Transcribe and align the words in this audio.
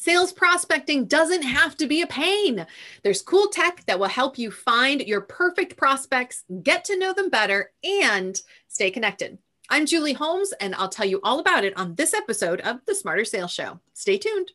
Sales 0.00 0.32
prospecting 0.32 1.06
doesn't 1.06 1.42
have 1.42 1.76
to 1.76 1.88
be 1.88 2.02
a 2.02 2.06
pain. 2.06 2.64
There's 3.02 3.20
cool 3.20 3.48
tech 3.48 3.84
that 3.86 3.98
will 3.98 4.06
help 4.06 4.38
you 4.38 4.52
find 4.52 5.00
your 5.00 5.20
perfect 5.20 5.76
prospects, 5.76 6.44
get 6.62 6.84
to 6.84 6.96
know 6.96 7.12
them 7.12 7.28
better, 7.28 7.72
and 7.82 8.40
stay 8.68 8.92
connected. 8.92 9.38
I'm 9.68 9.86
Julie 9.86 10.12
Holmes, 10.12 10.52
and 10.60 10.76
I'll 10.76 10.88
tell 10.88 11.04
you 11.04 11.18
all 11.24 11.40
about 11.40 11.64
it 11.64 11.76
on 11.76 11.96
this 11.96 12.14
episode 12.14 12.60
of 12.60 12.78
the 12.86 12.94
Smarter 12.94 13.24
Sales 13.24 13.50
Show. 13.50 13.80
Stay 13.92 14.18
tuned. 14.18 14.52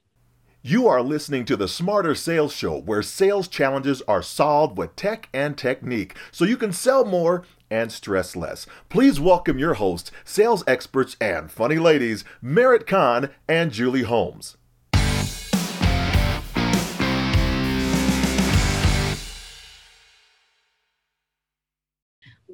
You 0.62 0.88
are 0.88 1.02
listening 1.02 1.44
to 1.48 1.58
the 1.58 1.68
Smarter 1.68 2.16
Sales 2.16 2.54
Show, 2.54 2.80
where 2.80 3.04
sales 3.04 3.50
challenges 3.50 4.02
are 4.04 4.22
solved 4.22 4.78
with 4.78 4.96
tech 4.96 5.28
and 5.34 5.58
technique 5.58 6.16
so 6.32 6.46
you 6.46 6.56
can 6.56 6.72
sell 6.72 7.04
more 7.04 7.44
and 7.70 7.92
stress 7.92 8.38
less. 8.38 8.66
Please 8.88 9.20
welcome 9.20 9.60
your 9.60 9.74
hosts, 9.74 10.10
sales 10.24 10.64
experts, 10.68 11.18
and 11.20 11.52
funny 11.52 11.80
ladies, 11.80 12.24
Merit 12.42 12.88
Kahn 12.88 13.30
and 13.46 13.74
Julie 13.74 14.04
Holmes. 14.04 14.56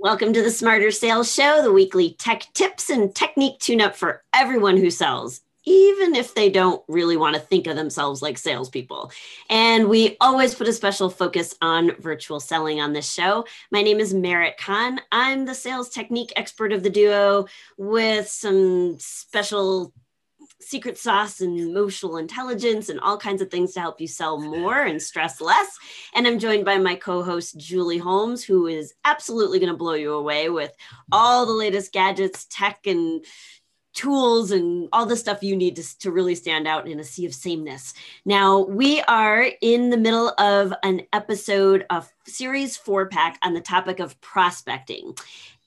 Welcome 0.02 0.32
to 0.32 0.42
the 0.42 0.50
Smarter 0.50 0.92
Sales 0.92 1.30
Show, 1.30 1.62
the 1.62 1.74
weekly 1.74 2.14
tech 2.14 2.48
tips 2.54 2.90
and 2.90 3.14
technique 3.14 3.60
tune 3.60 3.82
up 3.82 3.98
for 3.98 4.24
everyone 4.34 4.78
who 4.78 4.90
sells, 4.90 5.42
even 5.66 6.16
if 6.16 6.34
they 6.34 6.50
don't 6.50 6.82
really 6.88 7.18
want 7.18 7.36
to 7.36 7.42
think 7.42 7.68
of 7.68 7.76
themselves 7.76 8.22
like 8.22 8.38
salespeople. 8.38 9.12
And 9.50 9.90
we 9.90 10.16
always 10.22 10.56
put 10.56 10.70
a 10.70 10.74
special 10.74 11.10
focus 11.10 11.54
on 11.62 11.98
virtual 12.00 12.40
selling 12.40 12.80
on 12.80 12.94
this 12.94 13.12
show. 13.12 13.46
My 13.72 13.82
name 13.82 14.00
is 14.00 14.14
Merit 14.14 14.56
Kahn. 14.58 15.02
I'm 15.12 15.44
the 15.44 15.54
sales 15.54 15.90
technique 15.90 16.32
expert 16.38 16.72
of 16.72 16.82
the 16.82 16.90
duo 16.90 17.48
with 17.78 18.30
some 18.30 18.98
special 19.00 19.92
secret 20.62 20.98
sauce 20.98 21.42
and 21.42 21.58
emotional 21.60 22.18
intelligence 22.18 22.90
and 22.90 23.00
all 23.00 23.18
kinds 23.18 23.42
of 23.42 23.50
things 23.50 23.74
to 23.74 23.80
help 23.80 24.02
you 24.02 24.08
sell 24.08 24.40
more 24.40 24.82
and 24.82 25.02
stress 25.02 25.42
less. 25.42 25.78
And 26.14 26.28
I'm 26.28 26.40
joined 26.40 26.66
by 26.66 26.78
my 26.78 26.96
co 26.96 27.24
host, 27.24 27.58
Julie 27.58 27.98
Holmes, 27.98 28.44
who 28.44 28.68
is 28.68 28.94
absolutely 29.06 29.60
going 29.60 29.72
to 29.72 29.78
blow 29.78 29.94
you 29.94 30.14
away 30.14 30.50
with 30.50 30.74
all 31.12 31.46
the 31.46 31.54
latest 31.54 31.94
gadgets, 31.94 32.46
tech, 32.50 32.86
and 32.86 33.26
tools 33.94 34.52
and 34.52 34.88
all 34.94 35.06
the 35.06 35.16
stuff 35.16 35.44
you 35.44 35.56
need 35.56 35.76
to, 35.76 36.00
to 36.00 36.12
really 36.12 36.36
stand 36.36 36.68
out 36.68 36.88
in 36.88 37.00
a 37.00 37.04
sea 37.04 37.26
of 37.26 37.34
sameness. 37.34 37.94
Now, 38.24 38.60
we 38.60 39.02
are 39.02 39.48
in 39.62 39.90
the 39.90 39.98
middle 39.98 40.30
of 40.38 40.74
an 40.84 41.02
episode 41.12 41.86
of 41.90 42.12
series 42.30 42.78
four 42.78 43.08
pack 43.08 43.38
on 43.44 43.54
the 43.54 43.62
topic 43.62 44.00
of 44.00 44.20
prospecting. 44.22 45.16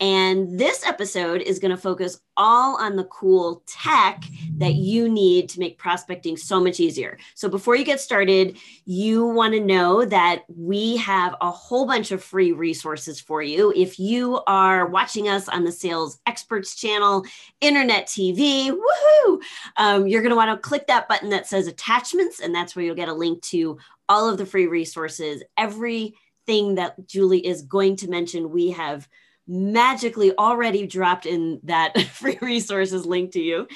And 0.02 0.58
this 0.58 0.84
episode 0.84 1.42
is 1.42 1.60
going 1.60 1.70
to 1.70 1.76
focus 1.76 2.20
all 2.36 2.76
on 2.82 2.96
the 2.96 3.04
cool 3.04 3.62
tech 3.68 4.24
that 4.56 4.74
you 4.74 5.08
need 5.08 5.48
to 5.50 5.60
make 5.60 5.78
prospecting 5.78 6.36
so 6.36 6.60
much 6.60 6.80
easier. 6.80 7.18
So, 7.36 7.48
before 7.48 7.76
you 7.76 7.84
get 7.84 8.00
started, 8.00 8.56
you 8.84 9.24
want 9.24 9.54
to 9.54 9.60
know 9.60 10.04
that 10.04 10.42
we 10.48 10.96
have 10.96 11.36
a 11.40 11.52
whole 11.52 11.86
bunch 11.86 12.10
of 12.10 12.24
free 12.24 12.50
resources 12.50 13.20
for 13.20 13.42
you. 13.42 13.72
If 13.76 14.00
you 14.00 14.40
are 14.48 14.86
watching 14.86 15.28
us 15.28 15.48
on 15.48 15.62
the 15.62 15.70
Sales 15.70 16.18
Experts 16.26 16.74
channel, 16.74 17.24
Internet 17.60 18.08
TV, 18.08 18.70
woohoo, 18.70 19.40
um, 19.76 20.08
you're 20.08 20.22
going 20.22 20.30
to 20.30 20.36
want 20.36 20.50
to 20.50 20.68
click 20.68 20.88
that 20.88 21.08
button 21.08 21.30
that 21.30 21.46
says 21.46 21.68
attachments, 21.68 22.40
and 22.40 22.52
that's 22.52 22.74
where 22.74 22.84
you'll 22.84 22.96
get 22.96 23.08
a 23.08 23.14
link 23.14 23.40
to 23.42 23.78
all 24.08 24.28
of 24.28 24.36
the 24.36 24.46
free 24.46 24.66
resources. 24.66 25.44
Everything 26.46 26.74
that 26.76 27.06
Julie 27.06 27.46
is 27.46 27.62
going 27.62 27.96
to 27.96 28.08
mention, 28.08 28.50
we 28.50 28.70
have 28.70 29.08
magically 29.46 30.36
already 30.36 30.86
dropped 30.86 31.26
in 31.26 31.60
that 31.64 32.00
free 32.12 32.38
resources 32.40 33.06
link 33.06 33.32
to 33.32 33.40
you. 33.40 33.68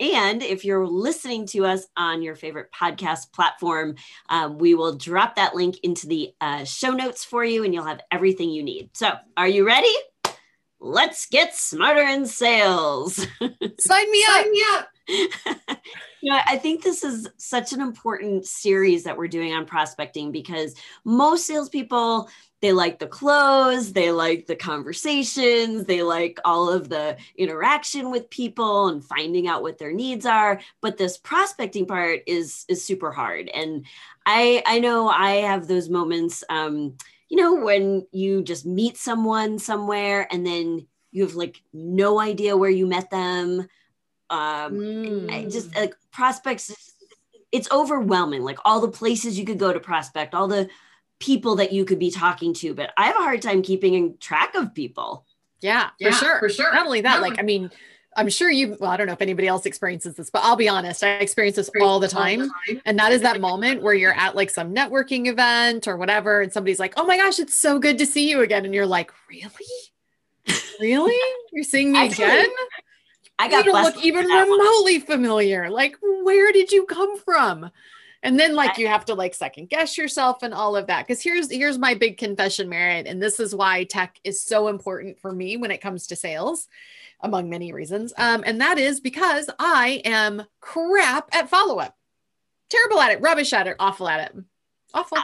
And 0.00 0.42
if 0.42 0.64
you're 0.64 0.86
listening 0.86 1.46
to 1.48 1.64
us 1.64 1.86
on 1.96 2.22
your 2.22 2.36
favorite 2.36 2.70
podcast 2.72 3.32
platform, 3.32 3.96
um, 4.28 4.58
we 4.58 4.74
will 4.74 4.96
drop 4.96 5.36
that 5.36 5.56
link 5.56 5.78
into 5.82 6.06
the 6.06 6.32
uh, 6.40 6.64
show 6.64 6.90
notes 6.90 7.24
for 7.24 7.44
you 7.44 7.64
and 7.64 7.74
you'll 7.74 7.84
have 7.84 8.00
everything 8.12 8.50
you 8.50 8.62
need. 8.62 8.90
So, 8.94 9.12
are 9.36 9.48
you 9.48 9.66
ready? 9.66 9.92
Let's 10.80 11.26
get 11.26 11.54
smarter 11.54 12.02
in 12.02 12.26
sales. 12.26 13.14
Sign 13.78 14.10
me 14.10 14.24
up. 14.28 14.44
Sign 14.44 14.50
me 14.52 14.64
up. 14.74 14.88
you 16.20 16.30
know, 16.30 16.40
I 16.46 16.56
think 16.58 16.82
this 16.82 17.02
is 17.02 17.28
such 17.36 17.72
an 17.72 17.80
important 17.80 18.46
series 18.46 19.04
that 19.04 19.16
we're 19.16 19.28
doing 19.28 19.52
on 19.54 19.64
prospecting 19.66 20.30
because 20.30 20.74
most 21.04 21.46
salespeople 21.46 22.28
they 22.60 22.72
like 22.72 22.98
the 22.98 23.06
clothes, 23.06 23.92
they 23.92 24.10
like 24.10 24.46
the 24.46 24.56
conversations, 24.56 25.84
they 25.84 26.02
like 26.02 26.40
all 26.44 26.68
of 26.68 26.88
the 26.88 27.16
interaction 27.36 28.10
with 28.10 28.28
people 28.30 28.88
and 28.88 29.04
finding 29.04 29.46
out 29.46 29.62
what 29.62 29.78
their 29.78 29.92
needs 29.92 30.26
are. 30.26 30.60
But 30.80 30.96
this 30.96 31.18
prospecting 31.18 31.86
part 31.86 32.22
is 32.26 32.64
is 32.68 32.84
super 32.84 33.12
hard. 33.12 33.48
And 33.48 33.86
I 34.26 34.62
I 34.66 34.80
know 34.80 35.08
I 35.08 35.36
have 35.36 35.68
those 35.68 35.88
moments, 35.88 36.42
um, 36.48 36.96
you 37.28 37.36
know, 37.36 37.54
when 37.54 38.06
you 38.12 38.42
just 38.42 38.64
meet 38.66 38.96
someone 38.96 39.58
somewhere 39.58 40.26
and 40.30 40.46
then 40.46 40.86
you 41.10 41.24
have 41.24 41.34
like 41.34 41.62
no 41.72 42.18
idea 42.20 42.56
where 42.56 42.70
you 42.70 42.86
met 42.86 43.10
them. 43.10 43.66
Um, 44.30 44.72
mm. 44.72 45.32
I 45.32 45.44
just 45.44 45.74
like 45.74 45.94
prospects, 46.12 46.70
it's 47.52 47.70
overwhelming. 47.70 48.42
Like 48.42 48.58
all 48.64 48.80
the 48.80 48.88
places 48.88 49.38
you 49.38 49.44
could 49.44 49.58
go 49.58 49.72
to 49.72 49.80
prospect, 49.80 50.34
all 50.34 50.48
the 50.48 50.68
people 51.18 51.56
that 51.56 51.72
you 51.72 51.84
could 51.84 51.98
be 51.98 52.10
talking 52.10 52.54
to, 52.54 52.74
but 52.74 52.92
I 52.96 53.06
have 53.06 53.16
a 53.16 53.20
hard 53.20 53.42
time 53.42 53.62
keeping 53.62 54.16
track 54.18 54.54
of 54.54 54.74
people. 54.74 55.26
Yeah, 55.60 55.90
yeah 55.98 56.10
for 56.10 56.16
sure. 56.16 56.38
For 56.38 56.48
sure. 56.48 56.72
Not 56.72 56.86
only 56.86 57.00
that, 57.00 57.20
like, 57.20 57.38
I 57.38 57.42
mean, 57.42 57.70
I'm 58.18 58.28
sure 58.28 58.50
you, 58.50 58.76
well, 58.80 58.90
I 58.90 58.96
don't 58.96 59.06
know 59.06 59.12
if 59.12 59.22
anybody 59.22 59.46
else 59.46 59.64
experiences 59.64 60.16
this, 60.16 60.28
but 60.28 60.42
I'll 60.44 60.56
be 60.56 60.68
honest, 60.68 61.04
I 61.04 61.10
experience 61.18 61.54
this 61.54 61.70
all 61.80 62.00
the 62.00 62.08
time. 62.08 62.50
And 62.84 62.98
that 62.98 63.12
is 63.12 63.22
that 63.22 63.40
moment 63.40 63.80
where 63.80 63.94
you're 63.94 64.12
at 64.12 64.34
like 64.34 64.50
some 64.50 64.74
networking 64.74 65.28
event 65.28 65.86
or 65.86 65.96
whatever, 65.96 66.42
and 66.42 66.52
somebody's 66.52 66.80
like, 66.80 66.94
oh 66.96 67.06
my 67.06 67.16
gosh, 67.16 67.38
it's 67.38 67.54
so 67.54 67.78
good 67.78 67.96
to 67.98 68.06
see 68.06 68.28
you 68.28 68.40
again. 68.40 68.64
And 68.64 68.74
you're 68.74 68.86
like, 68.86 69.12
really? 69.30 69.50
Really? 70.80 71.16
You're 71.52 71.62
seeing 71.62 71.92
me 71.92 72.06
Actually, 72.06 72.24
again? 72.24 72.48
I 73.38 73.48
got 73.48 73.64
you 73.64 73.72
don't 73.72 73.84
look 73.84 74.04
even 74.04 74.26
remotely 74.26 74.98
one. 74.98 75.06
familiar. 75.06 75.70
Like, 75.70 75.96
where 76.24 76.50
did 76.50 76.72
you 76.72 76.86
come 76.86 77.18
from? 77.18 77.70
and 78.22 78.38
then 78.38 78.54
like 78.54 78.78
you 78.78 78.88
have 78.88 79.04
to 79.04 79.14
like 79.14 79.34
second 79.34 79.68
guess 79.68 79.96
yourself 79.96 80.42
and 80.42 80.52
all 80.52 80.74
of 80.76 80.86
that 80.88 81.06
because 81.06 81.22
here's 81.22 81.50
here's 81.50 81.78
my 81.78 81.94
big 81.94 82.18
confession 82.18 82.68
Merit 82.68 83.06
and 83.06 83.22
this 83.22 83.38
is 83.38 83.54
why 83.54 83.84
tech 83.84 84.18
is 84.24 84.40
so 84.40 84.68
important 84.68 85.18
for 85.20 85.32
me 85.32 85.56
when 85.56 85.70
it 85.70 85.80
comes 85.80 86.06
to 86.08 86.16
sales 86.16 86.66
among 87.20 87.50
many 87.50 87.72
reasons. 87.72 88.12
Um, 88.16 88.42
and 88.46 88.60
that 88.60 88.78
is 88.78 89.00
because 89.00 89.50
i 89.58 90.00
am 90.04 90.44
crap 90.60 91.28
at 91.32 91.48
follow-up. 91.50 91.94
Terrible 92.70 93.00
at 93.00 93.12
it 93.12 93.20
rubbish 93.20 93.52
at 93.52 93.66
it 93.66 93.76
awful 93.78 94.08
at 94.08 94.30
it. 94.30 94.44
Awful. 94.94 95.18
Uh, 95.18 95.22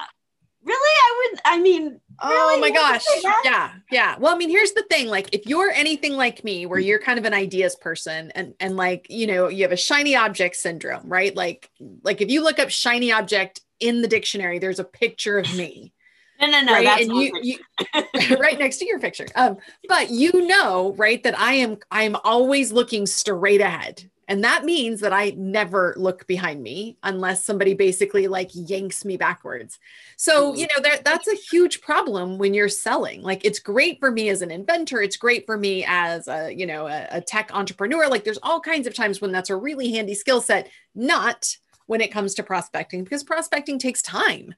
really? 0.63 0.79
I 0.79 1.31
would 1.31 1.41
i 1.45 1.61
mean 1.61 2.01
oh 2.23 2.59
my 2.61 2.71
gosh. 2.71 3.05
yeah 3.45 3.73
yeah. 3.91 4.17
Well 4.19 4.35
i 4.35 4.39
mean 4.39 4.51
here's 4.51 4.73
the 4.73 4.85
thing 4.91 5.09
like 5.09 5.29
if 5.33 5.47
you're 5.47 5.71
anything 5.71 6.15
like 6.15 6.43
me 6.43 6.67
where 6.67 6.79
you're 6.79 6.99
kind 6.99 7.19
of 7.19 7.25
an 7.25 7.35
ideas 7.35 7.77
person 7.77 8.31
and 8.35 8.55
and 8.61 8.77
like 8.77 9.07
you 9.11 9.27
know 9.27 9.49
you 9.49 9.63
have 9.63 9.73
a 9.73 9.77
shiny 9.77 10.17
object 10.17 10.57
syndrome 10.57 11.09
right? 11.09 11.35
Like 11.37 11.71
like 12.03 12.21
if 12.21 12.31
you 12.31 12.43
look 12.43 12.59
up 12.59 12.71
shiny 12.71 13.13
object 13.13 13.61
in 13.81 14.03
the 14.03 14.09
dictionary 14.09 14.59
there's 14.59 14.79
a 14.79 14.85
picture 14.85 15.39
of 15.39 15.55
me 15.57 15.93
no, 16.41 16.47
no, 16.49 16.61
no. 16.63 16.73
Right? 16.73 16.85
That's 16.85 17.03
and 17.03 17.17
you, 17.17 17.33
you 17.43 18.37
right 18.39 18.59
next 18.59 18.79
to 18.79 18.87
your 18.87 18.99
picture. 18.99 19.27
Um, 19.35 19.57
but 19.89 20.11
you 20.11 20.47
know, 20.47 20.95
right, 20.97 21.23
that 21.23 21.39
I 21.39 21.55
am 21.55 21.79
I 21.91 22.03
am 22.03 22.17
always 22.25 22.73
looking 22.73 23.07
straight 23.07 23.61
ahead. 23.61 24.09
And 24.27 24.43
that 24.43 24.65
means 24.65 25.01
that 25.01 25.13
I 25.13 25.35
never 25.37 25.95
look 25.99 26.27
behind 26.27 26.63
me 26.63 26.97
unless 27.03 27.45
somebody 27.45 27.75
basically 27.75 28.27
like 28.27 28.51
yanks 28.55 29.05
me 29.05 29.17
backwards. 29.17 29.79
So, 30.17 30.53
mm. 30.53 30.59
you 30.59 30.67
know, 30.67 30.83
that 30.83 31.05
that's 31.05 31.29
a 31.29 31.35
huge 31.35 31.83
problem 31.83 32.39
when 32.39 32.55
you're 32.55 32.69
selling. 32.69 33.23
Like 33.23 33.45
it's 33.45 33.59
great 33.59 34.01
for 34.01 34.11
me 34.11 34.31
as 34.31 34.43
an 34.43 34.51
inventor, 34.51 35.03
it's 35.03 35.17
great 35.17 35.45
for 35.47 35.59
me 35.59 35.85
as 35.87 36.27
a, 36.27 36.51
you 36.51 36.67
know, 36.67 36.87
a, 36.87 37.07
a 37.11 37.21
tech 37.21 37.51
entrepreneur. 37.55 38.09
Like 38.09 38.25
there's 38.25 38.39
all 38.43 38.61
kinds 38.61 38.87
of 38.87 38.95
times 38.95 39.21
when 39.21 39.33
that's 39.33 39.51
a 39.51 39.57
really 39.57 39.93
handy 39.93 40.15
skill 40.15 40.41
set, 40.41 40.71
not 40.95 41.57
when 41.87 42.01
it 42.01 42.11
comes 42.11 42.35
to 42.35 42.43
prospecting 42.43 43.05
because 43.05 43.23
prospecting 43.23 43.79
takes 43.79 44.01
time 44.01 44.55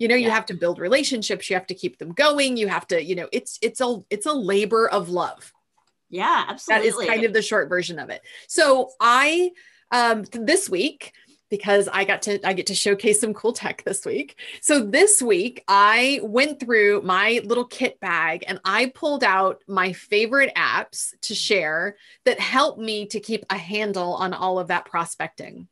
you 0.00 0.08
know 0.08 0.16
yeah. 0.16 0.26
you 0.26 0.32
have 0.32 0.46
to 0.46 0.54
build 0.54 0.80
relationships 0.80 1.48
you 1.48 1.54
have 1.54 1.66
to 1.68 1.74
keep 1.74 1.98
them 1.98 2.10
going 2.10 2.56
you 2.56 2.66
have 2.66 2.88
to 2.88 3.00
you 3.04 3.14
know 3.14 3.28
it's 3.30 3.56
it's 3.62 3.80
a 3.80 4.02
it's 4.10 4.26
a 4.26 4.32
labor 4.32 4.88
of 4.88 5.08
love 5.08 5.52
yeah, 6.10 6.44
absolutely. 6.48 6.90
That 6.90 7.02
is 7.02 7.08
kind 7.08 7.24
of 7.24 7.32
the 7.32 7.42
short 7.42 7.68
version 7.68 7.98
of 7.98 8.10
it. 8.10 8.20
So 8.48 8.90
I 9.00 9.52
um 9.92 10.24
this 10.32 10.68
week 10.68 11.12
because 11.48 11.88
I 11.88 12.04
got 12.04 12.22
to 12.22 12.46
I 12.46 12.52
get 12.52 12.66
to 12.66 12.74
showcase 12.74 13.20
some 13.20 13.32
cool 13.32 13.52
tech 13.52 13.82
this 13.84 14.04
week. 14.04 14.36
So 14.60 14.84
this 14.84 15.22
week 15.22 15.64
I 15.66 16.20
went 16.22 16.60
through 16.60 17.02
my 17.02 17.40
little 17.44 17.64
kit 17.64 17.98
bag 18.00 18.44
and 18.46 18.60
I 18.64 18.86
pulled 18.94 19.24
out 19.24 19.62
my 19.66 19.92
favorite 19.92 20.52
apps 20.56 21.14
to 21.22 21.34
share 21.34 21.96
that 22.24 22.38
help 22.38 22.78
me 22.78 23.06
to 23.06 23.20
keep 23.20 23.44
a 23.48 23.56
handle 23.56 24.14
on 24.14 24.34
all 24.34 24.58
of 24.58 24.68
that 24.68 24.84
prospecting. 24.84 25.68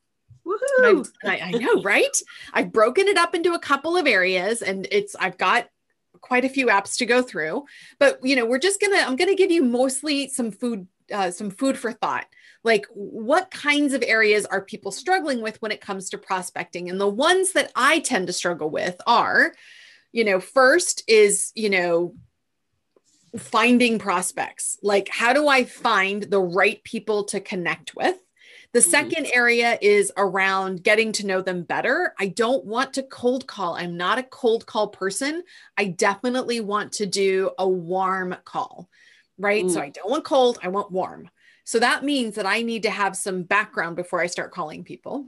Woohoo! 0.48 1.08
I, 1.24 1.38
I 1.40 1.50
know, 1.50 1.82
right? 1.82 2.16
I've 2.54 2.72
broken 2.72 3.06
it 3.06 3.18
up 3.18 3.34
into 3.34 3.52
a 3.52 3.58
couple 3.58 3.96
of 3.96 4.06
areas 4.06 4.62
and 4.62 4.88
it's 4.90 5.14
I've 5.14 5.36
got 5.36 5.68
quite 6.20 6.44
a 6.44 6.48
few 6.48 6.66
apps 6.66 6.96
to 6.96 7.06
go 7.06 7.22
through 7.22 7.64
but 7.98 8.18
you 8.24 8.34
know 8.34 8.44
we're 8.44 8.58
just 8.58 8.80
gonna 8.80 8.98
i'm 9.06 9.16
gonna 9.16 9.34
give 9.34 9.50
you 9.50 9.62
mostly 9.62 10.28
some 10.28 10.50
food 10.50 10.86
uh, 11.12 11.30
some 11.30 11.50
food 11.50 11.78
for 11.78 11.92
thought 11.92 12.26
like 12.64 12.86
what 12.92 13.50
kinds 13.50 13.94
of 13.94 14.02
areas 14.06 14.44
are 14.46 14.60
people 14.60 14.90
struggling 14.90 15.40
with 15.40 15.60
when 15.62 15.72
it 15.72 15.80
comes 15.80 16.10
to 16.10 16.18
prospecting 16.18 16.90
and 16.90 17.00
the 17.00 17.08
ones 17.08 17.52
that 17.52 17.72
i 17.74 17.98
tend 18.00 18.26
to 18.26 18.32
struggle 18.32 18.68
with 18.68 19.00
are 19.06 19.54
you 20.12 20.24
know 20.24 20.40
first 20.40 21.02
is 21.08 21.52
you 21.54 21.70
know 21.70 22.14
finding 23.38 23.98
prospects 23.98 24.78
like 24.82 25.08
how 25.08 25.32
do 25.32 25.48
i 25.48 25.64
find 25.64 26.24
the 26.24 26.40
right 26.40 26.82
people 26.84 27.24
to 27.24 27.40
connect 27.40 27.94
with 27.94 28.16
the 28.72 28.80
mm-hmm. 28.80 28.90
second 28.90 29.26
area 29.32 29.78
is 29.80 30.12
around 30.16 30.82
getting 30.82 31.12
to 31.12 31.26
know 31.26 31.40
them 31.40 31.62
better. 31.62 32.14
I 32.18 32.28
don't 32.28 32.64
want 32.64 32.92
to 32.94 33.02
cold 33.02 33.46
call. 33.46 33.74
I'm 33.74 33.96
not 33.96 34.18
a 34.18 34.22
cold 34.24 34.66
call 34.66 34.88
person. 34.88 35.42
I 35.76 35.86
definitely 35.86 36.60
want 36.60 36.92
to 36.94 37.06
do 37.06 37.50
a 37.58 37.68
warm 37.68 38.36
call, 38.44 38.88
right? 39.38 39.64
Mm. 39.64 39.70
So 39.70 39.80
I 39.80 39.88
don't 39.88 40.10
want 40.10 40.24
cold, 40.24 40.58
I 40.62 40.68
want 40.68 40.92
warm. 40.92 41.30
So 41.64 41.78
that 41.78 42.04
means 42.04 42.34
that 42.36 42.46
I 42.46 42.62
need 42.62 42.82
to 42.84 42.90
have 42.90 43.16
some 43.16 43.42
background 43.42 43.96
before 43.96 44.20
I 44.20 44.26
start 44.26 44.52
calling 44.52 44.84
people. 44.84 45.26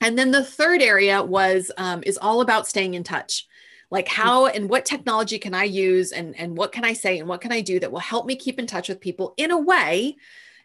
And 0.00 0.18
then 0.18 0.30
the 0.30 0.44
third 0.44 0.82
area 0.82 1.22
was 1.22 1.70
um, 1.76 2.02
is 2.04 2.18
all 2.18 2.40
about 2.40 2.66
staying 2.66 2.94
in 2.94 3.04
touch. 3.04 3.46
Like 3.90 4.08
how 4.08 4.46
and 4.46 4.68
what 4.68 4.84
technology 4.84 5.38
can 5.38 5.54
I 5.54 5.64
use 5.64 6.10
and, 6.10 6.36
and 6.38 6.56
what 6.56 6.72
can 6.72 6.84
I 6.84 6.92
say 6.92 7.18
and 7.18 7.28
what 7.28 7.40
can 7.40 7.52
I 7.52 7.60
do 7.60 7.78
that 7.78 7.92
will 7.92 8.00
help 8.00 8.26
me 8.26 8.34
keep 8.34 8.58
in 8.58 8.66
touch 8.66 8.88
with 8.88 9.00
people 9.00 9.34
in 9.36 9.50
a 9.52 9.58
way 9.58 10.16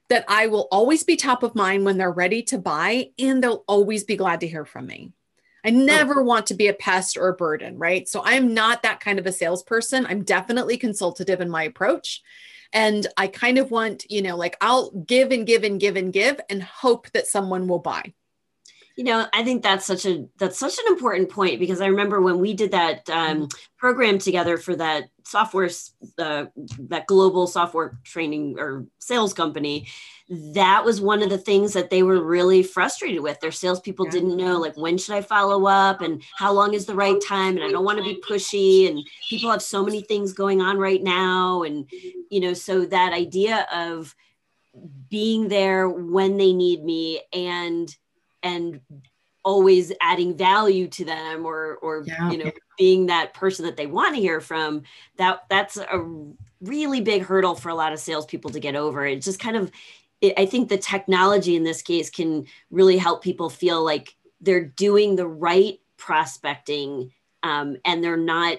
that 0.09 0.25
I 0.27 0.47
will 0.47 0.67
always 0.71 1.03
be 1.03 1.15
top 1.15 1.43
of 1.43 1.55
mind 1.55 1.85
when 1.85 1.97
they're 1.97 2.11
ready 2.11 2.41
to 2.43 2.57
buy 2.57 3.11
and 3.17 3.43
they'll 3.43 3.63
always 3.67 4.03
be 4.03 4.17
glad 4.17 4.41
to 4.41 4.47
hear 4.47 4.65
from 4.65 4.87
me. 4.87 5.13
I 5.63 5.69
oh. 5.69 5.73
never 5.73 6.21
oh. 6.21 6.23
want 6.23 6.47
to 6.47 6.53
be 6.53 6.67
a 6.67 6.73
pest 6.73 7.17
or 7.17 7.27
a 7.27 7.35
burden, 7.35 7.77
right? 7.77 8.07
So 8.07 8.21
I'm 8.23 8.53
not 8.53 8.83
that 8.83 8.99
kind 8.99 9.19
of 9.19 9.25
a 9.25 9.31
salesperson. 9.31 10.05
I'm 10.05 10.23
definitely 10.23 10.77
consultative 10.77 11.41
in 11.41 11.49
my 11.49 11.63
approach. 11.63 12.21
And 12.71 13.07
I 13.17 13.27
kind 13.27 13.57
of 13.57 13.71
want, 13.71 14.09
you 14.09 14.21
know, 14.21 14.35
like 14.35 14.55
I'll 14.61 14.91
give 14.91 15.31
and 15.31 15.45
give 15.45 15.63
and 15.63 15.79
give 15.79 15.95
and 15.95 16.13
give 16.13 16.39
and 16.49 16.61
hope 16.61 17.09
that 17.11 17.27
someone 17.27 17.67
will 17.67 17.79
buy. 17.79 18.13
You 18.99 19.05
know, 19.05 19.27
I 19.31 19.45
think 19.45 19.63
that's 19.63 19.85
such 19.85 20.05
a 20.05 20.25
that's 20.39 20.59
such 20.59 20.77
an 20.77 20.83
important 20.89 21.29
point 21.29 21.57
because 21.57 21.79
I 21.79 21.85
remember 21.85 22.19
when 22.19 22.37
we 22.37 22.53
did 22.53 22.71
that 22.71 23.09
um, 23.09 23.43
mm-hmm. 23.43 23.45
program 23.77 24.17
together 24.17 24.57
for 24.57 24.75
that 24.75 25.05
software, 25.23 25.69
uh, 26.17 26.47
that 26.89 27.07
global 27.07 27.47
software 27.47 27.97
training 28.03 28.59
or 28.59 28.85
sales 28.97 29.33
company. 29.33 29.87
That 30.53 30.83
was 30.83 30.99
one 30.99 31.23
of 31.23 31.29
the 31.29 31.37
things 31.37 31.71
that 31.71 31.89
they 31.89 32.03
were 32.03 32.21
really 32.21 32.61
frustrated 32.61 33.21
with. 33.21 33.39
Their 33.39 33.53
salespeople 33.53 34.07
yeah. 34.07 34.11
didn't 34.11 34.35
know 34.35 34.57
like 34.57 34.75
when 34.75 34.97
should 34.97 35.15
I 35.15 35.21
follow 35.21 35.65
up 35.65 36.01
and 36.01 36.21
how 36.35 36.51
long 36.51 36.73
is 36.73 36.85
the 36.85 36.93
right 36.93 37.21
time, 37.25 37.55
and 37.55 37.63
I 37.63 37.71
don't 37.71 37.85
want 37.85 37.99
to 37.99 38.03
be 38.03 38.21
pushy. 38.29 38.89
And 38.89 38.99
people 39.29 39.49
have 39.49 39.61
so 39.61 39.81
many 39.81 40.01
things 40.01 40.33
going 40.33 40.59
on 40.59 40.77
right 40.77 41.01
now, 41.01 41.63
and 41.63 41.89
you 42.29 42.41
know, 42.41 42.53
so 42.53 42.83
that 42.83 43.13
idea 43.13 43.65
of 43.73 44.13
being 45.09 45.47
there 45.47 45.87
when 45.87 46.35
they 46.35 46.51
need 46.51 46.83
me 46.83 47.21
and 47.31 47.95
and 48.43 48.81
always 49.43 49.91
adding 50.01 50.35
value 50.35 50.87
to 50.87 51.05
them 51.05 51.45
or 51.45 51.75
or 51.81 52.03
yeah. 52.05 52.29
you 52.29 52.37
know 52.37 52.51
being 52.77 53.05
that 53.05 53.33
person 53.33 53.65
that 53.65 53.77
they 53.77 53.87
want 53.87 54.13
to 54.13 54.21
hear 54.21 54.41
from 54.41 54.83
that 55.17 55.43
that's 55.49 55.77
a 55.77 56.05
really 56.61 56.99
big 56.99 57.23
hurdle 57.23 57.55
for 57.55 57.69
a 57.69 57.75
lot 57.75 57.93
of 57.93 57.99
salespeople 57.99 58.49
to 58.49 58.59
get 58.59 58.75
over 58.75 59.05
it 59.05 59.21
just 59.21 59.39
kind 59.39 59.55
of 59.55 59.71
it, 60.21 60.33
i 60.37 60.45
think 60.45 60.67
the 60.67 60.77
technology 60.77 61.55
in 61.55 61.63
this 61.63 61.81
case 61.81 62.09
can 62.09 62.45
really 62.69 62.97
help 62.97 63.23
people 63.23 63.49
feel 63.49 63.83
like 63.83 64.15
they're 64.41 64.65
doing 64.65 65.15
the 65.15 65.27
right 65.27 65.79
prospecting 65.97 67.11
um, 67.43 67.77
and 67.85 68.03
they're 68.03 68.17
not 68.17 68.57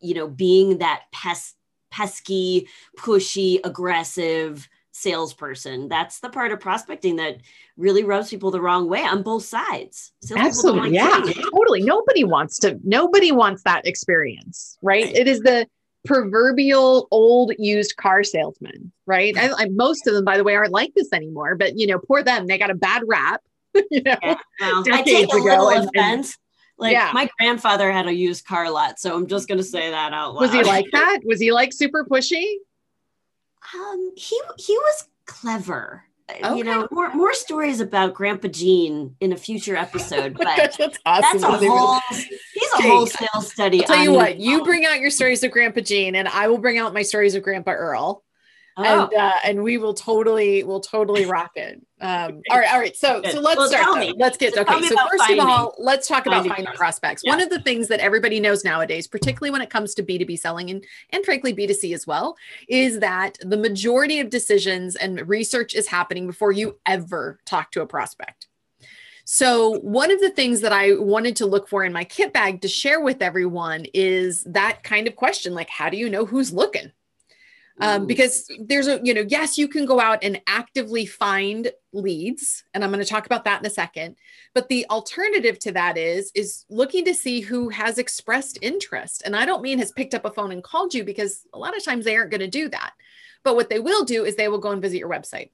you 0.00 0.14
know 0.14 0.28
being 0.28 0.78
that 0.78 1.04
pes- 1.10 1.54
pesky 1.90 2.68
pushy 2.98 3.60
aggressive 3.64 4.68
salesperson. 4.96 5.88
That's 5.88 6.20
the 6.20 6.30
part 6.30 6.52
of 6.52 6.60
prospecting 6.60 7.16
that 7.16 7.38
really 7.76 8.02
rubs 8.02 8.30
people 8.30 8.50
the 8.50 8.60
wrong 8.60 8.88
way 8.88 9.02
on 9.02 9.22
both 9.22 9.44
sides. 9.44 10.12
Absolutely. 10.34 10.94
yeah, 10.94 11.20
totally. 11.52 11.82
Nobody 11.82 12.24
wants 12.24 12.58
to, 12.60 12.78
nobody 12.82 13.30
wants 13.30 13.62
that 13.64 13.86
experience, 13.86 14.78
right? 14.82 15.04
right. 15.04 15.14
It 15.14 15.28
is 15.28 15.40
the 15.40 15.68
proverbial 16.06 17.08
old 17.10 17.52
used 17.58 17.96
car 17.96 18.24
salesman, 18.24 18.92
right? 19.06 19.36
I, 19.36 19.50
I, 19.52 19.68
most 19.70 20.06
of 20.06 20.14
them, 20.14 20.24
by 20.24 20.38
the 20.38 20.44
way, 20.44 20.56
aren't 20.56 20.72
like 20.72 20.94
this 20.94 21.12
anymore, 21.12 21.56
but 21.56 21.78
you 21.78 21.86
know, 21.86 21.98
poor 21.98 22.22
them, 22.22 22.46
they 22.46 22.56
got 22.56 22.70
a 22.70 22.74
bad 22.74 23.02
rap, 23.06 23.42
you 23.90 24.02
know, 24.02 24.16
yeah, 24.22 24.38
well, 24.60 24.84
I 24.92 25.02
take 25.02 25.32
a 25.32 25.36
little 25.36 25.70
and, 25.70 25.88
offense. 25.88 26.28
And, 26.28 26.36
like 26.78 26.92
yeah. 26.92 27.10
my 27.14 27.28
grandfather 27.38 27.90
had 27.90 28.06
a 28.06 28.12
used 28.12 28.46
car 28.46 28.70
lot, 28.70 28.98
so 28.98 29.16
I'm 29.16 29.26
just 29.26 29.48
going 29.48 29.58
to 29.58 29.64
say 29.64 29.90
that 29.90 30.12
out 30.12 30.34
loud. 30.34 30.42
Was 30.42 30.52
he 30.52 30.62
like 30.62 30.84
that? 30.92 31.20
Was 31.24 31.40
he 31.40 31.50
like 31.50 31.72
super 31.72 32.04
pushy? 32.04 32.56
Um, 33.74 34.12
he 34.16 34.40
he 34.58 34.76
was 34.76 35.08
clever. 35.26 36.04
Okay. 36.28 36.56
You 36.56 36.64
know, 36.64 36.88
more 36.90 37.14
more 37.14 37.32
stories 37.34 37.80
about 37.80 38.14
Grandpa 38.14 38.48
Gene 38.48 39.14
in 39.20 39.32
a 39.32 39.36
future 39.36 39.76
episode. 39.76 40.34
But 40.38 40.56
that's, 40.56 40.98
awesome. 41.06 41.40
that's 41.40 41.44
a 41.62 41.68
whole 41.68 42.00
he's 42.10 42.72
a 42.78 42.82
whole 42.82 43.06
sales 43.06 43.52
study. 43.52 43.80
I'll 43.82 43.86
tell 43.86 44.04
you 44.04 44.12
what, 44.12 44.38
you 44.38 44.64
bring 44.64 44.84
out 44.86 44.98
your 44.98 45.10
stories 45.10 45.44
of 45.44 45.52
Grandpa 45.52 45.80
Gene, 45.80 46.16
and 46.16 46.26
I 46.26 46.48
will 46.48 46.58
bring 46.58 46.78
out 46.78 46.92
my 46.92 47.02
stories 47.02 47.34
of 47.36 47.42
Grandpa 47.42 47.72
Earl. 47.72 48.24
Oh. 48.78 49.04
And 49.04 49.14
uh, 49.14 49.32
and 49.44 49.62
we 49.62 49.78
will 49.78 49.94
totally 49.94 50.62
will 50.62 50.80
totally 50.80 51.24
rock 51.24 51.52
it. 51.56 51.80
Um, 52.00 52.42
all 52.50 52.58
right, 52.58 52.70
all 52.70 52.78
right. 52.78 52.94
So 52.94 53.22
so 53.30 53.40
let's 53.40 53.56
well, 53.56 53.68
start. 53.68 54.16
Let's 54.16 54.36
get 54.36 54.54
so 54.54 54.62
okay. 54.62 54.82
So 54.82 54.96
first 55.10 55.24
finding. 55.24 55.40
of 55.40 55.48
all, 55.48 55.74
let's 55.78 56.06
talk 56.06 56.26
about 56.26 56.46
finding, 56.46 56.52
finding 56.52 56.74
prospects. 56.74 57.22
Yeah. 57.24 57.32
One 57.32 57.40
of 57.40 57.48
the 57.48 57.60
things 57.60 57.88
that 57.88 58.00
everybody 58.00 58.38
knows 58.38 58.64
nowadays, 58.64 59.06
particularly 59.06 59.50
when 59.50 59.62
it 59.62 59.70
comes 59.70 59.94
to 59.94 60.02
B 60.02 60.18
two 60.18 60.26
B 60.26 60.36
selling 60.36 60.68
and 60.70 60.84
and 61.10 61.24
frankly 61.24 61.54
B 61.54 61.66
two 61.66 61.74
C 61.74 61.94
as 61.94 62.06
well, 62.06 62.36
is 62.68 63.00
that 63.00 63.38
the 63.40 63.56
majority 63.56 64.20
of 64.20 64.28
decisions 64.28 64.94
and 64.94 65.26
research 65.26 65.74
is 65.74 65.86
happening 65.86 66.26
before 66.26 66.52
you 66.52 66.78
ever 66.84 67.38
talk 67.46 67.70
to 67.72 67.80
a 67.80 67.86
prospect. 67.86 68.46
So, 69.28 69.80
one 69.80 70.12
of 70.12 70.20
the 70.20 70.30
things 70.30 70.60
that 70.60 70.72
I 70.72 70.92
wanted 70.94 71.34
to 71.36 71.46
look 71.46 71.68
for 71.68 71.82
in 71.82 71.92
my 71.92 72.04
kit 72.04 72.32
bag 72.32 72.60
to 72.60 72.68
share 72.68 73.00
with 73.00 73.20
everyone 73.20 73.86
is 73.92 74.44
that 74.44 74.84
kind 74.84 75.08
of 75.08 75.16
question 75.16 75.52
like, 75.52 75.68
how 75.68 75.88
do 75.88 75.96
you 75.96 76.08
know 76.08 76.24
who's 76.24 76.52
looking? 76.52 76.92
Um, 77.80 78.06
because 78.06 78.50
there's 78.60 78.86
a 78.86 79.00
you 79.02 79.12
know 79.12 79.24
yes 79.28 79.58
you 79.58 79.68
can 79.68 79.84
go 79.84 80.00
out 80.00 80.18
and 80.22 80.40
actively 80.46 81.06
find 81.06 81.70
leads 81.92 82.64
and 82.74 82.82
i'm 82.82 82.90
going 82.90 83.02
to 83.02 83.08
talk 83.08 83.26
about 83.26 83.44
that 83.44 83.60
in 83.60 83.66
a 83.66 83.70
second 83.70 84.16
but 84.54 84.68
the 84.68 84.86
alternative 84.90 85.58
to 85.58 85.72
that 85.72 85.98
is 85.98 86.30
is 86.34 86.64
looking 86.70 87.04
to 87.04 87.14
see 87.14 87.40
who 87.40 87.68
has 87.68 87.98
expressed 87.98 88.58
interest 88.62 89.22
and 89.24 89.36
i 89.36 89.44
don't 89.44 89.62
mean 89.62 89.78
has 89.78 89.92
picked 89.92 90.14
up 90.14 90.24
a 90.24 90.30
phone 90.30 90.52
and 90.52 90.64
called 90.64 90.94
you 90.94 91.04
because 91.04 91.42
a 91.52 91.58
lot 91.58 91.76
of 91.76 91.84
times 91.84 92.04
they 92.04 92.16
aren't 92.16 92.30
going 92.30 92.40
to 92.40 92.48
do 92.48 92.68
that 92.68 92.92
but 93.44 93.56
what 93.56 93.68
they 93.68 93.78
will 93.78 94.04
do 94.04 94.24
is 94.24 94.36
they 94.36 94.48
will 94.48 94.58
go 94.58 94.70
and 94.70 94.82
visit 94.82 94.98
your 94.98 95.10
website 95.10 95.50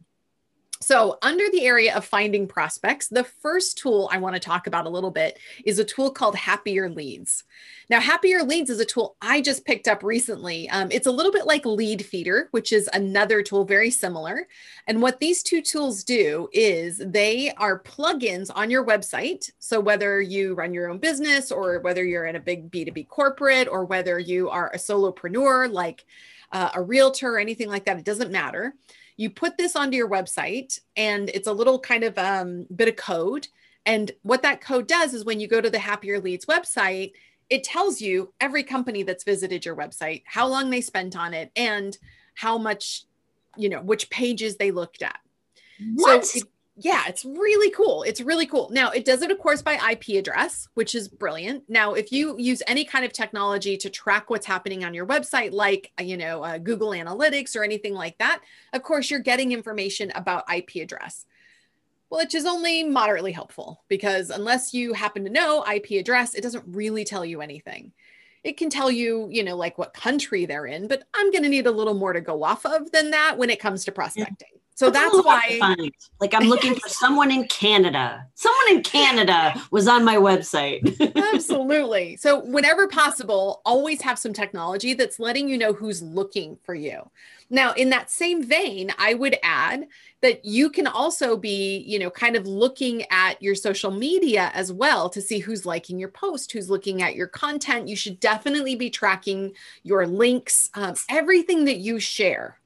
so, 0.82 1.17
under 1.23 1.44
the 1.52 1.64
area 1.64 1.94
of 1.94 2.05
finding 2.05 2.49
prospects, 2.49 3.06
the 3.06 3.23
first 3.23 3.79
tool 3.79 4.08
I 4.11 4.19
want 4.19 4.34
to 4.34 4.40
talk 4.40 4.67
about 4.67 4.87
a 4.87 4.90
little 4.90 5.12
bit 5.12 5.38
is 5.64 5.79
a 5.79 5.84
tool 5.84 6.11
called 6.11 6.34
Happier 6.34 6.90
Leads. 6.90 7.45
Now, 7.88 8.00
Happier 8.00 8.42
Leads 8.42 8.68
is 8.68 8.80
a 8.80 8.85
tool 8.85 9.16
I 9.23 9.40
just 9.42 9.64
picked 9.64 9.87
up 9.87 10.02
recently. 10.02 10.68
Um, 10.71 10.88
it's 10.90 11.07
a 11.07 11.12
little 11.12 11.30
bit 11.30 11.47
like 11.47 11.62
Leadfeeder, 11.62 12.47
which 12.50 12.73
is 12.73 12.90
another 12.92 13.42
tool 13.42 13.64
very 13.64 13.90
similar. 13.90 14.49
And 14.88 15.00
what 15.00 15.21
these 15.21 15.45
two 15.45 15.62
tools 15.62 16.02
do 16.02 16.49
is 16.52 17.00
they 17.04 17.52
are 17.59 17.83
plugins 17.83 18.50
on 18.52 18.68
your 18.68 18.85
website. 18.85 19.50
So, 19.61 19.78
whether 19.78 20.21
you 20.21 20.54
run 20.54 20.75
your 20.75 20.90
own 20.90 20.99
business 20.99 21.52
or 21.52 21.78
whether 21.78 22.04
you're 22.04 22.26
in 22.26 22.37
a 22.37 22.40
big 22.40 22.73
B2B 22.73 23.07
corporate 23.07 23.68
or 23.68 23.85
whether 23.85 24.18
you 24.18 24.50
are 24.50 24.73
a 24.75 24.78
solopreneur 24.78 25.73
like 25.73 26.04
uh, 26.50 26.71
a 26.75 26.83
realtor 26.83 27.37
or 27.37 27.38
anything 27.38 27.68
like 27.68 27.85
that, 27.85 27.99
it 27.99 28.04
doesn't 28.04 28.33
matter 28.33 28.75
you 29.16 29.31
put 29.31 29.57
this 29.57 29.76
onto 29.76 29.97
your 29.97 30.09
website 30.09 30.81
and 30.97 31.28
it's 31.31 31.47
a 31.47 31.52
little 31.52 31.78
kind 31.78 32.04
of 32.04 32.16
um, 32.19 32.66
bit 32.75 32.88
of 32.88 32.97
code. 32.97 33.49
And 33.85 34.12
what 34.23 34.42
that 34.42 34.61
code 34.61 34.87
does 34.87 35.14
is 35.14 35.25
when 35.25 35.40
you 35.40 35.49
go 35.49 35.61
to 35.61 35.71
the 35.71 35.78
Happier 35.78 36.21
Leads 36.21 36.47
website, 36.47 37.12
it 37.50 37.64
tells 37.64 38.00
you 38.00 38.33
every 38.40 38.62
company 38.62 39.02
that's 39.02 39.25
visited 39.25 39.64
your 39.64 39.76
website, 39.76 40.23
how 40.25 40.47
long 40.47 40.71
they 40.71 40.81
spent 40.81 41.16
on 41.16 41.35
it, 41.35 41.50
and 41.57 41.99
how 42.35 42.57
much, 42.57 43.04
you 43.57 43.69
know, 43.69 43.83
which 43.83 44.09
pages 44.09 44.57
they 44.57 44.71
looked 44.71 45.02
at. 45.02 45.19
What? 45.95 46.25
So 46.25 46.38
it, 46.38 46.45
yeah, 46.76 47.05
it's 47.07 47.25
really 47.25 47.71
cool. 47.71 48.02
It's 48.02 48.23
really 48.23 48.47
cool. 48.47 48.71
Now, 48.73 48.91
it 48.91 49.05
does 49.05 49.21
it, 49.21 49.31
of 49.31 49.38
course, 49.38 49.61
by 49.61 49.75
IP 49.91 50.17
address, 50.19 50.69
which 50.73 50.95
is 50.95 51.07
brilliant. 51.07 51.64
Now, 51.69 51.93
if 51.93 52.11
you 52.11 52.35
use 52.38 52.62
any 52.67 52.85
kind 52.85 53.05
of 53.05 53.12
technology 53.12 53.76
to 53.76 53.91
track 53.91 54.31
what's 54.31 54.47
happening 54.47 54.83
on 54.83 54.95
your 54.95 55.07
website, 55.07 55.52
like, 55.52 55.93
uh, 56.00 56.02
you 56.02 56.17
know, 56.17 56.43
uh, 56.43 56.57
Google 56.57 56.91
Analytics 56.91 57.57
or 57.57 57.62
anything 57.62 57.93
like 57.93 58.17
that, 58.19 58.41
of 58.73 58.83
course, 58.83 59.11
you're 59.11 59.21
getting 59.21 59.52
information 59.52 60.12
about 60.14 60.45
IP 60.50 60.76
address, 60.76 61.26
which 62.09 62.35
is 62.35 62.47
only 62.47 62.85
moderately 62.85 63.33
helpful 63.33 63.83
because 63.88 64.31
unless 64.31 64.73
you 64.73 64.95
happen 64.95 65.25
to 65.25 65.31
know 65.31 65.62
IP 65.71 66.00
address, 66.00 66.35
it 66.35 66.43
doesn't 66.43 66.64
really 66.67 67.05
tell 67.05 67.25
you 67.25 67.43
anything. 67.43 67.93
It 68.45 68.57
can 68.57 68.71
tell 68.71 68.91
you, 68.91 69.29
you 69.31 69.45
know, 69.45 69.57
like 69.57 69.76
what 69.76 69.93
country 69.93 70.47
they're 70.47 70.67
in, 70.67 70.88
but 70.88 71.05
I'm 71.12 71.31
going 71.33 71.43
to 71.43 71.50
need 71.50 71.67
a 71.67 71.71
little 71.71 71.95
more 71.95 72.14
to 72.14 72.23
go 72.23 72.43
off 72.43 72.64
of 72.64 72.91
than 72.93 73.11
that 73.11 73.37
when 73.37 73.50
it 73.50 73.61
comes 73.61 73.85
to 73.85 73.93
prospecting. 73.93 74.62
So 74.75 74.91
that's, 74.91 75.14
that's 75.14 75.25
why 75.25 75.91
like 76.21 76.35
I'm 76.35 76.49
looking 76.49 76.75
for 76.75 76.88
someone 76.88 77.31
in 77.31 77.47
Canada. 77.49 78.26
Someone 78.35 78.76
in 78.76 78.83
Canada 78.83 79.55
was 79.71 79.87
on 79.87 80.05
my 80.05 80.17
website. 80.17 80.83
Absolutely. 81.35 82.17
So 82.17 82.41
whenever 82.41 82.88
possible, 82.88 83.61
always 83.64 84.00
have 84.02 84.19
some 84.19 84.33
technology 84.33 84.95
that's 84.95 85.21
letting 85.21 85.49
you 85.49 85.59
know 85.59 85.73
who's 85.73 86.02
looking 86.02 86.57
for 86.62 86.75
you. 86.75 87.11
Now, 87.50 87.73
in 87.75 87.91
that 87.91 88.11
same 88.11 88.43
vein, 88.43 88.93
I 88.97 89.12
would 89.12 89.37
add 89.43 89.87
that 90.23 90.43
you 90.43 90.71
can 90.71 90.87
also 90.87 91.37
be, 91.37 91.85
you 91.87 91.99
know, 91.99 92.09
kind 92.09 92.35
of 92.35 92.47
looking 92.47 93.05
at 93.11 93.43
your 93.43 93.55
social 93.55 93.91
media 93.91 94.50
as 94.55 94.73
well 94.73 95.11
to 95.11 95.21
see 95.21 95.38
who's 95.38 95.67
liking 95.67 95.99
your 95.99 96.09
post, 96.09 96.50
who's 96.50 96.71
looking 96.71 97.02
at 97.02 97.14
your 97.14 97.26
content. 97.26 97.88
You 97.88 97.97
should 97.97 98.21
definitely 98.21 98.75
be 98.75 98.88
tracking 98.88 99.52
your 99.83 100.07
links, 100.07 100.71
um, 100.73 100.95
everything 101.11 101.67
that 101.67 101.76
you 101.76 102.00
share 102.00 102.59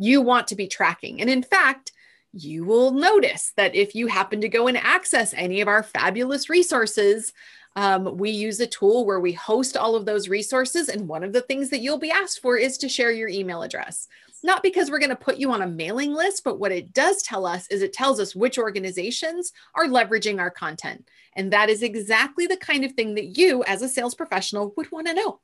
you 0.00 0.22
want 0.22 0.48
to 0.48 0.56
be 0.56 0.66
tracking. 0.66 1.20
And 1.20 1.30
in 1.30 1.42
fact, 1.42 1.92
you 2.32 2.64
will 2.64 2.92
notice 2.92 3.52
that 3.56 3.74
if 3.74 3.94
you 3.94 4.06
happen 4.06 4.40
to 4.40 4.48
go 4.48 4.66
and 4.66 4.76
access 4.76 5.34
any 5.34 5.60
of 5.60 5.68
our 5.68 5.82
fabulous 5.82 6.48
resources, 6.48 7.32
um, 7.76 8.16
we 8.16 8.30
use 8.30 8.58
a 8.60 8.66
tool 8.66 9.04
where 9.04 9.20
we 9.20 9.32
host 9.32 9.76
all 9.76 9.94
of 9.94 10.06
those 10.06 10.28
resources. 10.28 10.88
And 10.88 11.06
one 11.06 11.22
of 11.22 11.32
the 11.32 11.42
things 11.42 11.70
that 11.70 11.80
you'll 11.80 11.98
be 11.98 12.10
asked 12.10 12.40
for 12.40 12.56
is 12.56 12.78
to 12.78 12.88
share 12.88 13.12
your 13.12 13.28
email 13.28 13.62
address. 13.62 14.08
Not 14.42 14.62
because 14.62 14.90
we're 14.90 15.00
going 15.00 15.10
to 15.10 15.16
put 15.16 15.36
you 15.36 15.52
on 15.52 15.60
a 15.60 15.66
mailing 15.66 16.14
list, 16.14 16.44
but 16.44 16.58
what 16.58 16.72
it 16.72 16.94
does 16.94 17.22
tell 17.22 17.44
us 17.44 17.66
is 17.68 17.82
it 17.82 17.92
tells 17.92 18.18
us 18.18 18.34
which 18.34 18.58
organizations 18.58 19.52
are 19.74 19.84
leveraging 19.84 20.40
our 20.40 20.50
content. 20.50 21.06
And 21.36 21.52
that 21.52 21.68
is 21.68 21.82
exactly 21.82 22.46
the 22.46 22.56
kind 22.56 22.84
of 22.84 22.92
thing 22.92 23.16
that 23.16 23.36
you, 23.36 23.62
as 23.64 23.82
a 23.82 23.88
sales 23.88 24.14
professional, 24.14 24.72
would 24.76 24.90
want 24.90 25.08
to 25.08 25.14
know. 25.14 25.40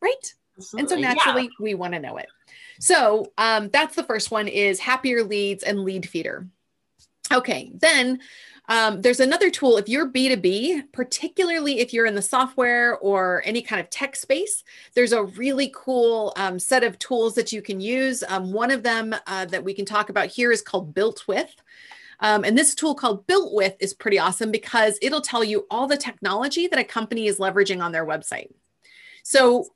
Right? 0.00 0.34
Absolutely. 0.60 0.80
And 0.80 0.88
so 0.88 0.96
naturally, 0.96 1.42
yeah. 1.44 1.48
we 1.60 1.74
want 1.74 1.94
to 1.94 2.00
know 2.00 2.16
it. 2.16 2.28
So 2.80 3.32
um, 3.38 3.68
that's 3.70 3.94
the 3.94 4.04
first 4.04 4.30
one 4.30 4.48
is 4.48 4.80
happier 4.80 5.22
leads 5.22 5.62
and 5.62 5.78
Leadfeeder. 5.78 6.48
Okay, 7.32 7.70
then 7.74 8.20
um, 8.68 9.02
there's 9.02 9.20
another 9.20 9.50
tool. 9.50 9.76
If 9.76 9.88
you're 9.88 10.08
B2B, 10.08 10.92
particularly 10.92 11.80
if 11.80 11.92
you're 11.92 12.06
in 12.06 12.14
the 12.14 12.22
software 12.22 12.96
or 12.98 13.42
any 13.44 13.62
kind 13.62 13.80
of 13.80 13.90
tech 13.90 14.16
space, 14.16 14.62
there's 14.94 15.12
a 15.12 15.24
really 15.24 15.72
cool 15.74 16.32
um, 16.36 16.58
set 16.58 16.84
of 16.84 16.98
tools 16.98 17.34
that 17.34 17.52
you 17.52 17.62
can 17.62 17.80
use. 17.80 18.22
Um, 18.28 18.52
one 18.52 18.70
of 18.70 18.82
them 18.82 19.14
uh, 19.26 19.44
that 19.46 19.64
we 19.64 19.74
can 19.74 19.84
talk 19.84 20.08
about 20.08 20.28
here 20.28 20.52
is 20.52 20.62
called 20.62 20.94
BuiltWith. 20.94 21.50
Um, 22.20 22.44
and 22.44 22.56
this 22.56 22.74
tool 22.74 22.94
called 22.94 23.26
BuiltWith 23.26 23.76
is 23.80 23.94
pretty 23.94 24.18
awesome 24.18 24.50
because 24.50 24.98
it'll 25.02 25.20
tell 25.20 25.42
you 25.42 25.66
all 25.70 25.86
the 25.86 25.96
technology 25.96 26.66
that 26.66 26.78
a 26.78 26.84
company 26.84 27.26
is 27.26 27.38
leveraging 27.38 27.82
on 27.82 27.92
their 27.92 28.06
website. 28.06 28.50
So 29.22 29.66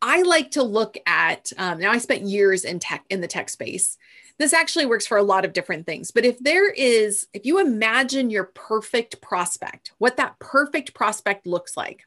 I 0.00 0.22
like 0.22 0.52
to 0.52 0.62
look 0.62 0.96
at 1.06 1.52
um, 1.58 1.78
now 1.78 1.90
I 1.90 1.98
spent 1.98 2.22
years 2.22 2.64
in 2.64 2.78
tech 2.78 3.04
in 3.10 3.20
the 3.20 3.28
tech 3.28 3.48
space. 3.48 3.96
This 4.38 4.52
actually 4.52 4.86
works 4.86 5.06
for 5.06 5.18
a 5.18 5.22
lot 5.22 5.44
of 5.44 5.52
different 5.52 5.84
things. 5.84 6.12
But 6.12 6.24
if 6.24 6.38
there 6.38 6.70
is, 6.70 7.26
if 7.32 7.44
you 7.44 7.58
imagine 7.58 8.30
your 8.30 8.44
perfect 8.54 9.20
prospect, 9.20 9.92
what 9.98 10.16
that 10.18 10.38
perfect 10.38 10.94
prospect 10.94 11.46
looks 11.46 11.76
like, 11.76 12.04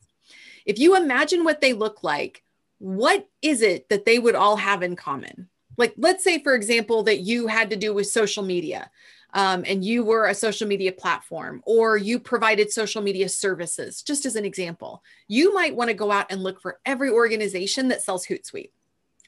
if 0.66 0.80
you 0.80 0.96
imagine 0.96 1.44
what 1.44 1.60
they 1.60 1.74
look 1.74 2.04
like, 2.04 2.44
what 2.78 3.28
is 3.42 3.62
it 3.62 3.90
that 3.90 4.06
they 4.06 4.18
would 4.18 4.36
all 4.36 4.56
have 4.56 4.82
in 4.82 4.96
common? 4.96 5.50
Like, 5.78 5.94
let's 5.98 6.24
say, 6.24 6.42
for 6.42 6.54
example, 6.54 7.04
that 7.04 7.20
you 7.20 7.48
had 7.48 7.70
to 7.72 7.76
do 7.76 7.94
with 7.94 8.08
social 8.08 8.44
media 8.44 8.90
um, 9.34 9.64
and 9.66 9.84
you 9.84 10.04
were 10.04 10.28
a 10.28 10.36
social 10.36 10.68
media 10.68 10.92
platform 10.92 11.62
or 11.66 11.98
you 11.98 12.20
provided 12.20 12.72
social 12.72 13.02
media 13.02 13.30
services, 13.30 14.02
just 14.02 14.26
as 14.26 14.36
an 14.36 14.46
example, 14.46 15.04
you 15.28 15.54
might 15.54 15.76
want 15.76 15.90
to 15.90 15.94
go 15.94 16.12
out 16.12 16.32
and 16.32 16.44
look 16.44 16.62
for 16.62 16.80
every 16.86 17.10
organization 17.10 17.88
that 17.88 18.02
sells 18.02 18.28
Hootsuite 18.28 18.72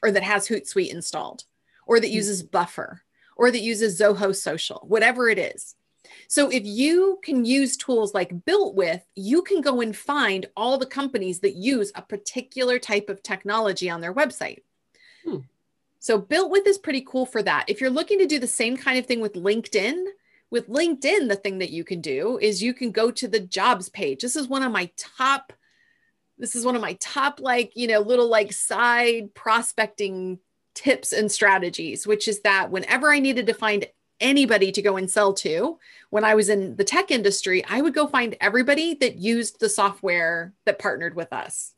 or 0.02 0.10
that 0.10 0.22
has 0.22 0.48
Hootsuite 0.48 0.92
installed 0.92 1.44
or 1.86 2.00
that 2.00 2.08
hmm. 2.08 2.14
uses 2.14 2.42
Buffer 2.42 3.02
or 3.36 3.50
that 3.50 3.60
uses 3.60 3.98
Zoho 3.98 4.34
Social, 4.34 4.84
whatever 4.86 5.28
it 5.28 5.38
is. 5.38 5.74
So 6.28 6.50
if 6.50 6.64
you 6.64 7.18
can 7.22 7.44
use 7.44 7.76
tools 7.76 8.14
like 8.14 8.44
BuiltWith, 8.44 9.02
you 9.14 9.42
can 9.42 9.60
go 9.60 9.80
and 9.80 9.96
find 9.96 10.46
all 10.56 10.78
the 10.78 10.86
companies 10.86 11.40
that 11.40 11.56
use 11.56 11.90
a 11.94 12.02
particular 12.02 12.78
type 12.78 13.08
of 13.08 13.22
technology 13.22 13.88
on 13.88 14.00
their 14.00 14.14
website. 14.14 14.58
Hmm. 15.24 15.38
So 16.04 16.20
BuiltWith 16.20 16.66
is 16.66 16.76
pretty 16.76 17.00
cool 17.00 17.24
for 17.24 17.42
that. 17.44 17.64
If 17.66 17.80
you're 17.80 17.88
looking 17.88 18.18
to 18.18 18.26
do 18.26 18.38
the 18.38 18.46
same 18.46 18.76
kind 18.76 18.98
of 18.98 19.06
thing 19.06 19.22
with 19.22 19.32
LinkedIn, 19.32 20.04
with 20.50 20.68
LinkedIn, 20.68 21.30
the 21.30 21.40
thing 21.42 21.60
that 21.60 21.70
you 21.70 21.82
can 21.82 22.02
do 22.02 22.38
is 22.42 22.62
you 22.62 22.74
can 22.74 22.90
go 22.90 23.10
to 23.12 23.26
the 23.26 23.40
jobs 23.40 23.88
page. 23.88 24.20
This 24.20 24.36
is 24.36 24.46
one 24.46 24.62
of 24.62 24.70
my 24.70 24.90
top, 24.98 25.54
this 26.36 26.54
is 26.54 26.66
one 26.66 26.76
of 26.76 26.82
my 26.82 26.92
top, 27.00 27.40
like, 27.40 27.72
you 27.74 27.86
know, 27.86 28.00
little 28.00 28.28
like 28.28 28.52
side 28.52 29.34
prospecting 29.34 30.40
tips 30.74 31.14
and 31.14 31.32
strategies, 31.32 32.06
which 32.06 32.28
is 32.28 32.42
that 32.42 32.70
whenever 32.70 33.10
I 33.10 33.18
needed 33.18 33.46
to 33.46 33.54
find 33.54 33.86
anybody 34.20 34.72
to 34.72 34.82
go 34.82 34.98
and 34.98 35.10
sell 35.10 35.32
to, 35.32 35.78
when 36.10 36.22
I 36.22 36.34
was 36.34 36.50
in 36.50 36.76
the 36.76 36.84
tech 36.84 37.10
industry, 37.10 37.64
I 37.64 37.80
would 37.80 37.94
go 37.94 38.06
find 38.06 38.36
everybody 38.42 38.92
that 38.96 39.16
used 39.16 39.58
the 39.58 39.70
software 39.70 40.52
that 40.66 40.78
partnered 40.78 41.16
with 41.16 41.32
us. 41.32 41.73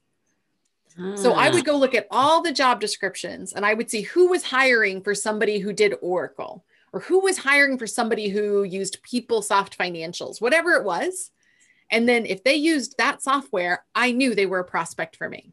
So 1.17 1.33
I 1.33 1.51
would 1.51 1.69
ah. 1.69 1.73
go 1.73 1.77
look 1.77 1.95
at 1.95 2.07
all 2.11 2.43
the 2.43 2.53
job 2.53 2.81
descriptions 2.81 3.53
and 3.53 3.67
I 3.67 3.75
would 3.75 3.91
see 3.91 4.03
who 4.03 4.29
was 4.29 4.45
hiring 4.45 5.03
for 5.03 5.15
somebody 5.15 5.59
who 5.59 5.73
did 5.73 5.95
Oracle 6.01 6.65
or 6.93 7.01
who 7.01 7.21
was 7.21 7.37
hiring 7.37 7.77
for 7.77 7.87
somebody 7.87 8.29
who 8.29 8.63
used 8.63 9.03
PeopleSoft 9.03 9.77
financials, 9.77 10.41
whatever 10.41 10.73
it 10.73 10.85
was. 10.85 11.31
And 11.91 12.09
then 12.09 12.25
if 12.25 12.43
they 12.45 12.55
used 12.55 12.97
that 12.97 13.23
software, 13.23 13.85
I 13.95 14.13
knew 14.13 14.35
they 14.35 14.47
were 14.47 14.61
a 14.61 14.65
prospect 14.65 15.17
for 15.17 15.29
me. 15.29 15.53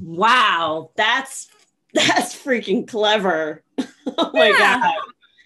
Wow, 0.00 0.90
that's 0.96 1.48
that's 1.94 2.34
freaking 2.36 2.86
clever. 2.86 3.62
oh 3.78 4.30
my 4.34 4.48
yeah. 4.48 4.80
god. 4.80 4.94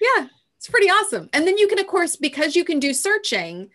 Yeah, 0.00 0.26
it's 0.56 0.68
pretty 0.68 0.88
awesome. 0.88 1.28
And 1.32 1.46
then 1.46 1.56
you 1.56 1.68
can 1.68 1.78
of 1.78 1.86
course 1.86 2.16
because 2.16 2.56
you 2.56 2.64
can 2.64 2.80
do 2.80 2.92
searching, 2.92 3.70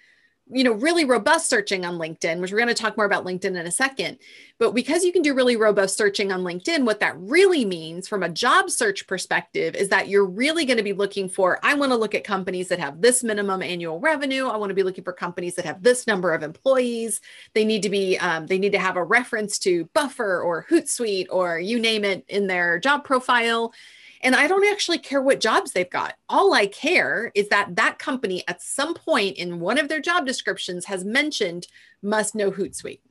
you 0.54 0.64
know, 0.64 0.74
really 0.74 1.06
robust 1.06 1.50
searching 1.50 1.86
on 1.86 1.98
LinkedIn, 1.98 2.40
which 2.40 2.52
we're 2.52 2.58
going 2.58 2.68
to 2.68 2.74
talk 2.74 2.98
more 2.98 3.06
about 3.06 3.26
LinkedIn 3.26 3.58
in 3.58 3.68
a 3.68 3.72
second. 3.72 4.18
But 4.60 4.76
because 4.76 5.04
you 5.04 5.14
can 5.14 5.22
do 5.22 5.34
really 5.34 5.56
robust 5.56 5.98
searching 5.98 6.32
on 6.32 6.44
LinkedIn, 6.44 6.86
what 6.86 7.00
that 7.00 7.18
really 7.18 7.64
means 7.64 8.08
from 8.08 8.22
a 8.22 8.30
job 8.30 8.70
search 8.70 9.08
perspective 9.08 9.76
is 9.76 9.90
that 9.90 10.10
you're 10.10 10.26
really 10.26 10.66
going 10.66 10.78
to 10.78 10.84
be 10.84 10.94
looking 10.94 11.30
for 11.30 11.60
I 11.64 11.74
want 11.76 11.92
to 11.92 11.98
look 11.98 12.16
at 12.16 12.24
companies 12.24 12.68
that 12.68 12.80
have 12.80 13.02
this 13.02 13.24
minimum 13.24 13.62
annual 13.62 14.00
revenue. 14.00 14.48
I 14.48 14.58
want 14.58 14.72
to 14.72 14.76
be 14.76 14.84
looking 14.84 15.04
for 15.04 15.14
companies 15.14 15.56
that 15.56 15.66
have 15.66 15.84
this 15.84 16.06
number 16.06 16.34
of 16.34 16.44
employees. 16.44 17.22
They 17.54 17.64
need 17.64 17.84
to 17.84 17.90
be 17.90 18.18
um, 18.18 18.48
they 18.48 18.60
need 18.60 18.74
to 18.74 18.80
have 18.80 18.98
a 18.98 19.04
reference 19.04 19.58
to 19.60 19.86
Buffer 19.94 20.42
or 20.42 20.66
Hootsuite 20.70 21.28
or 21.30 21.60
you 21.60 21.80
name 21.80 22.04
it 22.04 22.26
in 22.28 22.48
their 22.48 22.78
job 22.80 23.04
profile 23.04 23.74
and 24.22 24.36
I 24.36 24.48
don't 24.48 24.72
actually 24.72 25.00
care 25.00 25.22
what 25.22 25.40
jobs 25.40 25.72
they've 25.72 25.90
got. 25.90 26.16
All 26.30 26.54
I 26.54 26.68
care 26.68 27.32
is 27.36 27.50
that 27.50 27.76
that 27.76 28.00
company 28.00 28.44
at 28.48 28.62
some 28.62 28.94
point 28.94 29.38
in 29.38 29.60
one 29.60 29.78
of 29.78 29.88
their 29.88 30.02
job 30.02 30.26
descriptions 30.26 30.86
has 30.86 31.04
mentioned 31.04 31.68
must 32.02 32.36
know 32.36 32.52
Hootsuite. 32.52 33.02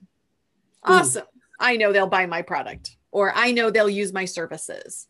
Awesome. 0.85 1.23
Mm. 1.23 1.27
I 1.59 1.77
know 1.77 1.93
they'll 1.93 2.07
buy 2.07 2.27
my 2.27 2.43
product 2.43 2.97
or 3.11 3.33
I 3.35 3.53
know 3.53 3.71
they'll 3.71 3.91
use 3.91 4.13
my 4.13 4.25
services. 4.25 5.09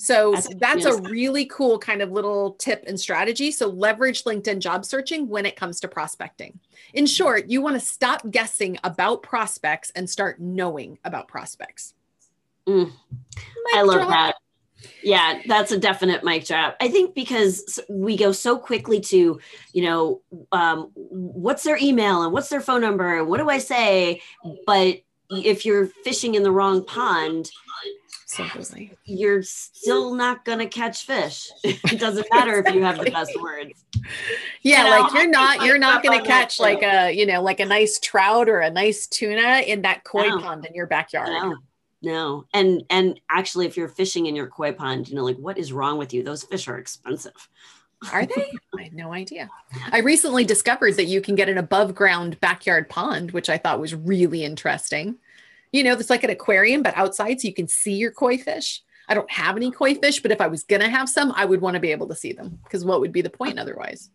So 0.00 0.32
that's, 0.32 0.54
that's 0.54 0.84
a 0.84 1.02
really 1.02 1.46
cool 1.46 1.76
kind 1.78 2.02
of 2.02 2.12
little 2.12 2.52
tip 2.52 2.84
and 2.86 2.98
strategy. 2.98 3.50
So 3.50 3.66
leverage 3.68 4.22
LinkedIn 4.22 4.60
job 4.60 4.84
searching 4.84 5.28
when 5.28 5.44
it 5.44 5.56
comes 5.56 5.80
to 5.80 5.88
prospecting. 5.88 6.60
In 6.94 7.04
short, 7.04 7.48
you 7.48 7.60
want 7.60 7.74
to 7.74 7.84
stop 7.84 8.30
guessing 8.30 8.78
about 8.84 9.24
prospects 9.24 9.90
and 9.96 10.08
start 10.08 10.40
knowing 10.40 10.98
about 11.04 11.26
prospects. 11.26 11.94
Mm. 12.68 12.92
I 13.74 13.82
love 13.82 13.96
drop. 13.96 14.10
that. 14.10 14.34
Yeah, 15.02 15.40
that's 15.46 15.72
a 15.72 15.78
definite 15.78 16.24
mic 16.24 16.46
drop. 16.46 16.76
I 16.80 16.88
think 16.88 17.14
because 17.14 17.80
we 17.88 18.16
go 18.16 18.32
so 18.32 18.58
quickly 18.58 19.00
to, 19.00 19.40
you 19.72 19.82
know, 19.82 20.20
um, 20.52 20.90
what's 20.94 21.64
their 21.64 21.78
email 21.80 22.22
and 22.22 22.32
what's 22.32 22.48
their 22.48 22.60
phone 22.60 22.80
number 22.80 23.18
and 23.18 23.28
what 23.28 23.38
do 23.38 23.48
I 23.48 23.58
say? 23.58 24.20
But 24.66 25.02
if 25.30 25.64
you're 25.64 25.86
fishing 26.04 26.34
in 26.34 26.42
the 26.42 26.52
wrong 26.52 26.84
pond, 26.84 27.50
you're 29.04 29.42
still 29.42 30.14
not 30.14 30.44
going 30.44 30.58
to 30.58 30.66
catch 30.66 31.06
fish. 31.06 31.50
it 31.64 31.98
doesn't 31.98 32.26
matter 32.32 32.62
if 32.64 32.74
you 32.74 32.82
have 32.82 32.98
the 32.98 33.10
best 33.10 33.32
words. 33.40 33.84
Yeah, 34.62 34.84
you 34.84 34.90
know, 34.90 35.00
like 35.00 35.12
you're 35.14 35.30
not 35.30 35.64
you're 35.64 35.78
not 35.78 36.02
going 36.02 36.20
to 36.20 36.26
catch 36.26 36.60
like 36.60 36.82
a, 36.82 37.10
you 37.10 37.26
know, 37.26 37.42
like 37.42 37.58
a 37.58 37.64
nice 37.64 37.98
trout 37.98 38.48
or 38.48 38.60
a 38.60 38.70
nice 38.70 39.06
tuna 39.06 39.62
in 39.66 39.82
that 39.82 40.04
koi 40.04 40.28
no. 40.28 40.40
pond 40.40 40.66
in 40.66 40.74
your 40.74 40.86
backyard. 40.86 41.28
No 41.28 41.56
no 42.02 42.46
and 42.54 42.84
and 42.90 43.20
actually 43.30 43.66
if 43.66 43.76
you're 43.76 43.88
fishing 43.88 44.26
in 44.26 44.36
your 44.36 44.46
koi 44.46 44.72
pond 44.72 45.08
you 45.08 45.14
know 45.14 45.24
like 45.24 45.36
what 45.36 45.58
is 45.58 45.72
wrong 45.72 45.98
with 45.98 46.12
you? 46.14 46.22
Those 46.22 46.44
fish 46.44 46.68
are 46.68 46.78
expensive. 46.78 47.48
Are 48.12 48.24
they? 48.24 48.52
I 48.78 48.84
had 48.84 48.94
no 48.94 49.12
idea. 49.12 49.50
I 49.90 49.98
recently 49.98 50.44
discovered 50.44 50.94
that 50.94 51.06
you 51.06 51.20
can 51.20 51.34
get 51.34 51.48
an 51.48 51.58
above 51.58 51.94
ground 51.94 52.38
backyard 52.40 52.88
pond 52.88 53.32
which 53.32 53.48
i 53.48 53.58
thought 53.58 53.80
was 53.80 53.94
really 53.94 54.44
interesting. 54.44 55.16
You 55.72 55.84
know 55.84 55.92
it's 55.92 56.10
like 56.10 56.24
an 56.24 56.30
aquarium 56.30 56.82
but 56.82 56.96
outside 56.96 57.40
so 57.40 57.48
you 57.48 57.54
can 57.54 57.68
see 57.68 57.94
your 57.94 58.12
koi 58.12 58.38
fish. 58.38 58.82
I 59.08 59.14
don't 59.14 59.30
have 59.30 59.56
any 59.56 59.70
koi 59.70 59.94
fish 59.94 60.20
but 60.20 60.30
if 60.30 60.40
i 60.40 60.46
was 60.46 60.64
going 60.64 60.82
to 60.82 60.88
have 60.88 61.08
some 61.08 61.32
i 61.34 61.44
would 61.44 61.60
want 61.60 61.74
to 61.74 61.80
be 61.80 61.92
able 61.92 62.08
to 62.08 62.14
see 62.14 62.32
them 62.32 62.58
because 62.64 62.84
what 62.84 63.00
would 63.00 63.12
be 63.12 63.22
the 63.22 63.30
point 63.30 63.58
otherwise? 63.58 64.10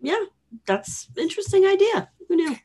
Yeah 0.00 0.24
that's 0.66 1.08
interesting 1.16 1.66
idea. 1.66 2.10
Who 2.28 2.36
knew 2.36 2.56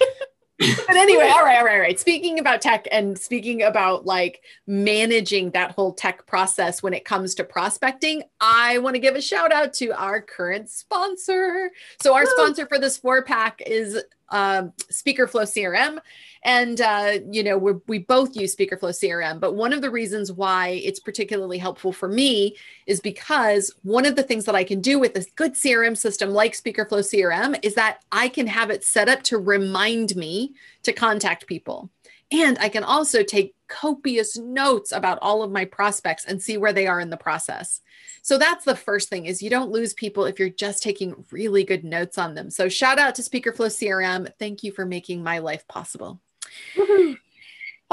but 0.58 0.96
anyway, 0.96 1.28
all 1.28 1.44
right, 1.44 1.58
all 1.58 1.64
right, 1.64 1.74
all 1.74 1.80
right. 1.80 2.00
Speaking 2.00 2.38
about 2.38 2.62
tech 2.62 2.88
and 2.90 3.18
speaking 3.18 3.62
about 3.62 4.06
like 4.06 4.42
managing 4.66 5.50
that 5.50 5.72
whole 5.72 5.92
tech 5.92 6.26
process 6.26 6.82
when 6.82 6.94
it 6.94 7.04
comes 7.04 7.34
to 7.34 7.44
prospecting, 7.44 8.22
I 8.40 8.78
want 8.78 8.94
to 8.94 9.00
give 9.00 9.16
a 9.16 9.20
shout 9.20 9.52
out 9.52 9.74
to 9.74 9.90
our 9.90 10.22
current 10.22 10.70
sponsor. 10.70 11.70
So, 12.00 12.14
our 12.14 12.24
sponsor 12.24 12.66
for 12.66 12.78
this 12.78 12.96
four 12.96 13.22
pack 13.22 13.62
is 13.66 14.02
um, 14.30 14.72
SpeakerFlow 14.90 15.44
CRM. 15.44 15.98
And, 16.44 16.80
uh, 16.80 17.18
you 17.30 17.42
know, 17.42 17.58
we 17.58 17.72
we 17.86 17.98
both 17.98 18.36
use 18.36 18.54
SpeakerFlow 18.54 18.90
CRM. 18.90 19.40
But 19.40 19.54
one 19.54 19.72
of 19.72 19.82
the 19.82 19.90
reasons 19.90 20.30
why 20.30 20.68
it's 20.84 21.00
particularly 21.00 21.58
helpful 21.58 21.92
for 21.92 22.08
me 22.08 22.56
is 22.86 23.00
because 23.00 23.74
one 23.82 24.06
of 24.06 24.14
the 24.14 24.22
things 24.22 24.44
that 24.44 24.54
I 24.54 24.62
can 24.62 24.80
do 24.80 24.98
with 24.98 25.16
a 25.16 25.26
good 25.34 25.54
CRM 25.54 25.96
system 25.96 26.30
like 26.30 26.52
SpeakerFlow 26.52 27.00
CRM 27.00 27.58
is 27.62 27.74
that 27.74 28.04
I 28.12 28.28
can 28.28 28.46
have 28.46 28.70
it 28.70 28.84
set 28.84 29.08
up 29.08 29.22
to 29.24 29.38
remind 29.38 30.14
me 30.14 30.54
to 30.84 30.92
contact 30.92 31.46
people. 31.46 31.90
And 32.32 32.58
I 32.58 32.68
can 32.68 32.82
also 32.82 33.22
take 33.22 33.54
copious 33.68 34.36
notes 34.36 34.92
about 34.92 35.18
all 35.22 35.42
of 35.42 35.52
my 35.52 35.64
prospects 35.64 36.24
and 36.24 36.42
see 36.42 36.56
where 36.56 36.72
they 36.72 36.86
are 36.86 37.00
in 37.00 37.10
the 37.10 37.16
process. 37.16 37.80
So 38.22 38.38
that's 38.38 38.64
the 38.64 38.74
first 38.74 39.08
thing 39.08 39.26
is 39.26 39.42
you 39.42 39.50
don't 39.50 39.70
lose 39.70 39.94
people 39.94 40.24
if 40.24 40.38
you're 40.38 40.48
just 40.48 40.82
taking 40.82 41.24
really 41.30 41.62
good 41.62 41.84
notes 41.84 42.18
on 42.18 42.34
them. 42.34 42.50
So 42.50 42.68
shout 42.68 42.98
out 42.98 43.14
to 43.16 43.22
SpeakerFlow 43.22 43.68
CRM. 43.68 44.28
Thank 44.38 44.64
you 44.64 44.72
for 44.72 44.84
making 44.84 45.22
my 45.22 45.38
life 45.38 45.66
possible. 45.68 46.20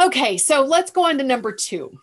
Okay, 0.02 0.38
so 0.38 0.62
let's 0.62 0.90
go 0.90 1.06
on 1.06 1.20
to 1.20 1.24
number 1.24 1.52
2. 1.52 1.96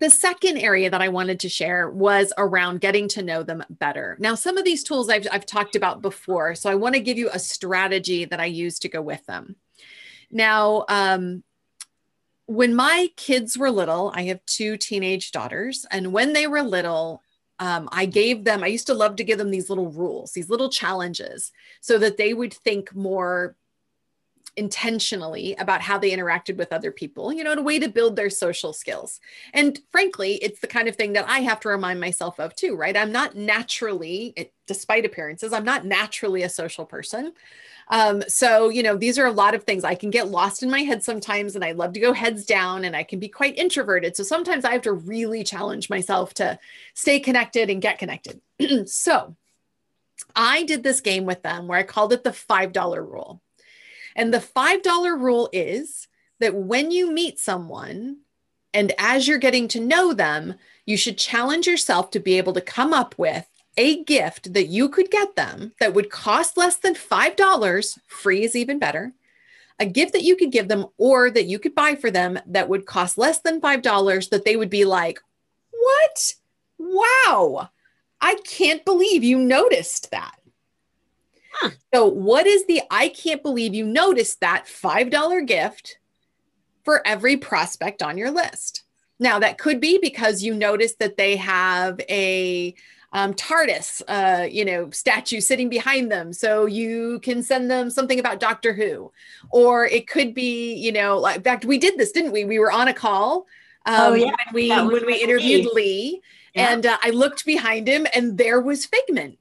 The 0.00 0.10
second 0.10 0.58
area 0.58 0.90
that 0.90 1.02
I 1.02 1.08
wanted 1.08 1.38
to 1.40 1.48
share 1.48 1.88
was 1.88 2.32
around 2.36 2.80
getting 2.80 3.06
to 3.08 3.22
know 3.22 3.44
them 3.44 3.62
better. 3.70 4.16
Now, 4.18 4.34
some 4.34 4.56
of 4.56 4.64
these 4.64 4.82
tools 4.82 5.08
I've, 5.08 5.26
I've 5.30 5.46
talked 5.46 5.76
about 5.76 6.02
before, 6.02 6.54
so 6.56 6.70
I 6.70 6.74
want 6.74 6.94
to 6.96 7.00
give 7.00 7.18
you 7.18 7.30
a 7.32 7.38
strategy 7.38 8.24
that 8.24 8.40
I 8.40 8.46
use 8.46 8.80
to 8.80 8.88
go 8.88 9.02
with 9.02 9.24
them. 9.26 9.54
Now, 10.30 10.84
um, 10.88 11.42
when 12.46 12.74
my 12.74 13.08
kids 13.16 13.56
were 13.56 13.70
little, 13.70 14.12
I 14.14 14.22
have 14.24 14.44
two 14.46 14.76
teenage 14.76 15.30
daughters, 15.32 15.86
and 15.90 16.12
when 16.12 16.32
they 16.32 16.46
were 16.46 16.62
little, 16.62 17.22
um, 17.60 17.88
I 17.92 18.06
gave 18.06 18.44
them, 18.44 18.64
I 18.64 18.68
used 18.68 18.86
to 18.86 18.94
love 18.94 19.16
to 19.16 19.24
give 19.24 19.38
them 19.38 19.50
these 19.50 19.68
little 19.68 19.90
rules, 19.90 20.32
these 20.32 20.48
little 20.50 20.70
challenges, 20.70 21.52
so 21.80 21.98
that 21.98 22.16
they 22.16 22.32
would 22.34 22.52
think 22.52 22.94
more 22.94 23.54
intentionally 24.56 25.54
about 25.58 25.80
how 25.80 25.98
they 25.98 26.10
interacted 26.10 26.56
with 26.56 26.72
other 26.72 26.90
people, 26.90 27.32
you 27.32 27.44
know, 27.44 27.52
in 27.52 27.58
a 27.58 27.62
way 27.62 27.78
to 27.78 27.88
build 27.88 28.16
their 28.16 28.30
social 28.30 28.72
skills. 28.72 29.20
And 29.52 29.78
frankly, 29.90 30.34
it's 30.36 30.60
the 30.60 30.66
kind 30.66 30.88
of 30.88 30.96
thing 30.96 31.12
that 31.14 31.28
I 31.28 31.40
have 31.40 31.60
to 31.60 31.68
remind 31.68 32.00
myself 32.00 32.38
of 32.40 32.54
too, 32.54 32.76
right? 32.76 32.96
I'm 32.96 33.12
not 33.12 33.36
naturally, 33.36 34.34
despite 34.66 35.04
appearances, 35.04 35.52
I'm 35.52 35.64
not 35.64 35.84
naturally 35.84 36.42
a 36.42 36.48
social 36.48 36.84
person. 36.84 37.32
Um, 37.88 38.22
so, 38.28 38.68
you 38.68 38.82
know, 38.82 38.96
these 38.96 39.18
are 39.18 39.26
a 39.26 39.32
lot 39.32 39.54
of 39.54 39.64
things. 39.64 39.82
I 39.82 39.96
can 39.96 40.10
get 40.10 40.28
lost 40.28 40.62
in 40.62 40.70
my 40.70 40.80
head 40.80 41.02
sometimes, 41.02 41.56
and 41.56 41.64
I 41.64 41.72
love 41.72 41.92
to 41.94 42.00
go 42.00 42.12
heads 42.12 42.46
down, 42.46 42.84
and 42.84 42.94
I 42.94 43.02
can 43.02 43.18
be 43.18 43.28
quite 43.28 43.58
introverted. 43.58 44.16
So 44.16 44.22
sometimes 44.22 44.64
I 44.64 44.72
have 44.72 44.82
to 44.82 44.92
really 44.92 45.42
challenge 45.42 45.90
myself 45.90 46.32
to 46.34 46.58
stay 46.94 47.18
connected 47.18 47.68
and 47.68 47.82
get 47.82 47.98
connected. 47.98 48.40
so 48.86 49.34
I 50.36 50.62
did 50.64 50.82
this 50.82 51.00
game 51.00 51.26
with 51.26 51.42
them 51.42 51.66
where 51.66 51.78
I 51.78 51.82
called 51.82 52.12
it 52.12 52.22
the 52.24 52.30
$5 52.30 52.96
rule. 52.96 53.40
And 54.16 54.32
the 54.32 54.38
$5 54.38 55.20
rule 55.20 55.48
is 55.52 56.08
that 56.40 56.54
when 56.54 56.90
you 56.90 57.12
meet 57.12 57.38
someone, 57.38 58.18
and 58.72 58.92
as 58.98 59.26
you're 59.26 59.38
getting 59.38 59.68
to 59.68 59.80
know 59.80 60.12
them, 60.12 60.54
you 60.86 60.96
should 60.96 61.18
challenge 61.18 61.66
yourself 61.66 62.10
to 62.10 62.20
be 62.20 62.38
able 62.38 62.52
to 62.54 62.60
come 62.60 62.92
up 62.92 63.14
with 63.18 63.46
a 63.76 64.02
gift 64.04 64.52
that 64.52 64.66
you 64.66 64.88
could 64.88 65.10
get 65.10 65.36
them 65.36 65.72
that 65.80 65.94
would 65.94 66.10
cost 66.10 66.56
less 66.56 66.76
than 66.76 66.94
$5, 66.94 67.98
free 68.06 68.42
is 68.42 68.56
even 68.56 68.78
better, 68.78 69.12
a 69.78 69.86
gift 69.86 70.12
that 70.12 70.22
you 70.22 70.36
could 70.36 70.52
give 70.52 70.68
them 70.68 70.86
or 70.98 71.30
that 71.30 71.46
you 71.46 71.58
could 71.58 71.74
buy 71.74 71.94
for 71.94 72.10
them 72.10 72.38
that 72.46 72.68
would 72.68 72.86
cost 72.86 73.16
less 73.16 73.40
than 73.40 73.60
$5 73.60 74.30
that 74.30 74.44
they 74.44 74.56
would 74.56 74.70
be 74.70 74.84
like, 74.84 75.20
What? 75.70 76.34
Wow. 76.78 77.70
I 78.20 78.36
can't 78.44 78.84
believe 78.84 79.24
you 79.24 79.38
noticed 79.38 80.10
that. 80.10 80.34
Huh. 81.60 81.70
So, 81.92 82.06
what 82.06 82.46
is 82.46 82.66
the 82.66 82.82
I 82.90 83.08
can't 83.08 83.42
believe 83.42 83.74
you 83.74 83.86
noticed 83.86 84.40
that 84.40 84.66
$5 84.66 85.46
gift 85.46 85.98
for 86.84 87.06
every 87.06 87.36
prospect 87.36 88.02
on 88.02 88.16
your 88.16 88.30
list? 88.30 88.82
Now, 89.18 89.38
that 89.38 89.58
could 89.58 89.80
be 89.80 89.98
because 90.00 90.42
you 90.42 90.54
noticed 90.54 90.98
that 90.98 91.18
they 91.18 91.36
have 91.36 92.00
a 92.08 92.74
um, 93.12 93.34
TARDIS, 93.34 94.02
uh, 94.08 94.46
you 94.50 94.64
know, 94.64 94.88
statue 94.90 95.40
sitting 95.40 95.68
behind 95.68 96.10
them. 96.10 96.32
So 96.32 96.64
you 96.64 97.20
can 97.20 97.42
send 97.42 97.70
them 97.70 97.90
something 97.90 98.18
about 98.18 98.40
Doctor 98.40 98.72
Who. 98.72 99.12
Or 99.50 99.84
it 99.84 100.08
could 100.08 100.32
be, 100.32 100.74
you 100.74 100.92
know, 100.92 101.18
like, 101.18 101.36
in 101.36 101.42
fact, 101.42 101.64
we 101.64 101.76
did 101.76 101.98
this, 101.98 102.12
didn't 102.12 102.32
we? 102.32 102.44
We 102.44 102.58
were 102.58 102.72
on 102.72 102.88
a 102.88 102.94
call 102.94 103.46
um, 103.84 104.12
oh, 104.12 104.14
yeah. 104.14 104.32
when 104.52 104.54
we, 104.54 104.70
when 104.70 105.06
we 105.06 105.20
interviewed 105.20 105.66
Lee. 105.66 105.72
Lee 105.74 106.22
yeah. 106.54 106.72
And 106.72 106.86
uh, 106.86 106.98
I 107.02 107.10
looked 107.10 107.44
behind 107.44 107.86
him 107.86 108.06
and 108.14 108.36
there 108.36 108.60
was 108.60 108.86
Figment. 108.86 109.38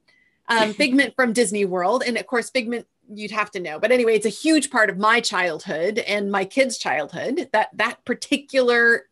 Um, 0.50 0.74
Figment 0.74 1.16
from 1.16 1.34
Disney 1.34 1.66
World. 1.66 2.04
And 2.06 2.18
of 2.18 2.28
course, 2.28 2.50
Figment 2.50 2.88
you'd 3.12 3.32
have 3.32 3.50
to 3.50 3.60
know 3.60 3.80
but 3.80 3.92
anyway 3.92 4.16
it's 4.16 4.28
a 4.28 4.30
huge 4.30 4.70
part 4.70 4.88
of 4.88 5.00
my 5.00 5.20
childhood 5.20 5.98
and 5.98 6.32
my 6.32 6.46
kids 6.46 6.78
childhood 6.78 7.50
that 7.54 7.68
that 7.74 8.06
particular 8.06 9.10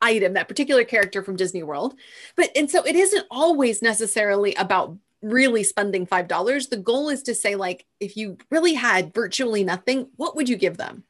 item, 0.00 0.34
that 0.34 0.48
particular 0.48 0.84
character 0.84 1.22
from 1.22 1.36
Disney 1.36 1.62
World. 1.62 1.94
But 2.36 2.50
and 2.56 2.70
so 2.70 2.84
it 2.84 2.96
isn't 2.96 3.26
always 3.30 3.82
necessarily 3.82 4.54
about 4.54 4.96
really 5.20 5.64
spending 5.64 6.06
$5. 6.06 6.68
The 6.68 6.76
goal 6.76 7.08
is 7.08 7.22
to 7.24 7.34
say 7.34 7.54
like 7.54 7.86
if 8.00 8.16
you 8.16 8.38
really 8.50 8.74
had 8.74 9.14
virtually 9.14 9.64
nothing, 9.64 10.08
what 10.16 10.36
would 10.36 10.48
you 10.48 10.56
give 10.56 10.76
them? 10.76 11.04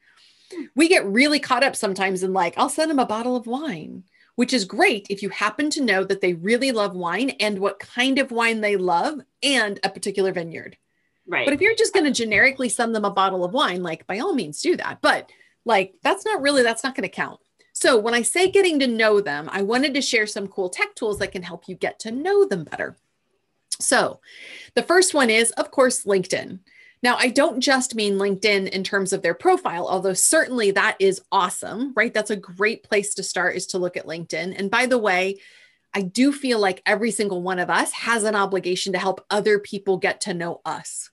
We 0.75 0.89
get 0.89 1.05
really 1.05 1.41
caught 1.41 1.65
up 1.65 1.77
sometimes 1.77 2.23
in 2.23 2.33
like 2.33 2.55
I'll 2.57 2.71
send 2.71 2.91
them 2.91 2.99
a 2.99 3.07
bottle 3.07 3.37
of 3.37 3.47
wine, 3.47 4.05
which 4.39 4.53
is 4.53 4.65
great 4.65 5.05
if 5.11 5.21
you 5.21 5.29
happen 5.31 5.69
to 5.69 5.83
know 5.83 6.05
that 6.05 6.21
they 6.21 6.33
really 6.33 6.71
love 6.71 6.95
wine 6.95 7.31
and 7.41 7.59
what 7.59 7.81
kind 7.81 8.21
of 8.21 8.31
wine 8.31 8.61
they 8.61 8.77
love 8.77 9.19
and 9.43 9.81
a 9.83 9.89
particular 9.89 10.31
vineyard. 10.31 10.77
Right. 11.27 11.45
But 11.45 11.55
if 11.55 11.61
you're 11.61 11.75
just 11.75 11.93
going 11.93 12.05
to 12.05 12.13
generically 12.13 12.69
send 12.69 12.95
them 12.95 13.05
a 13.05 13.11
bottle 13.11 13.45
of 13.45 13.53
wine, 13.53 13.83
like 13.83 14.07
by 14.07 14.21
all 14.21 14.37
means 14.37 14.63
do 14.63 14.77
that. 14.77 15.01
But 15.03 15.29
like 15.65 15.95
that's 16.05 16.25
not 16.25 16.41
really 16.41 16.63
that's 16.63 16.85
not 16.85 16.95
going 16.95 17.03
to 17.03 17.09
count. 17.09 17.41
So, 17.73 17.99
when 17.99 18.15
I 18.15 18.23
say 18.23 18.49
getting 18.49 18.79
to 18.79 18.87
know 18.87 19.21
them, 19.21 19.49
I 19.51 19.63
wanted 19.63 19.93
to 19.95 20.01
share 20.01 20.27
some 20.29 20.47
cool 20.47 20.69
tech 20.69 20.95
tools 20.95 21.19
that 21.19 21.33
can 21.33 21.43
help 21.43 21.65
you 21.67 21.75
get 21.75 21.99
to 22.01 22.13
know 22.13 22.45
them 22.45 22.63
better. 22.63 22.97
So, 23.81 24.21
the 24.77 24.85
first 24.85 25.15
one 25.15 25.31
is, 25.31 25.51
of 25.53 25.73
course, 25.73 26.05
LinkedIn. 26.05 26.61
Now, 27.03 27.17
I 27.17 27.29
don't 27.29 27.61
just 27.61 27.95
mean 27.95 28.19
LinkedIn 28.19 28.69
in 28.69 28.83
terms 28.83 29.13
of 29.13 29.23
their 29.23 29.35
profile, 29.35 29.87
although 29.89 30.15
certainly 30.15 30.73
that 30.73 30.97
is 30.99 31.21
awesome, 31.31 31.93
right? 31.95 32.13
That's 32.13 32.31
a 32.31 32.37
great 32.37 32.83
place 32.83 33.15
to 33.15 33.23
start 33.23 33.57
is 33.57 33.67
to 33.69 33.79
look 33.79 33.97
at 33.97 34.07
LinkedIn. 34.07 34.59
And 34.59 34.71
by 34.71 34.87
the 34.87 34.99
way, 34.99 35.39
I 35.95 36.03
do 36.03 36.33
feel 36.33 36.59
like 36.59 36.83
every 36.85 37.11
single 37.11 37.43
one 37.43 37.59
of 37.59 37.71
us 37.71 37.93
has 37.93 38.25
an 38.25 38.35
obligation 38.35 38.93
to 38.93 38.99
help 38.99 39.25
other 39.31 39.59
people 39.59 39.97
get 39.97 40.21
to 40.23 40.35
know 40.35 40.61
us. 40.65 41.11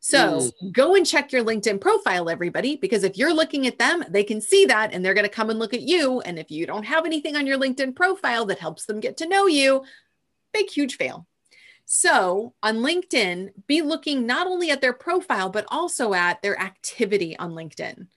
So 0.00 0.50
mm. 0.62 0.72
go 0.72 0.94
and 0.94 1.06
check 1.06 1.32
your 1.32 1.44
LinkedIn 1.44 1.80
profile, 1.80 2.28
everybody, 2.28 2.76
because 2.76 3.04
if 3.04 3.16
you're 3.16 3.34
looking 3.34 3.66
at 3.66 3.78
them, 3.78 4.04
they 4.08 4.24
can 4.24 4.40
see 4.40 4.66
that 4.66 4.92
and 4.92 5.04
they're 5.04 5.14
going 5.14 5.26
to 5.26 5.30
come 5.30 5.50
and 5.50 5.58
look 5.58 5.74
at 5.74 5.82
you. 5.82 6.20
And 6.20 6.38
if 6.38 6.50
you 6.50 6.66
don't 6.66 6.84
have 6.84 7.04
anything 7.04 7.36
on 7.36 7.46
your 7.46 7.58
LinkedIn 7.58 7.96
profile 7.96 8.46
that 8.46 8.58
helps 8.58 8.86
them 8.86 9.00
get 9.00 9.16
to 9.18 9.28
know 9.28 9.46
you, 9.46 9.82
big, 10.52 10.70
huge 10.70 10.96
fail. 10.96 11.26
So 11.90 12.52
on 12.62 12.80
LinkedIn, 12.80 13.66
be 13.66 13.80
looking 13.80 14.26
not 14.26 14.46
only 14.46 14.70
at 14.70 14.82
their 14.82 14.92
profile, 14.92 15.48
but 15.48 15.64
also 15.68 16.12
at 16.12 16.42
their 16.42 16.60
activity 16.60 17.34
on 17.38 17.52
LinkedIn. 17.52 18.08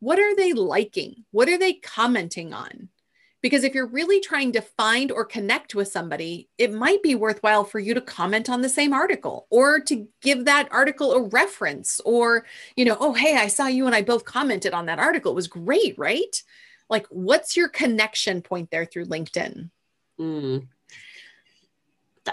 What 0.00 0.18
are 0.18 0.36
they 0.36 0.52
liking? 0.52 1.24
What 1.30 1.48
are 1.48 1.56
they 1.56 1.72
commenting 1.72 2.52
on? 2.52 2.90
Because 3.40 3.64
if 3.64 3.74
you're 3.74 3.86
really 3.86 4.20
trying 4.20 4.52
to 4.52 4.60
find 4.60 5.10
or 5.10 5.24
connect 5.24 5.74
with 5.74 5.88
somebody, 5.88 6.50
it 6.58 6.74
might 6.74 7.02
be 7.02 7.14
worthwhile 7.14 7.64
for 7.64 7.78
you 7.78 7.94
to 7.94 8.02
comment 8.02 8.50
on 8.50 8.60
the 8.60 8.68
same 8.68 8.92
article 8.92 9.46
or 9.48 9.80
to 9.80 10.06
give 10.20 10.44
that 10.44 10.68
article 10.70 11.12
a 11.12 11.22
reference 11.22 12.00
or, 12.00 12.44
you 12.76 12.84
know, 12.84 12.98
oh, 13.00 13.14
hey, 13.14 13.38
I 13.38 13.46
saw 13.46 13.66
you 13.66 13.86
and 13.86 13.94
I 13.94 14.02
both 14.02 14.26
commented 14.26 14.74
on 14.74 14.86
that 14.86 14.98
article. 14.98 15.32
It 15.32 15.36
was 15.36 15.48
great, 15.48 15.96
right? 15.96 16.42
Like, 16.90 17.06
what's 17.08 17.56
your 17.56 17.70
connection 17.70 18.42
point 18.42 18.70
there 18.70 18.84
through 18.84 19.06
LinkedIn? 19.06 19.70
Mm. 20.20 20.66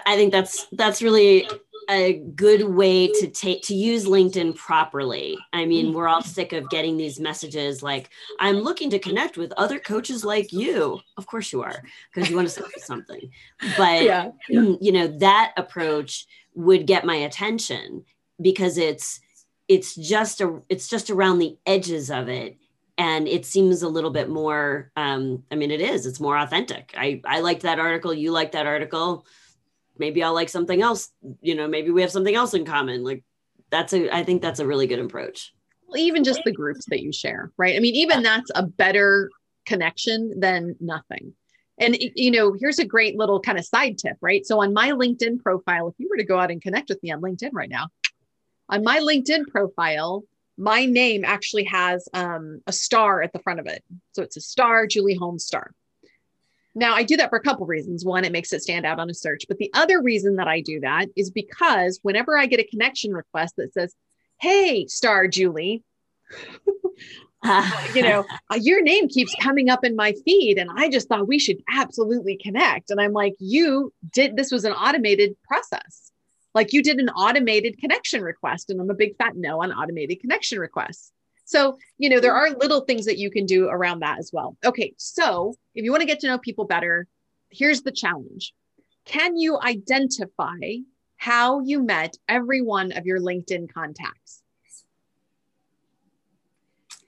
I 0.06 0.16
think 0.16 0.32
that's 0.32 0.68
that's 0.72 1.02
really 1.02 1.48
a 1.90 2.14
good 2.36 2.64
way 2.64 3.08
to 3.08 3.28
take 3.28 3.62
to 3.64 3.76
use 3.76 4.06
LinkedIn 4.06 4.56
properly. 4.56 5.38
I 5.52 5.66
mean, 5.66 5.94
we're 5.94 6.08
all 6.08 6.22
sick 6.22 6.54
of 6.54 6.70
getting 6.70 6.98
these 6.98 7.20
messages 7.20 7.84
like, 7.84 8.10
I'm 8.40 8.58
looking 8.58 8.90
to 8.92 9.00
connect 9.00 9.38
with 9.38 9.52
other 9.58 9.80
coaches 9.80 10.24
like 10.24 10.54
you. 10.54 11.00
Of 11.18 11.28
course 11.28 11.52
you 11.52 11.62
are, 11.62 11.84
because 12.14 12.30
you 12.30 12.36
want 12.36 12.48
to 12.48 12.54
say 12.54 12.64
something. 12.78 13.30
But 13.78 14.04
yeah, 14.04 14.32
you 14.50 14.92
know, 14.92 15.08
that 15.20 15.54
approach 15.58 16.26
would 16.56 16.88
get 16.88 17.06
my 17.06 17.16
attention 17.16 18.06
because 18.42 18.78
it's 18.78 19.20
it's 19.68 19.96
just 19.96 20.42
a 20.42 20.62
it's 20.70 20.88
just 20.88 21.10
around 21.10 21.40
the 21.40 21.58
edges 21.66 22.10
of 22.10 22.28
it 22.28 22.58
and 22.98 23.28
it 23.28 23.46
seems 23.46 23.82
a 23.82 23.90
little 23.90 24.10
bit 24.12 24.30
more 24.30 24.92
um 24.98 25.44
i 25.52 25.56
mean 25.56 25.72
it 25.72 25.82
is 25.82 26.06
it's 26.06 26.20
more 26.20 26.38
authentic 26.38 26.94
i 26.98 27.22
i 27.26 27.40
liked 27.40 27.62
that 27.62 27.80
article 27.80 28.14
you 28.14 28.32
liked 28.32 28.52
that 28.52 28.68
article 28.68 29.26
maybe 29.98 30.24
I'll 30.24 30.34
like 30.34 30.50
something 30.50 30.82
else. 30.82 31.10
You 31.42 31.56
know, 31.56 31.68
maybe 31.68 31.92
we 31.92 32.02
have 32.02 32.12
something 32.12 32.36
else 32.36 32.54
in 32.54 32.66
common. 32.66 33.04
Like 33.04 33.24
that's 33.70 33.94
a, 33.94 34.16
I 34.16 34.24
think 34.24 34.42
that's 34.42 34.60
a 34.60 34.68
really 34.68 34.88
good 34.88 35.00
approach. 35.00 35.54
well, 35.88 35.98
even 35.98 36.24
just 36.24 36.42
the 36.46 36.52
groups 36.52 36.86
that 36.90 37.02
you 37.02 37.12
share, 37.12 37.52
right? 37.58 37.76
I 37.76 37.80
mean, 37.80 37.96
even 37.96 38.24
that's 38.24 38.52
a 38.56 38.64
better 38.64 39.30
connection 39.66 40.40
than 40.40 40.76
nothing. 40.80 41.34
And 41.80 41.98
you 42.00 42.32
know, 42.32 42.54
here's 42.54 42.80
a 42.80 42.86
great 42.86 43.18
little 43.18 43.40
kind 43.40 43.58
of 43.58 43.66
side 43.66 43.98
tip, 43.98 44.18
right? 44.22 44.46
So 44.46 44.62
on 44.62 44.74
my 44.74 44.92
LinkedIn 44.92 45.42
profile, 45.42 45.88
if 45.88 45.96
you 45.98 46.08
were 46.10 46.18
to 46.18 46.24
go 46.24 46.40
out 46.40 46.52
and 46.52 46.62
connect 46.62 46.90
with 46.90 47.02
me 47.02 47.12
on 47.12 47.22
LinkedIn 47.22 47.50
right 47.52 47.70
now, 47.70 47.88
on 48.70 48.84
my 48.84 49.00
LinkedIn 49.00 49.48
profile, 49.48 50.24
my 50.58 50.86
name 50.86 51.26
actually 51.26 51.64
has 51.64 52.08
um, 52.14 52.62
a 52.68 52.72
star 52.72 53.24
at 53.24 53.34
the 53.34 53.40
front 53.40 53.60
of 53.60 53.66
it. 53.66 53.84
So 54.12 54.22
it's 54.22 54.38
a 54.38 54.42
star, 54.42 54.86
Julie 54.86 55.16
Holmes 55.16 55.46
star. 55.46 55.72
Now, 56.76 56.96
I 56.96 57.04
do 57.04 57.18
that 57.18 57.30
for 57.30 57.38
a 57.38 57.44
couple 57.44 57.66
reasons. 57.66 58.04
One, 58.04 58.26
it 58.26 58.32
makes 58.32 58.52
it 58.52 58.64
stand 58.64 58.86
out 58.86 59.00
on 59.00 59.10
a 59.10 59.14
search. 59.14 59.46
But 59.48 59.58
the 59.58 59.72
other 59.74 60.02
reason 60.02 60.38
that 60.38 60.48
I 60.48 60.62
do 60.62 60.80
that 60.80 61.08
is 61.16 61.30
because 61.30 62.00
whenever 62.02 62.38
I 62.38 62.48
get 62.48 62.60
a 62.60 62.64
connection 62.64 63.14
request 63.14 63.56
that 63.58 63.74
says, 63.74 63.94
Hey, 64.40 64.88
star 64.88 65.28
Julie, 65.28 65.84
you 67.94 68.02
know, 68.02 68.26
uh, 68.50 68.60
your 68.60 68.82
name 68.82 69.08
keeps 69.08 69.36
coming 69.40 69.70
up 69.70 69.86
in 69.86 69.96
my 69.96 70.14
feed. 70.26 70.58
And 70.58 70.72
I 70.76 70.90
just 70.90 71.08
thought 71.08 71.28
we 71.28 71.38
should 71.38 71.62
absolutely 71.72 72.38
connect. 72.38 72.90
And 72.90 73.00
I'm 73.00 73.14
like, 73.14 73.36
You 73.40 73.94
did 74.12 74.36
this 74.36 74.52
was 74.52 74.66
an 74.66 74.74
automated 74.74 75.36
process. 75.44 76.12
Like 76.56 76.72
you 76.74 76.84
did 76.84 77.00
an 77.00 77.10
automated 77.10 77.80
connection 77.80 78.22
request. 78.22 78.70
And 78.70 78.80
I'm 78.80 78.90
a 78.90 78.96
big 78.96 79.16
fat 79.18 79.36
no 79.36 79.62
on 79.62 79.72
automated 79.72 80.22
connection 80.22 80.60
requests. 80.60 81.12
So, 81.46 81.78
you 81.98 82.10
know, 82.10 82.20
there 82.20 82.34
are 82.34 82.52
little 82.52 82.82
things 82.82 83.06
that 83.06 83.18
you 83.18 83.30
can 83.30 83.46
do 83.46 83.68
around 83.68 84.00
that 84.00 84.20
as 84.20 84.32
well. 84.34 84.58
Okay. 84.66 84.94
So, 84.98 85.56
if 85.76 85.84
you 85.84 85.92
want 85.92 86.02
to 86.02 86.08
get 86.08 86.20
to 86.22 86.28
know 86.28 86.38
people 86.38 86.66
better, 86.66 87.08
here's 87.50 87.82
the 87.82 87.92
challenge 87.92 88.54
Can 89.06 89.38
you 89.38 89.60
identify 89.60 90.58
how 91.18 91.62
you 91.62 91.82
met 91.82 92.18
every 92.28 92.62
one 92.62 92.92
of 92.92 93.06
your 93.06 93.20
LinkedIn 93.20 93.72
contacts? 93.74 94.42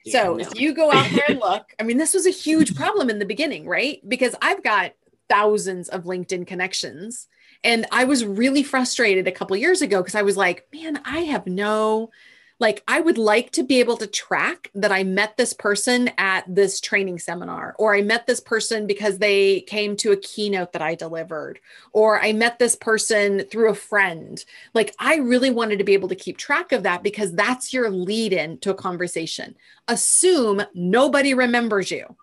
So, 0.07 0.37
if 0.37 0.59
you 0.59 0.73
go 0.73 0.91
out 0.91 1.09
there 1.11 1.25
and 1.29 1.39
look, 1.41 1.73
I 1.79 1.83
mean, 1.83 1.97
this 1.97 2.13
was 2.13 2.27
a 2.27 2.31
huge 2.31 2.75
problem 2.75 3.09
in 3.09 3.19
the 3.19 3.25
beginning, 3.25 3.67
right? 3.67 3.99
Because 4.07 4.35
I've 4.41 4.63
got 4.63 4.93
thousands 5.29 5.89
of 5.89 6.03
LinkedIn 6.03 6.45
connections. 6.45 7.27
And 7.63 7.87
I 7.91 8.03
was 8.03 8.23
really 8.23 8.61
frustrated 8.61 9.27
a 9.27 9.31
couple 9.31 9.57
years 9.57 9.81
ago 9.81 10.01
because 10.01 10.13
I 10.13 10.21
was 10.21 10.37
like, 10.37 10.67
man, 10.71 11.01
I 11.03 11.21
have 11.21 11.47
no 11.47 12.11
like 12.59 12.83
I 12.87 13.01
would 13.01 13.17
like 13.17 13.51
to 13.51 13.63
be 13.63 13.79
able 13.79 13.97
to 13.97 14.07
track 14.07 14.71
that 14.75 14.91
I 14.91 15.03
met 15.03 15.35
this 15.35 15.53
person 15.53 16.09
at 16.17 16.43
this 16.47 16.79
training 16.79 17.19
seminar, 17.19 17.75
or 17.77 17.95
I 17.95 18.01
met 18.01 18.27
this 18.27 18.39
person 18.39 18.87
because 18.87 19.17
they 19.17 19.61
came 19.61 19.97
to 19.97 20.13
a 20.13 20.17
keynote 20.17 20.71
that 20.71 20.81
I 20.81 20.95
delivered, 20.95 21.59
or 21.91 22.21
I 22.21 22.31
met 22.31 22.57
this 22.57 22.75
person 22.75 23.41
through 23.51 23.69
a 23.69 23.75
friend. 23.75 24.43
Like 24.73 24.95
I 24.99 25.17
really 25.17 25.51
wanted 25.51 25.79
to 25.79 25.83
be 25.83 25.93
able 25.93 26.07
to 26.09 26.15
keep 26.15 26.37
track 26.37 26.71
of 26.71 26.83
that 26.83 27.03
because 27.03 27.33
that's 27.33 27.73
your 27.73 27.89
lead 27.89 28.31
in 28.31 28.57
to 28.59 28.71
a 28.71 28.75
conversation. 28.75 29.55
Assume 29.89 30.63
nobody 30.73 31.33
remembers 31.33 31.91
you, 31.91 32.15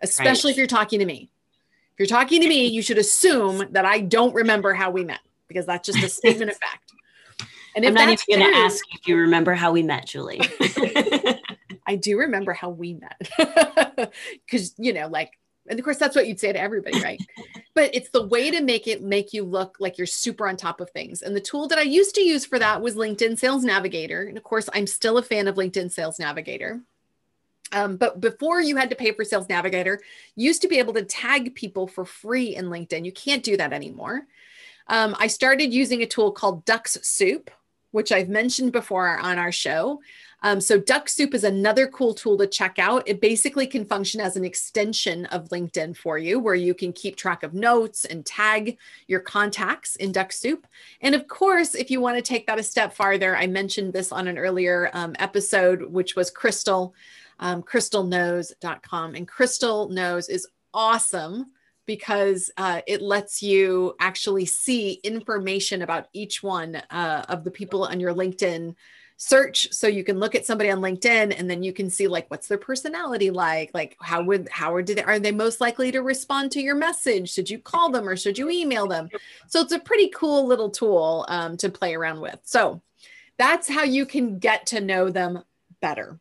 especially 0.00 0.50
right. 0.50 0.54
if 0.54 0.58
you're 0.58 0.66
talking 0.66 0.98
to 0.98 1.06
me. 1.06 1.30
If 1.92 2.00
you're 2.00 2.18
talking 2.18 2.42
to 2.42 2.48
me, 2.48 2.66
you 2.66 2.82
should 2.82 2.98
assume 2.98 3.72
that 3.72 3.84
I 3.84 4.00
don't 4.00 4.34
remember 4.34 4.74
how 4.74 4.90
we 4.90 5.04
met 5.04 5.20
because 5.46 5.66
that's 5.66 5.86
just 5.86 6.02
a 6.02 6.08
statement 6.08 6.50
of 6.50 6.56
fact. 6.56 6.87
And 7.84 7.86
I'm 7.86 7.94
not 7.94 8.08
even 8.08 8.40
going 8.40 8.52
to 8.52 8.58
ask 8.58 8.84
if 8.92 9.06
you 9.06 9.16
remember 9.16 9.54
how 9.54 9.70
we 9.70 9.84
met, 9.84 10.06
Julie. 10.06 10.40
I 11.86 11.94
do 11.94 12.18
remember 12.18 12.52
how 12.52 12.70
we 12.70 12.94
met 12.94 13.30
because, 14.44 14.74
you 14.78 14.92
know, 14.92 15.06
like, 15.06 15.38
and 15.68 15.78
of 15.78 15.84
course, 15.84 15.96
that's 15.96 16.16
what 16.16 16.26
you'd 16.26 16.40
say 16.40 16.52
to 16.52 16.60
everybody, 16.60 17.00
right? 17.00 17.20
but 17.74 17.94
it's 17.94 18.10
the 18.10 18.26
way 18.26 18.50
to 18.50 18.60
make 18.62 18.88
it 18.88 19.00
make 19.00 19.32
you 19.32 19.44
look 19.44 19.76
like 19.78 19.96
you're 19.96 20.08
super 20.08 20.48
on 20.48 20.56
top 20.56 20.80
of 20.80 20.90
things. 20.90 21.22
And 21.22 21.36
the 21.36 21.40
tool 21.40 21.68
that 21.68 21.78
I 21.78 21.82
used 21.82 22.16
to 22.16 22.20
use 22.20 22.44
for 22.44 22.58
that 22.58 22.82
was 22.82 22.96
LinkedIn 22.96 23.38
Sales 23.38 23.62
Navigator. 23.62 24.22
And 24.22 24.36
of 24.36 24.42
course, 24.42 24.68
I'm 24.74 24.88
still 24.88 25.16
a 25.16 25.22
fan 25.22 25.46
of 25.46 25.54
LinkedIn 25.54 25.92
Sales 25.92 26.18
Navigator. 26.18 26.80
Um, 27.70 27.96
but 27.96 28.20
before 28.20 28.60
you 28.60 28.74
had 28.74 28.90
to 28.90 28.96
pay 28.96 29.12
for 29.12 29.24
Sales 29.24 29.48
Navigator, 29.48 30.00
you 30.34 30.46
used 30.46 30.62
to 30.62 30.68
be 30.68 30.80
able 30.80 30.94
to 30.94 31.04
tag 31.04 31.54
people 31.54 31.86
for 31.86 32.04
free 32.04 32.56
in 32.56 32.66
LinkedIn. 32.66 33.04
You 33.04 33.12
can't 33.12 33.44
do 33.44 33.56
that 33.56 33.72
anymore. 33.72 34.26
Um, 34.88 35.14
I 35.18 35.26
started 35.26 35.72
using 35.72 36.02
a 36.02 36.06
tool 36.06 36.32
called 36.32 36.64
Dux-Soup, 36.64 37.50
which 37.90 38.12
I've 38.12 38.28
mentioned 38.28 38.72
before 38.72 39.18
on 39.18 39.38
our 39.38 39.52
show. 39.52 40.00
Um, 40.42 40.60
so 40.60 40.78
Dux-Soup 40.78 41.34
is 41.34 41.42
another 41.42 41.88
cool 41.88 42.14
tool 42.14 42.38
to 42.38 42.46
check 42.46 42.78
out. 42.78 43.02
It 43.06 43.20
basically 43.20 43.66
can 43.66 43.84
function 43.84 44.20
as 44.20 44.36
an 44.36 44.44
extension 44.44 45.26
of 45.26 45.48
LinkedIn 45.48 45.96
for 45.96 46.16
you, 46.16 46.38
where 46.38 46.54
you 46.54 46.74
can 46.74 46.92
keep 46.92 47.16
track 47.16 47.42
of 47.42 47.54
notes 47.54 48.04
and 48.04 48.24
tag 48.24 48.78
your 49.08 49.20
contacts 49.20 49.96
in 49.96 50.12
Dux-Soup. 50.12 50.66
And 51.00 51.14
of 51.14 51.26
course, 51.26 51.74
if 51.74 51.90
you 51.90 52.00
want 52.00 52.16
to 52.16 52.22
take 52.22 52.46
that 52.46 52.58
a 52.58 52.62
step 52.62 52.92
farther, 52.92 53.36
I 53.36 53.48
mentioned 53.48 53.92
this 53.92 54.12
on 54.12 54.28
an 54.28 54.38
earlier 54.38 54.90
um, 54.92 55.16
episode, 55.18 55.82
which 55.82 56.14
was 56.14 56.30
Crystal, 56.30 56.94
um, 57.40 57.62
crystalknows.com. 57.62 59.14
And 59.16 59.26
Crystal 59.26 59.88
Knows 59.88 60.28
is 60.28 60.46
awesome 60.72 61.46
because 61.88 62.50
uh, 62.58 62.82
it 62.86 63.00
lets 63.00 63.42
you 63.42 63.96
actually 63.98 64.44
see 64.44 65.00
information 65.02 65.80
about 65.80 66.06
each 66.12 66.42
one 66.42 66.76
uh, 66.90 67.24
of 67.30 67.44
the 67.44 67.50
people 67.50 67.82
on 67.82 67.98
your 67.98 68.12
LinkedIn 68.12 68.74
search. 69.16 69.72
So 69.72 69.86
you 69.88 70.04
can 70.04 70.20
look 70.20 70.34
at 70.34 70.44
somebody 70.44 70.70
on 70.70 70.80
linkedin 70.80 71.34
and 71.36 71.48
then 71.48 71.62
you 71.62 71.72
can 71.72 71.88
see 71.88 72.06
like 72.06 72.30
what's 72.30 72.46
their 72.46 72.58
personality 72.58 73.30
like? 73.30 73.70
Like 73.72 73.96
how 74.02 74.22
would 74.22 74.50
how 74.50 74.74
are, 74.74 74.82
did, 74.82 75.02
are 75.02 75.18
they 75.18 75.32
most 75.32 75.62
likely 75.62 75.90
to 75.90 76.02
respond 76.02 76.52
to 76.52 76.60
your 76.60 76.74
message? 76.74 77.32
Should 77.32 77.48
you 77.48 77.58
call 77.58 77.90
them 77.90 78.06
or 78.06 78.16
should 78.16 78.36
you 78.36 78.50
email 78.50 78.86
them? 78.86 79.08
So 79.48 79.62
it's 79.62 79.72
a 79.72 79.80
pretty 79.80 80.10
cool 80.10 80.46
little 80.46 80.68
tool 80.68 81.24
um, 81.28 81.56
to 81.56 81.70
play 81.70 81.94
around 81.94 82.20
with. 82.20 82.38
So 82.44 82.82
that's 83.38 83.66
how 83.66 83.84
you 83.84 84.04
can 84.04 84.38
get 84.38 84.66
to 84.66 84.80
know 84.82 85.08
them 85.08 85.42
better 85.80 86.20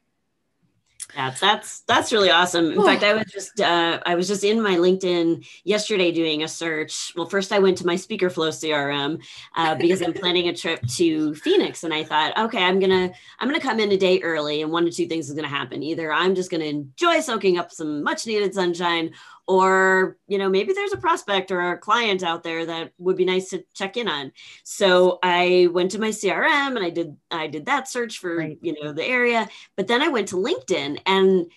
yeah, 1.15 1.33
that's 1.39 1.79
that's 1.81 2.11
really 2.11 2.29
awesome. 2.29 2.71
In 2.71 2.83
fact, 2.83 3.01
I 3.01 3.13
was 3.13 3.25
just 3.31 3.61
uh, 3.61 3.99
I 4.05 4.15
was 4.15 4.27
just 4.27 4.43
in 4.43 4.61
my 4.61 4.75
LinkedIn 4.75 5.47
yesterday 5.63 6.11
doing 6.11 6.43
a 6.43 6.47
search. 6.47 7.13
Well, 7.15 7.25
first 7.25 7.53
I 7.53 7.59
went 7.59 7.77
to 7.77 7.85
my 7.85 7.95
SpeakerFlow 7.95 8.49
CRM 8.49 9.23
uh, 9.55 9.75
because 9.75 10.01
I'm 10.01 10.13
planning 10.13 10.49
a 10.49 10.53
trip 10.53 10.81
to 10.97 11.33
Phoenix, 11.35 11.83
and 11.83 11.93
I 11.93 12.03
thought, 12.03 12.37
okay, 12.37 12.61
I'm 12.63 12.79
gonna 12.79 13.11
I'm 13.39 13.47
gonna 13.47 13.61
come 13.61 13.79
in 13.79 13.91
a 13.91 13.97
day 13.97 14.19
early, 14.21 14.61
and 14.61 14.71
one 14.71 14.85
of 14.85 14.93
two 14.93 15.07
things 15.07 15.29
is 15.29 15.35
gonna 15.35 15.47
happen. 15.47 15.81
Either 15.81 16.11
I'm 16.11 16.35
just 16.35 16.51
gonna 16.51 16.65
enjoy 16.65 17.21
soaking 17.21 17.57
up 17.57 17.71
some 17.71 18.03
much 18.03 18.27
needed 18.27 18.53
sunshine, 18.53 19.13
or 19.47 20.17
you 20.27 20.37
know 20.37 20.49
maybe 20.49 20.73
there's 20.73 20.93
a 20.93 20.97
prospect 20.97 21.51
or 21.51 21.71
a 21.71 21.77
client 21.77 22.21
out 22.21 22.43
there 22.43 22.65
that 22.65 22.91
would 22.97 23.15
be 23.15 23.25
nice 23.25 23.49
to 23.49 23.63
check 23.73 23.97
in 23.97 24.07
on 24.07 24.31
so 24.63 25.19
i 25.23 25.67
went 25.71 25.89
to 25.91 25.99
my 25.99 26.09
crm 26.09 26.75
and 26.75 26.85
i 26.85 26.89
did 26.89 27.15
i 27.31 27.47
did 27.47 27.65
that 27.65 27.87
search 27.87 28.19
for 28.19 28.37
right. 28.37 28.59
you 28.61 28.75
know 28.81 28.91
the 28.91 29.05
area 29.05 29.47
but 29.75 29.87
then 29.87 30.01
i 30.01 30.07
went 30.07 30.27
to 30.27 30.35
linkedin 30.35 30.99
and 31.05 31.49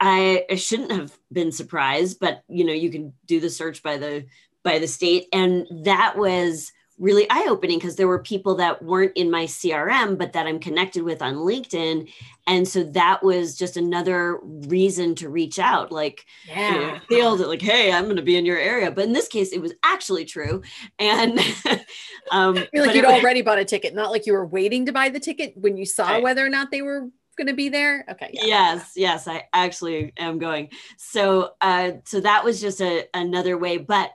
I, 0.00 0.44
I 0.48 0.54
shouldn't 0.54 0.92
have 0.92 1.18
been 1.32 1.50
surprised 1.50 2.20
but 2.20 2.44
you 2.48 2.64
know 2.64 2.72
you 2.72 2.90
can 2.90 3.12
do 3.26 3.40
the 3.40 3.50
search 3.50 3.82
by 3.82 3.96
the 3.96 4.26
by 4.62 4.78
the 4.78 4.86
state 4.86 5.26
and 5.32 5.66
that 5.84 6.16
was 6.16 6.72
really 6.98 7.28
eye 7.30 7.46
opening 7.48 7.78
because 7.78 7.96
there 7.96 8.08
were 8.08 8.18
people 8.18 8.54
that 8.56 8.82
weren't 8.82 9.12
in 9.16 9.30
my 9.30 9.44
CRM, 9.44 10.18
but 10.18 10.32
that 10.32 10.46
I'm 10.46 10.58
connected 10.58 11.04
with 11.04 11.22
on 11.22 11.34
LinkedIn. 11.34 12.10
And 12.46 12.66
so 12.66 12.82
that 12.82 13.22
was 13.22 13.56
just 13.56 13.76
another 13.76 14.38
reason 14.42 15.14
to 15.16 15.28
reach 15.28 15.58
out. 15.58 15.92
Like, 15.92 16.26
yeah. 16.48 16.74
you 16.74 16.80
know, 16.80 16.98
failed 17.08 17.40
it, 17.40 17.48
like, 17.48 17.62
hey, 17.62 17.92
I'm 17.92 18.04
going 18.04 18.16
to 18.16 18.22
be 18.22 18.36
in 18.36 18.46
your 18.46 18.58
area. 18.58 18.90
But 18.90 19.04
in 19.04 19.12
this 19.12 19.28
case, 19.28 19.52
it 19.52 19.60
was 19.60 19.74
actually 19.84 20.24
true. 20.24 20.62
And 20.98 21.38
um, 22.30 22.56
I 22.58 22.68
feel 22.72 22.86
like 22.86 22.96
you'd 22.96 23.04
already 23.04 23.42
bought 23.42 23.58
a 23.58 23.64
ticket, 23.64 23.94
not 23.94 24.10
like 24.10 24.26
you 24.26 24.32
were 24.32 24.46
waiting 24.46 24.86
to 24.86 24.92
buy 24.92 25.08
the 25.08 25.20
ticket 25.20 25.54
when 25.56 25.76
you 25.76 25.84
saw 25.84 26.08
right. 26.08 26.22
whether 26.22 26.44
or 26.44 26.50
not 26.50 26.70
they 26.70 26.82
were 26.82 27.08
going 27.36 27.46
to 27.46 27.54
be 27.54 27.68
there 27.68 28.04
okay 28.10 28.30
yeah. 28.32 28.44
yes 28.44 28.92
yes 28.96 29.28
i 29.28 29.44
actually 29.52 30.12
am 30.18 30.40
going 30.40 30.68
so 30.96 31.52
uh 31.60 31.92
so 32.04 32.20
that 32.20 32.44
was 32.44 32.60
just 32.60 32.80
a 32.80 33.06
another 33.14 33.56
way 33.56 33.76
but 33.76 34.10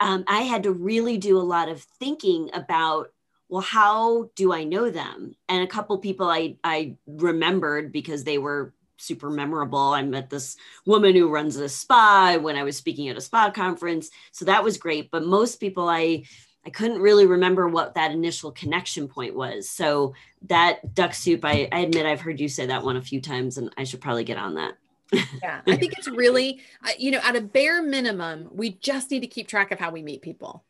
um, 0.00 0.24
I 0.26 0.42
had 0.42 0.62
to 0.64 0.72
really 0.72 1.18
do 1.18 1.38
a 1.38 1.40
lot 1.40 1.68
of 1.68 1.82
thinking 1.82 2.50
about, 2.52 3.12
well, 3.48 3.62
how 3.62 4.30
do 4.34 4.52
I 4.52 4.64
know 4.64 4.90
them? 4.90 5.34
And 5.48 5.62
a 5.62 5.66
couple 5.66 5.98
people 5.98 6.28
I, 6.28 6.56
I 6.62 6.96
remembered 7.06 7.92
because 7.92 8.24
they 8.24 8.38
were 8.38 8.74
super 8.98 9.30
memorable. 9.30 9.78
I 9.78 10.02
met 10.02 10.28
this 10.28 10.56
woman 10.84 11.14
who 11.14 11.30
runs 11.30 11.56
a 11.56 11.68
spa 11.68 12.36
when 12.40 12.56
I 12.56 12.64
was 12.64 12.76
speaking 12.76 13.08
at 13.08 13.16
a 13.16 13.20
spa 13.20 13.50
conference. 13.50 14.10
So 14.32 14.44
that 14.44 14.64
was 14.64 14.76
great. 14.76 15.10
But 15.10 15.24
most 15.24 15.60
people 15.60 15.88
I 15.88 16.24
I 16.66 16.70
couldn't 16.70 17.00
really 17.00 17.24
remember 17.24 17.66
what 17.66 17.94
that 17.94 18.10
initial 18.10 18.50
connection 18.50 19.08
point 19.08 19.34
was. 19.34 19.70
So 19.70 20.14
that 20.48 20.94
Dux-Soup, 20.94 21.42
I, 21.42 21.68
I 21.72 21.78
admit 21.78 22.04
I've 22.04 22.20
heard 22.20 22.40
you 22.40 22.48
say 22.48 22.66
that 22.66 22.82
one 22.82 22.96
a 22.96 23.00
few 23.02 23.22
times 23.22 23.56
and 23.56 23.72
I 23.78 23.84
should 23.84 24.02
probably 24.02 24.24
get 24.24 24.36
on 24.36 24.56
that 24.56 24.74
yeah. 25.12 25.60
I 25.66 25.76
think 25.76 25.94
it's 25.96 26.08
really 26.08 26.60
you 26.98 27.10
know 27.10 27.20
at 27.22 27.36
a 27.36 27.40
bare 27.40 27.82
minimum 27.82 28.48
we 28.52 28.70
just 28.70 29.10
need 29.10 29.20
to 29.20 29.26
keep 29.26 29.48
track 29.48 29.70
of 29.70 29.78
how 29.78 29.90
we 29.90 30.02
meet 30.02 30.22
people. 30.22 30.64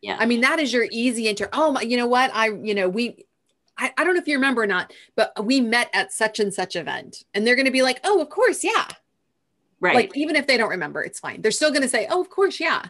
Yeah. 0.00 0.16
I 0.18 0.26
mean 0.26 0.40
that 0.42 0.58
is 0.58 0.72
your 0.72 0.86
easy 0.90 1.28
enter 1.28 1.48
oh 1.52 1.72
my 1.72 1.82
you 1.82 1.96
know 1.96 2.06
what? 2.06 2.30
I 2.34 2.48
you 2.48 2.74
know 2.74 2.88
we 2.88 3.24
I, 3.76 3.92
I 3.96 4.04
don't 4.04 4.14
know 4.14 4.20
if 4.20 4.28
you 4.28 4.36
remember 4.36 4.62
or 4.62 4.66
not 4.66 4.92
but 5.16 5.44
we 5.44 5.60
met 5.60 5.90
at 5.92 6.12
such 6.12 6.40
and 6.40 6.52
such 6.52 6.76
event 6.76 7.24
and 7.34 7.46
they're 7.46 7.56
going 7.56 7.66
to 7.66 7.72
be 7.72 7.82
like 7.82 8.00
oh 8.04 8.20
of 8.20 8.28
course 8.30 8.64
yeah. 8.64 8.86
Right. 9.80 9.94
Like 9.94 10.16
even 10.16 10.36
if 10.36 10.46
they 10.46 10.56
don't 10.56 10.70
remember 10.70 11.02
it's 11.02 11.20
fine. 11.20 11.42
They're 11.42 11.50
still 11.50 11.70
going 11.70 11.82
to 11.82 11.88
say 11.88 12.06
oh 12.10 12.20
of 12.20 12.30
course 12.30 12.60
yeah. 12.60 12.82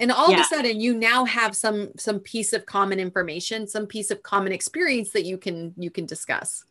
And 0.00 0.12
all 0.12 0.30
yeah. 0.30 0.36
of 0.36 0.40
a 0.42 0.44
sudden 0.44 0.80
you 0.80 0.94
now 0.94 1.24
have 1.24 1.56
some 1.56 1.90
some 1.96 2.20
piece 2.20 2.52
of 2.52 2.66
common 2.66 3.00
information 3.00 3.66
some 3.66 3.86
piece 3.86 4.10
of 4.10 4.22
common 4.22 4.52
experience 4.52 5.10
that 5.10 5.24
you 5.24 5.38
can 5.38 5.74
you 5.76 5.90
can 5.90 6.06
discuss 6.06 6.64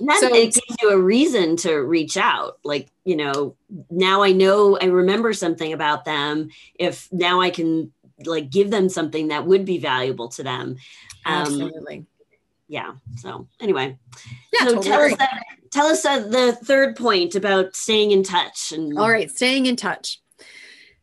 And 0.00 0.08
that 0.08 0.20
So- 0.20 0.34
it 0.34 0.54
gives 0.54 0.76
you 0.82 0.90
a 0.90 0.98
reason 0.98 1.56
to 1.58 1.76
reach 1.76 2.16
out. 2.16 2.58
Like, 2.64 2.88
you 3.04 3.16
know, 3.16 3.56
now 3.90 4.22
I 4.22 4.32
know 4.32 4.76
I 4.80 4.86
remember 4.86 5.32
something 5.32 5.72
about 5.72 6.04
them. 6.04 6.50
If 6.78 7.08
now 7.12 7.40
I 7.40 7.50
can 7.50 7.92
like 8.24 8.50
give 8.50 8.70
them 8.70 8.88
something 8.88 9.28
that 9.28 9.46
would 9.46 9.64
be 9.64 9.78
valuable 9.78 10.28
to 10.28 10.42
them. 10.42 10.76
Um, 11.26 11.42
Absolutely. 11.42 12.06
yeah. 12.68 12.92
So 13.16 13.48
anyway, 13.60 13.98
Yeah, 14.52 14.68
so 14.68 14.74
totally 14.76 14.82
tell 14.88 15.00
us 15.02 15.16
that. 15.18 15.42
Tell 15.72 15.86
us 15.86 16.04
uh, 16.04 16.20
the 16.20 16.52
third 16.52 16.94
point 16.96 17.34
about 17.34 17.74
staying 17.74 18.12
in 18.12 18.22
touch. 18.22 18.70
And 18.70 18.96
All 18.96 19.10
right, 19.10 19.28
staying 19.30 19.66
in 19.66 19.74
touch. 19.74 20.20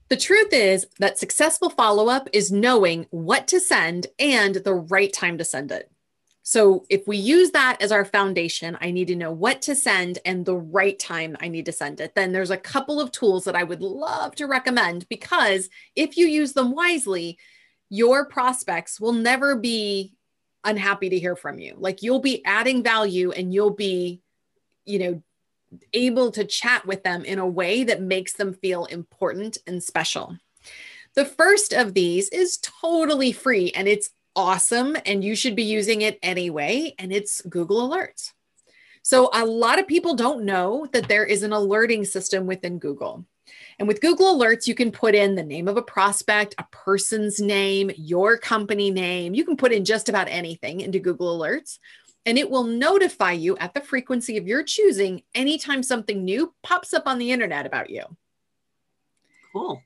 The 0.08 0.16
truth 0.16 0.54
is 0.54 0.88
that 1.00 1.18
successful 1.18 1.70
follow 1.70 2.08
up 2.08 2.30
is 2.32 2.52
knowing 2.52 3.06
what 3.12 3.48
to 3.50 3.60
send 3.60 4.08
and 4.18 4.56
the 4.56 4.74
right 4.74 5.12
time 5.12 5.38
to 5.38 5.44
send 5.46 5.72
it. 5.72 5.91
So, 6.44 6.86
if 6.90 7.08
we 7.08 7.18
use 7.18 7.52
that 7.52 7.82
as 7.82 7.92
our 7.92 8.04
foundation, 8.04 8.78
I 8.82 8.92
need 8.92 9.08
to 9.10 9.16
know 9.16 9.32
what 9.32 9.62
to 9.64 9.76
send 9.76 10.20
and 10.26 10.44
the 10.44 10.58
right 10.58 10.98
time 10.98 11.38
I 11.40 11.48
need 11.50 11.66
to 11.66 11.72
send 11.72 12.02
it. 12.02 12.16
Then 12.16 12.32
there's 12.32 12.50
a 12.50 12.58
couple 12.58 13.00
of 13.00 13.12
tools 13.12 13.46
that 13.46 13.56
I 13.56 13.64
would 13.64 13.82
love 13.82 14.36
to 14.36 14.48
recommend 14.48 15.08
because 15.08 15.70
if 15.96 16.18
you 16.18 16.26
use 16.26 16.54
them 16.54 16.72
wisely, 16.72 17.38
your 17.90 18.26
prospects 18.26 19.00
will 19.00 19.14
never 19.14 19.56
be 19.56 20.16
unhappy 20.64 21.10
to 21.10 21.20
hear 21.20 21.36
from 21.36 21.60
you. 21.60 21.76
Like 21.78 22.02
you'll 22.02 22.22
be 22.22 22.44
adding 22.46 22.84
value 22.84 23.32
and 23.32 23.54
you'll 23.54 23.76
be, 23.76 24.22
you 24.86 25.00
know, 25.00 25.24
able 25.94 26.32
to 26.32 26.44
chat 26.44 26.86
with 26.86 27.04
them 27.04 27.24
in 27.24 27.40
a 27.40 27.48
way 27.48 27.84
that 27.84 28.02
makes 28.02 28.34
them 28.34 28.54
feel 28.54 28.86
important 28.86 29.58
and 29.68 29.82
special. 29.82 30.38
The 31.14 31.26
first 31.26 31.74
of 31.74 31.94
these 31.94 32.30
is 32.30 32.58
totally 32.58 33.32
free 33.32 33.72
and 33.72 33.88
it's 33.88 34.10
awesome, 34.36 34.98
and 35.06 35.24
you 35.24 35.36
should 35.36 35.56
be 35.56 35.64
using 35.64 36.02
it 36.02 36.20
anyway, 36.22 36.96
and 36.98 37.12
it's 37.12 37.42
Google 37.42 37.90
Alerts. 37.90 38.32
So, 39.04 39.30
a 39.34 39.46
lot 39.46 39.80
of 39.80 39.88
people 39.88 40.16
don't 40.16 40.46
know 40.46 40.88
that 40.94 41.08
there 41.08 41.26
is 41.26 41.44
an 41.44 41.54
alerting 41.54 42.06
system 42.06 42.46
within 42.46 42.78
Google. 42.80 43.26
And 43.80 43.88
with 43.88 44.02
Google 44.02 44.38
Alerts, 44.38 44.68
you 44.68 44.76
can 44.76 44.92
put 44.92 45.16
in 45.16 45.36
the 45.36 45.44
name 45.44 45.68
of 45.68 45.76
a 45.76 45.82
prospect, 45.82 46.56
a 46.58 46.66
person's 46.72 47.40
name, 47.40 47.92
your 47.98 48.38
company 48.38 48.92
name. 48.92 49.34
You 49.34 49.44
can 49.44 49.58
put 49.58 49.72
in 49.72 49.84
just 49.84 50.08
about 50.08 50.28
anything 50.30 50.82
into 50.82 51.00
Google 51.00 51.38
Alerts 51.38 51.80
and 52.26 52.38
it 52.38 52.50
will 52.50 52.64
notify 52.64 53.32
you 53.32 53.58
at 53.58 53.74
the 53.74 53.82
frequency 53.82 54.38
of 54.38 54.48
your 54.48 54.64
choosing 54.64 55.24
anytime 55.34 55.82
something 55.82 56.24
new 56.24 56.54
pops 56.62 56.94
up 56.94 57.04
on 57.08 57.18
the 57.18 57.32
internet 57.32 57.66
about 57.66 57.90
you. 57.90 58.04
cool. 59.54 59.82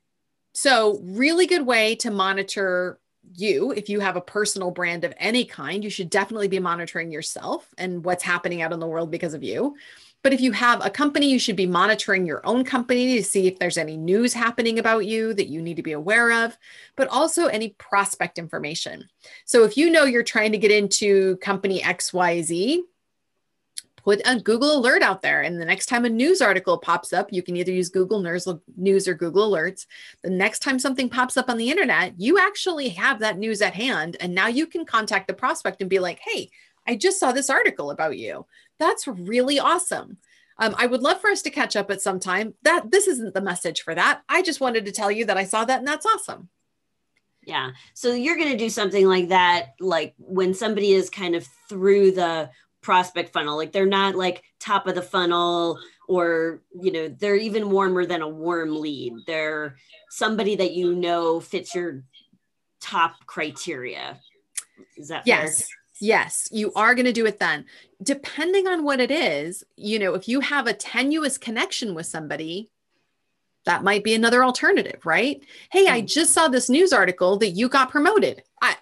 So, 0.53 0.99
really 1.03 1.47
good 1.47 1.65
way 1.65 1.95
to 1.95 2.11
monitor 2.11 2.99
you. 3.39 3.71
If 3.71 3.89
you 3.89 3.99
have 3.99 4.15
a 4.15 4.21
personal 4.21 4.71
brand 4.71 5.03
of 5.03 5.13
any 5.17 5.45
kind, 5.45 5.83
you 5.83 5.89
should 5.89 6.09
definitely 6.09 6.47
be 6.47 6.59
monitoring 6.59 7.11
yourself 7.11 7.67
and 7.77 8.03
what's 8.03 8.23
happening 8.23 8.61
out 8.61 8.73
in 8.73 8.79
the 8.79 8.87
world 8.87 9.11
because 9.11 9.33
of 9.33 9.43
you. 9.43 9.75
But 10.23 10.33
if 10.33 10.41
you 10.41 10.53
have 10.53 10.83
a 10.83 10.89
company, 10.89 11.29
you 11.29 11.37
should 11.37 11.55
be 11.55 11.67
monitoring 11.67 12.25
your 12.25 12.43
own 12.47 12.63
company 12.63 13.15
to 13.17 13.23
see 13.23 13.45
if 13.45 13.59
there's 13.59 13.77
any 13.77 13.95
news 13.95 14.33
happening 14.33 14.79
about 14.79 15.05
you 15.05 15.35
that 15.35 15.49
you 15.49 15.61
need 15.61 15.77
to 15.77 15.83
be 15.83 15.91
aware 15.91 16.45
of, 16.45 16.57
but 16.95 17.07
also 17.09 17.45
any 17.45 17.75
prospect 17.77 18.39
information. 18.39 19.07
So 19.45 19.65
if 19.65 19.77
you 19.77 19.91
know 19.91 20.05
you're 20.05 20.23
trying 20.23 20.51
to 20.53 20.57
get 20.57 20.71
into 20.71 21.37
company 21.37 21.79
XYZ, 21.81 22.79
put 24.05 24.21
a 24.23 24.39
Google 24.39 24.77
alert 24.77 25.01
out 25.01 25.23
there. 25.23 25.41
And 25.41 25.59
the 25.59 25.65
next 25.65 25.87
time 25.87 26.05
a 26.05 26.09
news 26.09 26.39
article 26.39 26.77
pops 26.77 27.11
up, 27.11 27.33
you 27.33 27.41
can 27.41 27.57
either 27.57 27.71
use 27.71 27.89
Google 27.89 28.21
News 28.21 29.07
or 29.07 29.13
Google 29.15 29.51
Alerts. 29.51 29.87
The 30.21 30.29
next 30.29 30.59
time 30.59 30.77
something 30.77 31.09
pops 31.09 31.37
up 31.37 31.49
on 31.49 31.57
the 31.57 31.71
internet, 31.71 32.13
you 32.17 32.37
actually 32.37 32.89
have 32.89 33.19
that 33.19 33.39
news 33.39 33.63
at 33.63 33.73
hand. 33.73 34.15
And 34.19 34.35
now 34.35 34.47
you 34.47 34.67
can 34.67 34.85
contact 34.85 35.27
the 35.27 35.33
prospect 35.33 35.81
and 35.81 35.89
be 35.89 35.97
like, 35.97 36.19
hey, 36.19 36.51
I 36.87 36.95
just 36.95 37.19
saw 37.19 37.31
this 37.31 37.49
article 37.49 37.89
about 37.89 38.17
you. 38.17 38.45
That's 38.77 39.07
really 39.07 39.59
awesome. 39.59 40.17
Um, 40.59 40.75
I 40.77 40.85
would 40.85 41.01
love 41.01 41.19
for 41.19 41.31
us 41.31 41.41
to 41.41 41.49
catch 41.49 41.75
up 41.75 41.89
at 41.89 42.01
some 42.01 42.19
time. 42.19 42.53
That 42.61 42.91
this 42.91 43.07
isn't 43.07 43.33
the 43.33 43.41
message 43.41 43.81
for 43.81 43.95
that. 43.95 44.21
I 44.29 44.43
just 44.43 44.61
wanted 44.61 44.85
to 44.85 44.91
tell 44.91 45.11
you 45.11 45.25
that 45.25 45.37
I 45.37 45.45
saw 45.45 45.65
that 45.65 45.79
and 45.79 45.87
that's 45.87 46.05
awesome. 46.05 46.49
Yeah. 47.45 47.71
So 47.93 48.13
you're 48.13 48.37
going 48.37 48.51
to 48.51 48.57
do 48.57 48.69
something 48.69 49.07
like 49.07 49.29
that, 49.29 49.73
like 49.79 50.13
when 50.17 50.53
somebody 50.53 50.93
is 50.93 51.09
kind 51.09 51.35
of 51.35 51.47
through 51.69 52.11
the 52.11 52.49
prospect 52.85 53.33
funnel, 53.33 53.57
like 53.57 53.71
they're 53.71 53.87
not 53.87 54.15
like 54.15 54.43
top 54.59 54.85
of 54.85 54.93
the 54.93 55.01
funnel 55.01 55.79
or, 56.07 56.61
you 56.79 56.91
know, 56.91 57.07
they're 57.07 57.35
even 57.35 57.71
warmer 57.71 58.05
than 58.05 58.21
a 58.21 58.29
warm 58.29 58.79
lead. 58.79 59.13
They're 59.25 59.75
somebody 60.11 60.55
that 60.57 60.73
you 60.73 60.93
know 60.93 61.39
fits 61.39 61.73
your 61.73 62.03
top 62.79 63.15
criteria. 63.25 64.19
Is 64.95 65.07
that 65.07 65.25
fair? 65.25 65.43
Yes. 65.43 65.67
Yes, 66.01 66.49
you 66.51 66.73
are 66.73 66.93
going 66.93 67.05
to 67.05 67.13
do 67.13 67.25
it 67.25 67.39
then. 67.39 67.65
Depending 68.03 68.67
on 68.67 68.83
what 68.83 68.99
it 68.99 69.11
is, 69.11 69.63
you 69.77 69.97
know, 69.97 70.13
if 70.13 70.27
you 70.27 70.41
have 70.41 70.67
a 70.67 70.73
tenuous 70.73 71.37
connection 71.37 71.95
with 71.95 72.05
somebody, 72.05 72.69
that 73.63 73.81
might 73.81 74.03
be 74.03 74.13
another 74.13 74.43
alternative, 74.43 75.05
right? 75.05 75.41
Hey, 75.71 75.87
I 75.87 75.99
mm-hmm. 75.99 76.07
just 76.07 76.33
saw 76.33 76.49
this 76.49 76.69
news 76.69 76.91
article 76.91 77.37
that 77.37 77.51
you 77.51 77.69
got 77.69 77.89
promoted. 77.89 78.43
I, 78.61 78.75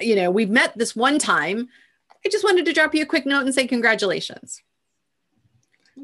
you 0.00 0.16
know, 0.16 0.32
we've 0.32 0.50
met 0.50 0.76
this 0.76 0.96
one 0.96 1.20
time. 1.20 1.68
I 2.24 2.28
just 2.28 2.44
wanted 2.44 2.66
to 2.66 2.72
drop 2.72 2.94
you 2.94 3.02
a 3.02 3.06
quick 3.06 3.26
note 3.26 3.44
and 3.44 3.54
say 3.54 3.66
congratulations. 3.66 4.62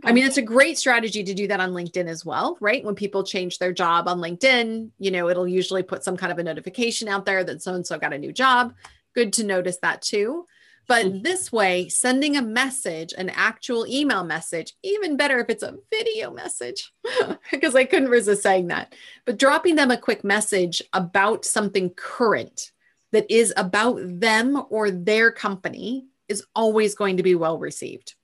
I 0.05 0.13
mean, 0.13 0.27
it's 0.27 0.37
a 0.37 0.43
great 0.43 0.79
strategy 0.79 1.25
to 1.25 1.35
do 1.35 1.49
that 1.49 1.61
on 1.61 1.73
LinkedIn 1.73 2.07
as 2.07 2.25
well, 2.25 2.57
right? 2.61 2.85
When 2.85 2.95
people 2.95 3.25
change 3.25 3.59
their 3.59 3.73
job 3.73 4.07
on 4.07 4.19
LinkedIn, 4.19 4.91
you 4.99 5.11
know, 5.11 5.29
it'll 5.29 5.49
usually 5.49 5.83
put 5.83 6.05
some 6.05 6.17
kind 6.17 6.31
of 6.31 6.39
a 6.39 6.43
notification 6.43 7.09
out 7.09 7.25
there 7.25 7.43
that 7.43 7.63
so 7.63 7.75
and 7.75 7.87
so 7.87 7.99
got 7.99 8.13
a 8.13 8.19
new 8.19 8.33
job. 8.33 8.75
Good 9.15 9.33
to 9.35 9.45
notice 9.45 9.79
that 9.79 10.03
too. 10.03 10.47
But 10.87 11.07
mm-hmm. 11.07 11.23
this 11.23 11.53
way, 11.53 11.89
sending 11.89 12.37
a 12.37 12.43
message, 12.43 13.13
an 13.17 13.31
actual 13.31 13.87
email 13.87 14.25
message, 14.25 14.75
even 14.83 15.17
better 15.17 15.39
if 15.39 15.51
it's 15.51 15.63
a 15.63 15.77
video 15.91 16.31
message, 16.31 16.93
because 17.51 17.75
I 17.75 17.85
couldn't 17.85 18.09
resist 18.09 18.43
saying 18.43 18.69
that. 18.69 18.95
But 19.25 19.39
dropping 19.39 19.77
them 19.77 19.91
a 19.91 19.99
quick 19.99 20.25
message 20.25 20.83
about 20.93 21.45
something 21.45 21.91
current 21.91 22.73
that 23.13 23.31
is 23.31 23.53
about 23.57 23.99
them 24.03 24.63
or 24.71 24.91
their 24.91 25.31
company 25.31 26.07
is 26.29 26.45
always 26.55 26.95
going 26.95 27.17
to 27.17 27.23
be 27.23 27.35
well 27.35 27.59
received. 27.59 28.15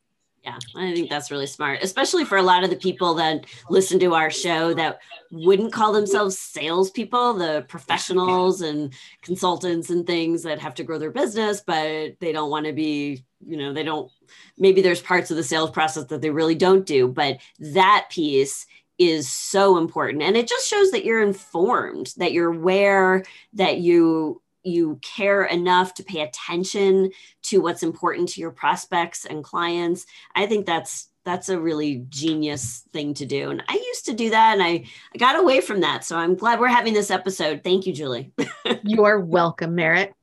Yeah, 0.42 0.58
I 0.76 0.92
think 0.92 1.08
that's 1.08 1.30
really 1.30 1.46
smart, 1.46 1.78
especially 1.82 2.26
for 2.26 2.36
a 2.36 2.42
lot 2.42 2.64
of 2.64 2.70
the 2.70 2.76
people 2.76 3.14
that 3.14 3.46
listen 3.70 3.98
to 4.00 4.12
our 4.12 4.28
show 4.28 4.74
that 4.74 4.98
wouldn't 5.30 5.72
call 5.72 5.90
themselves 5.90 6.38
salespeople, 6.38 7.32
the 7.34 7.64
professionals 7.66 8.60
and 8.60 8.92
consultants 9.22 9.88
and 9.88 10.06
things 10.06 10.42
that 10.42 10.58
have 10.58 10.74
to 10.74 10.84
grow 10.84 10.98
their 10.98 11.10
business, 11.10 11.62
but 11.66 12.20
they 12.20 12.30
don't 12.30 12.50
want 12.50 12.66
to 12.66 12.74
be, 12.74 13.24
you 13.46 13.56
know, 13.56 13.72
they 13.72 13.84
don't, 13.84 14.12
maybe 14.58 14.82
there's 14.82 15.00
parts 15.00 15.30
of 15.30 15.38
the 15.38 15.42
sales 15.42 15.70
process 15.70 16.04
that 16.04 16.20
they 16.20 16.28
really 16.28 16.54
don't 16.54 16.84
do, 16.84 17.08
but 17.08 17.38
that 17.58 18.08
piece 18.10 18.66
is 18.98 19.32
so 19.32 19.78
important. 19.78 20.22
And 20.22 20.36
it 20.36 20.46
just 20.46 20.68
shows 20.68 20.90
that 20.90 21.06
you're 21.06 21.22
informed, 21.22 22.12
that 22.18 22.32
you're 22.32 22.52
aware, 22.52 23.24
that 23.54 23.78
you 23.78 24.42
you 24.64 24.98
care 25.02 25.44
enough 25.44 25.94
to 25.94 26.02
pay 26.02 26.20
attention 26.20 27.10
to 27.42 27.58
what's 27.58 27.82
important 27.82 28.28
to 28.28 28.40
your 28.40 28.50
prospects 28.50 29.24
and 29.24 29.44
clients 29.44 30.06
i 30.34 30.46
think 30.46 30.66
that's 30.66 31.08
that's 31.24 31.48
a 31.48 31.58
really 31.58 32.04
genius 32.10 32.84
thing 32.92 33.14
to 33.14 33.26
do 33.26 33.50
and 33.50 33.62
i 33.68 33.74
used 33.74 34.06
to 34.06 34.14
do 34.14 34.30
that 34.30 34.54
and 34.54 34.62
i, 34.62 34.84
I 35.14 35.18
got 35.18 35.38
away 35.38 35.60
from 35.60 35.80
that 35.80 36.04
so 36.04 36.16
i'm 36.16 36.34
glad 36.34 36.60
we're 36.60 36.68
having 36.68 36.94
this 36.94 37.10
episode 37.10 37.62
thank 37.64 37.86
you 37.86 37.92
julie 37.92 38.32
You're 38.82 39.20
welcome, 39.20 39.74
Merit. 39.74 40.14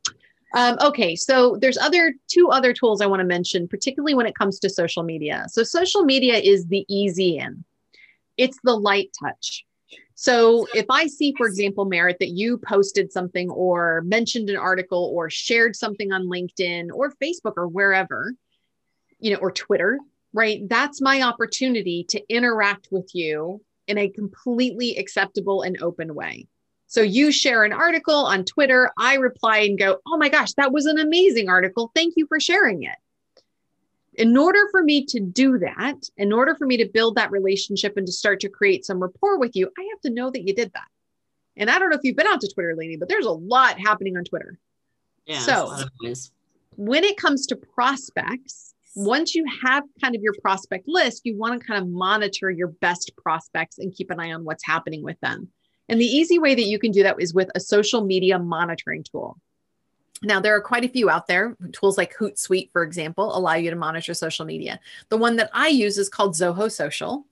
Um, 0.56 0.78
okay, 0.82 1.16
so 1.16 1.58
there's 1.60 1.78
other 1.78 2.14
two 2.28 2.50
other 2.50 2.74
tools 2.74 3.02
I 3.02 3.06
want 3.06 3.22
to 3.22 3.26
mention, 3.26 3.68
particularly 3.68 4.14
when 4.14 4.26
it 4.26 4.36
comes 4.36 4.60
to 4.60 4.70
social 4.70 5.04
media. 5.04 5.46
So 5.50 5.64
social 5.64 6.04
media 6.04 6.36
is 6.36 6.68
the 6.68 6.86
easy 6.90 7.38
in. 7.38 7.64
It's 8.38 8.60
the 8.64 8.76
light 8.76 9.10
touch. 9.20 9.66
So 10.22 10.68
if 10.76 10.86
I 10.88 11.08
see, 11.08 11.34
for 11.36 11.48
example, 11.48 11.86
Merit, 11.86 12.18
that 12.20 12.30
you 12.30 12.60
posted 12.60 13.12
something 13.12 13.50
or 13.50 14.04
mentioned 14.06 14.52
an 14.52 14.56
article 14.56 15.12
or 15.16 15.32
shared 15.32 15.76
something 15.76 16.12
on 16.12 16.28
LinkedIn 16.28 16.90
or 16.94 17.12
Facebook 17.14 17.54
or 17.58 17.68
wherever, 17.68 18.36
you 19.18 19.34
know, 19.34 19.40
or 19.40 19.52
Twitter, 19.52 19.98
right? 20.32 20.62
That's 20.70 21.02
my 21.02 21.24
opportunity 21.24 22.06
to 22.10 22.22
interact 22.30 22.90
with 22.92 23.10
you 23.16 23.64
in 23.88 23.98
a 23.98 24.10
completely 24.10 24.96
acceptable 24.98 25.64
and 25.64 25.82
open 25.82 26.14
way. 26.14 26.46
So 26.86 27.02
you 27.02 27.32
share 27.32 27.64
an 27.64 27.74
article 27.74 28.14
on 28.14 28.46
Twitter, 28.46 28.92
I 29.00 29.16
reply 29.16 29.62
and 29.62 29.76
go, 29.76 29.98
"Oh 30.06 30.18
my 30.18 30.30
gosh, 30.30 30.54
that 30.54 30.72
was 30.72 30.86
an 30.86 31.00
amazing 31.00 31.50
article. 31.50 31.92
Thank 31.96 32.14
you 32.16 32.28
for 32.28 32.40
sharing 32.40 32.84
it." 32.84 32.98
In 34.16 34.36
order 34.36 34.68
for 34.72 34.84
me 34.84 35.06
to 35.06 35.20
do 35.20 35.58
that, 35.60 35.96
in 36.18 36.34
order 36.34 36.54
for 36.56 36.68
me 36.68 36.78
to 36.78 36.86
build 36.86 37.16
that 37.16 37.32
relationship 37.32 37.96
and 37.96 38.06
to 38.06 38.12
start 38.12 38.42
to 38.42 38.50
create 38.50 38.86
some 38.86 39.00
rapport 39.00 39.40
with 39.40 39.56
you, 39.56 39.70
I 39.78 39.88
have 39.92 40.02
to 40.02 40.10
know 40.10 40.30
that 40.32 40.46
you 40.46 40.54
did 40.54 40.74
that. 40.74 40.88
And 41.56 41.70
I 41.70 41.80
don't 41.80 41.90
know 41.90 41.96
if 41.96 42.02
you've 42.04 42.18
been 42.18 42.28
onto 42.28 42.48
Twitter 42.48 42.76
lately, 42.76 42.98
but 42.98 43.08
there's 43.08 43.26
a 43.26 43.32
lot 43.32 43.80
happening 43.80 44.18
on 44.18 44.24
Twitter. 44.24 44.60
yeah 45.26 45.40
So- 45.40 45.52
that's 45.52 45.62
a 45.62 45.66
lot 45.66 45.82
of 45.84 45.92
noise. 46.02 46.32
When 46.78 47.04
it 47.04 47.18
comes 47.18 47.46
to 47.48 47.56
prospects, 47.56 48.74
once 48.96 49.36
you 49.36 49.46
have 49.64 49.84
kind 50.02 50.16
of 50.16 50.22
your 50.22 50.34
prospect 50.42 50.88
list, 50.88 51.22
you 51.26 51.38
want 51.38 51.60
to 51.60 51.66
kind 51.66 51.82
of 51.82 51.90
monitor 51.90 52.50
your 52.50 52.68
best 52.68 53.12
prospects 53.18 53.78
and 53.78 53.94
keep 53.94 54.10
an 54.10 54.20
eye 54.20 54.32
on 54.32 54.44
what's 54.46 54.66
happening 54.66 55.04
with 55.04 55.20
them. 55.22 55.50
And 55.90 56.00
the 56.00 56.06
easy 56.06 56.40
way 56.40 56.56
that 56.56 56.64
you 56.64 56.80
can 56.80 56.92
do 56.92 57.04
that 57.04 57.18
is 57.20 57.34
with 57.34 57.50
a 57.56 57.60
social 57.60 58.04
media 58.06 58.40
monitoring 58.40 59.04
tool. 59.04 59.38
Now, 60.24 60.40
there 60.40 60.56
are 60.56 60.62
quite 60.62 60.86
a 60.86 60.90
few 60.90 61.10
out 61.10 61.28
there. 61.28 61.58
Tools 61.72 61.98
like 61.98 62.16
Hootsuite, 62.16 62.72
for 62.72 62.84
example, 62.84 63.36
allow 63.36 63.56
you 63.56 63.72
to 63.72 63.76
monitor 63.76 64.14
social 64.14 64.46
media. 64.46 64.80
The 65.10 65.18
one 65.18 65.36
that 65.38 65.50
I 65.54 65.70
use 65.70 65.98
is 65.98 66.10
called 66.10 66.36
Zoho 66.36 66.72
Social. 66.72 67.26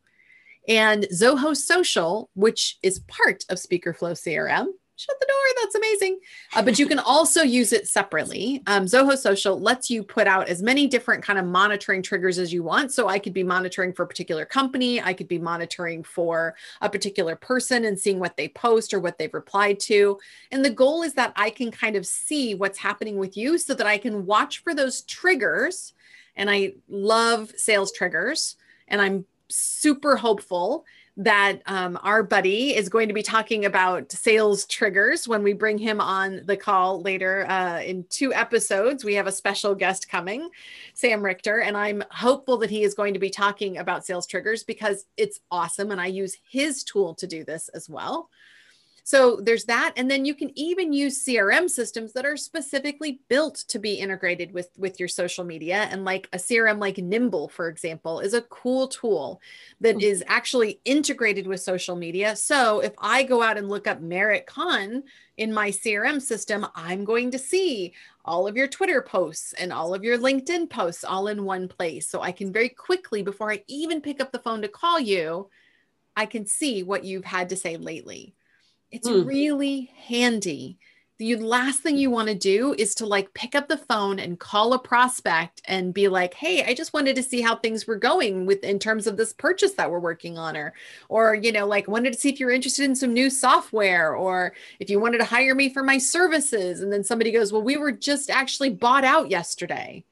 And 0.68 1.04
Zoho 1.14 1.56
Social, 1.56 2.30
which 2.34 2.78
is 2.82 3.00
part 3.02 3.46
of 3.50 3.58
SpeakerFlow 3.58 4.14
CRM, 4.14 4.68
shut 5.00 5.18
the 5.20 5.26
door. 5.26 5.64
That's 5.64 5.76
amazing. 5.76 6.20
Uh, 6.56 6.62
but 6.62 6.78
you 6.78 6.86
can 6.86 7.00
also 7.00 7.42
use 7.42 7.72
it 7.72 7.88
separately. 7.88 8.62
Um, 8.68 8.86
Zoho 8.86 9.18
Social 9.18 9.58
lets 9.58 9.90
you 9.90 10.04
put 10.04 10.28
out 10.28 10.50
as 10.50 10.62
many 10.62 10.88
different 10.88 11.24
kind 11.24 11.40
of 11.40 11.46
monitoring 11.46 12.04
triggers 12.04 12.38
as 12.38 12.52
you 12.52 12.64
want. 12.64 12.92
So 12.92 13.08
I 13.08 13.18
could 13.18 13.34
be 13.34 13.44
monitoring 13.44 13.94
for 13.94 14.04
a 14.04 14.08
particular 14.08 14.44
company. 14.44 15.02
I 15.02 15.14
could 15.14 15.30
be 15.30 15.40
monitoring 15.40 16.04
for 16.04 16.56
a 16.82 16.90
particular 16.90 17.38
person 17.38 17.86
and 17.86 17.98
seeing 17.98 18.20
what 18.20 18.36
they 18.36 18.50
post 18.50 18.94
or 18.94 19.00
what 19.00 19.18
they've 19.18 19.34
replied 19.34 19.80
to. 19.82 20.20
And 20.52 20.66
the 20.66 20.70
goal 20.70 21.04
is 21.04 21.14
that 21.14 21.32
I 21.38 21.50
can 21.50 21.72
kind 21.72 21.96
of 21.96 22.06
see 22.06 22.54
what's 22.56 22.78
happening 22.78 23.18
with 23.18 23.38
you 23.38 23.58
so 23.58 23.74
that 23.76 23.88
I 23.88 23.98
can 23.98 24.26
watch 24.26 24.64
for 24.64 24.76
those 24.76 25.04
triggers. 25.04 25.94
And 26.36 26.50
I 26.50 26.74
love 26.90 27.54
sales 27.56 27.94
triggers. 27.94 28.58
And 28.90 29.02
I'm 29.02 29.26
super 29.50 30.16
hopeful 30.16 30.86
that 31.20 31.60
um, 31.66 32.00
our 32.02 32.24
buddy 32.24 32.74
is 32.74 32.88
going 32.88 33.10
to 33.10 33.14
be 33.14 33.22
talking 33.22 33.66
about 33.66 34.10
sales 34.10 34.66
triggers 34.66 35.28
when 35.28 35.44
we 35.44 35.52
bring 35.52 35.78
him 35.78 36.00
on 36.00 36.42
the 36.46 36.56
call 36.56 37.02
later 37.02 37.46
uh, 37.50 37.82
in 37.82 38.06
two 38.10 38.34
episodes. 38.34 39.04
We 39.04 39.16
have 39.16 39.28
a 39.28 39.32
special 39.32 39.76
guest 39.76 40.08
coming, 40.08 40.50
Sam 40.94 41.22
Richter, 41.22 41.60
and 41.60 41.76
I'm 41.76 42.06
hopeful 42.10 42.56
that 42.60 42.70
he 42.70 42.84
is 42.84 42.94
going 42.94 43.14
to 43.16 43.20
be 43.20 43.30
talking 43.30 43.80
about 43.80 44.06
sales 44.06 44.28
triggers 44.28 44.64
because 44.64 45.06
it's 45.18 45.42
awesome. 45.52 45.92
And 45.92 46.00
I 46.00 46.06
use 46.06 46.38
his 46.50 46.86
tool 46.86 47.14
to 47.16 47.28
do 47.28 47.44
this 47.44 47.68
as 47.74 47.90
well. 47.90 48.30
So 49.10 49.40
there's 49.42 49.64
that. 49.64 49.94
And 49.98 50.12
then 50.12 50.24
you 50.24 50.36
can 50.36 50.52
even 50.54 50.94
use 50.94 51.26
CRM 51.26 51.68
systems 51.68 52.14
that 52.14 52.28
are 52.28 52.38
specifically 52.38 53.22
built 53.28 53.56
to 53.70 53.80
be 53.80 53.96
integrated 53.96 54.54
with, 54.54 54.70
with 54.78 55.00
your 55.00 55.10
social 55.10 55.44
media. 55.44 55.88
And 55.90 56.06
like 56.06 56.30
a 56.32 56.38
CRM 56.38 56.80
like 56.80 57.00
Nimble, 57.00 57.50
for 57.50 57.70
example, 57.70 58.20
is 58.20 58.36
a 58.36 58.44
cool 58.44 58.88
tool 58.88 59.42
that 59.82 59.96
mm-hmm. 59.96 60.06
is 60.06 60.24
actually 60.28 60.80
integrated 60.86 61.48
with 61.48 61.60
social 61.60 61.96
media. 61.96 62.36
So 62.36 62.82
if 62.82 62.94
I 63.00 63.24
go 63.24 63.42
out 63.42 63.58
and 63.58 63.68
look 63.68 63.88
up 63.88 64.00
Merit 64.00 64.46
Kahn 64.46 65.02
in 65.38 65.52
my 65.52 65.72
CRM 65.72 66.22
system, 66.22 66.68
I'm 66.76 67.04
going 67.04 67.32
to 67.32 67.40
see 67.40 67.96
all 68.26 68.46
of 68.46 68.56
your 68.56 68.68
Twitter 68.68 69.02
posts 69.02 69.54
and 69.54 69.74
all 69.74 69.96
of 69.96 70.04
your 70.04 70.20
LinkedIn 70.20 70.70
posts 70.70 71.04
all 71.04 71.30
in 71.30 71.46
one 71.46 71.68
place. 71.68 72.08
So 72.08 72.22
I 72.22 72.32
can 72.32 72.54
very 72.54 72.70
quickly, 72.70 73.24
before 73.24 73.52
I 73.52 73.64
even 73.66 74.02
pick 74.02 74.22
up 74.22 74.32
the 74.32 74.38
phone 74.38 74.62
to 74.62 74.68
call 74.68 75.00
you, 75.00 75.50
I 76.16 76.28
can 76.28 76.46
see 76.46 76.84
what 76.84 77.06
you've 77.06 77.26
had 77.26 77.50
to 77.50 77.56
say 77.56 77.76
lately. 77.76 78.36
It's 78.92 79.08
mm. 79.08 79.26
really 79.26 79.92
handy. 80.08 80.78
The 81.20 81.36
last 81.36 81.82
thing 81.82 81.98
you 81.98 82.10
want 82.10 82.30
to 82.30 82.36
do 82.36 82.74
is 82.78 82.96
to 82.96 83.06
like 83.06 83.34
pick 83.34 83.54
up 83.54 83.68
the 83.68 83.78
phone 83.78 84.20
and 84.20 84.40
call 84.40 84.72
a 84.72 84.80
prospect 84.80 85.62
and 85.66 85.94
be 85.94 86.08
like, 86.08 86.34
"Hey, 86.34 86.64
I 86.64 86.74
just 86.74 86.94
wanted 86.94 87.18
to 87.18 87.24
see 87.24 87.42
how 87.42 87.58
things 87.58 87.86
were 87.86 87.98
going 87.98 88.46
with 88.46 88.64
in 88.64 88.80
terms 88.80 89.06
of 89.06 89.18
this 89.18 89.34
purchase 89.34 89.74
that 89.74 89.92
we're 89.92 90.00
working 90.00 90.38
on 90.38 90.56
or 90.56 90.74
or 91.10 91.36
you 91.36 91.52
know, 91.52 91.68
like 91.68 91.90
wanted 91.90 92.14
to 92.14 92.20
see 92.20 92.30
if 92.30 92.40
you're 92.40 92.52
interested 92.52 92.86
in 92.86 92.96
some 92.96 93.14
new 93.14 93.30
software 93.30 94.16
or 94.16 94.54
if 94.80 94.90
you 94.90 95.00
wanted 95.02 95.18
to 95.18 95.26
hire 95.26 95.54
me 95.54 95.68
for 95.72 95.84
my 95.84 95.98
services." 95.98 96.80
And 96.80 96.92
then 96.92 97.04
somebody 97.04 97.32
goes, 97.32 97.52
"Well, 97.52 97.64
we 97.64 97.76
were 97.76 97.92
just 97.92 98.30
actually 98.30 98.70
bought 98.70 99.04
out 99.04 99.30
yesterday." 99.30 100.06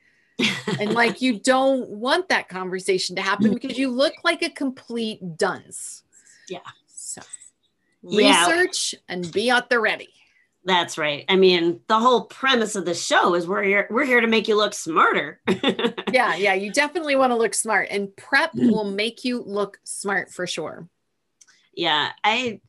and 0.79 0.93
like 0.93 1.21
you 1.21 1.39
don't 1.39 1.89
want 1.89 2.27
that 2.29 2.49
conversation 2.49 3.15
to 3.15 3.21
happen 3.21 3.53
because 3.53 3.77
you 3.77 3.89
look 3.89 4.13
like 4.25 4.43
a 4.43 4.49
complete 4.49 5.37
dunce. 5.37 6.03
Yeah 6.49 6.59
research 8.03 8.93
yeah. 8.93 8.99
and 9.09 9.31
be 9.31 9.49
at 9.49 9.69
the 9.69 9.79
ready. 9.79 10.09
That's 10.63 10.97
right. 10.97 11.23
I 11.29 11.37
mean, 11.37 11.79
the 11.87 11.99
whole 11.99 12.25
premise 12.25 12.75
of 12.75 12.83
the 12.83 12.93
show 12.93 13.35
is 13.35 13.47
we're 13.47 13.63
here, 13.63 13.87
we're 13.89 14.05
here 14.05 14.19
to 14.19 14.27
make 14.27 14.49
you 14.49 14.57
look 14.57 14.73
smarter. 14.73 15.39
yeah, 16.11 16.35
yeah, 16.35 16.53
you 16.53 16.73
definitely 16.73 17.15
want 17.15 17.31
to 17.31 17.37
look 17.37 17.53
smart 17.53 17.87
and 17.89 18.13
prep 18.17 18.51
mm-hmm. 18.51 18.69
will 18.71 18.83
make 18.83 19.23
you 19.23 19.41
look 19.41 19.79
smart 19.85 20.29
for 20.29 20.45
sure. 20.45 20.89
Yeah, 21.73 22.09
I 22.23 22.59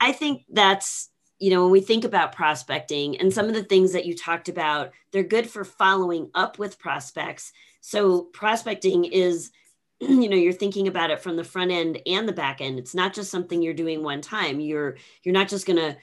I 0.00 0.12
think 0.12 0.42
that's 0.50 1.10
you 1.38 1.50
know, 1.50 1.62
when 1.62 1.72
we 1.72 1.80
think 1.80 2.04
about 2.04 2.32
prospecting 2.32 3.18
and 3.18 3.32
some 3.32 3.46
of 3.46 3.54
the 3.54 3.64
things 3.64 3.92
that 3.92 4.06
you 4.06 4.16
talked 4.16 4.48
about, 4.48 4.92
they're 5.12 5.22
good 5.22 5.48
for 5.48 5.64
following 5.64 6.30
up 6.34 6.58
with 6.58 6.78
prospects. 6.78 7.52
So 7.80 8.22
prospecting 8.22 9.04
is 9.04 9.50
you 10.00 10.28
know 10.28 10.36
you're 10.36 10.52
thinking 10.52 10.88
about 10.88 11.10
it 11.10 11.20
from 11.20 11.36
the 11.36 11.44
front 11.44 11.70
end 11.70 12.00
and 12.06 12.28
the 12.28 12.32
back 12.32 12.60
end. 12.60 12.78
It's 12.78 12.94
not 12.94 13.14
just 13.14 13.30
something 13.30 13.62
you're 13.62 13.74
doing 13.74 14.02
one 14.02 14.20
time. 14.20 14.60
You're 14.60 14.96
you're 15.22 15.34
not 15.34 15.48
just 15.48 15.66
going 15.66 15.78
to 15.78 15.96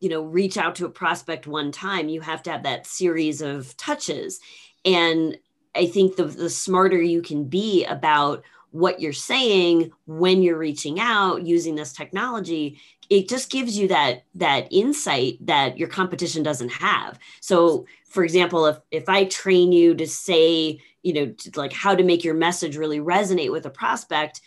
you 0.00 0.08
know 0.08 0.22
reach 0.22 0.56
out 0.56 0.74
to 0.76 0.86
a 0.86 0.90
prospect 0.90 1.46
one 1.46 1.72
time. 1.72 2.08
You 2.08 2.20
have 2.20 2.42
to 2.44 2.52
have 2.52 2.62
that 2.64 2.86
series 2.86 3.40
of 3.40 3.76
touches. 3.76 4.40
And 4.84 5.38
i 5.76 5.86
think 5.86 6.16
the 6.16 6.24
the 6.24 6.50
smarter 6.50 7.00
you 7.00 7.20
can 7.20 7.44
be 7.44 7.84
about 7.84 8.44
what 8.74 9.00
you're 9.00 9.12
saying 9.12 9.92
when 10.06 10.42
you're 10.42 10.58
reaching 10.58 10.98
out 10.98 11.46
using 11.46 11.76
this 11.76 11.92
technology 11.92 12.76
it 13.08 13.28
just 13.28 13.48
gives 13.48 13.78
you 13.78 13.86
that 13.86 14.24
that 14.34 14.66
insight 14.72 15.36
that 15.46 15.78
your 15.78 15.86
competition 15.88 16.42
doesn't 16.42 16.72
have. 16.72 17.16
So 17.40 17.86
for 18.08 18.24
example 18.24 18.66
if 18.66 18.78
if 18.90 19.08
i 19.08 19.24
train 19.26 19.70
you 19.70 19.94
to 19.94 20.08
say 20.08 20.80
you 21.02 21.12
know 21.12 21.34
like 21.54 21.72
how 21.72 21.94
to 21.94 22.02
make 22.02 22.24
your 22.24 22.34
message 22.34 22.76
really 22.76 22.98
resonate 22.98 23.52
with 23.52 23.66
a 23.66 23.70
prospect 23.70 24.40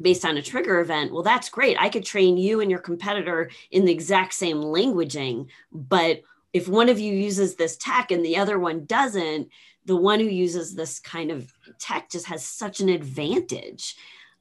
based 0.00 0.26
on 0.26 0.36
a 0.36 0.42
trigger 0.42 0.80
event 0.80 1.10
well 1.10 1.22
that's 1.22 1.48
great. 1.48 1.80
I 1.80 1.88
could 1.88 2.04
train 2.04 2.36
you 2.36 2.60
and 2.60 2.70
your 2.70 2.80
competitor 2.80 3.50
in 3.70 3.86
the 3.86 3.92
exact 3.92 4.34
same 4.34 4.58
languaging 4.58 5.46
but 5.72 6.20
if 6.52 6.68
one 6.68 6.90
of 6.90 6.98
you 6.98 7.14
uses 7.14 7.54
this 7.54 7.78
tech 7.78 8.10
and 8.10 8.22
the 8.22 8.36
other 8.36 8.58
one 8.58 8.84
doesn't 8.84 9.48
the 9.86 9.96
one 9.96 10.20
who 10.20 10.26
uses 10.26 10.74
this 10.74 11.00
kind 11.00 11.30
of 11.30 11.52
tech 11.78 12.10
just 12.10 12.26
has 12.26 12.44
such 12.44 12.80
an 12.80 12.88
advantage 12.88 13.96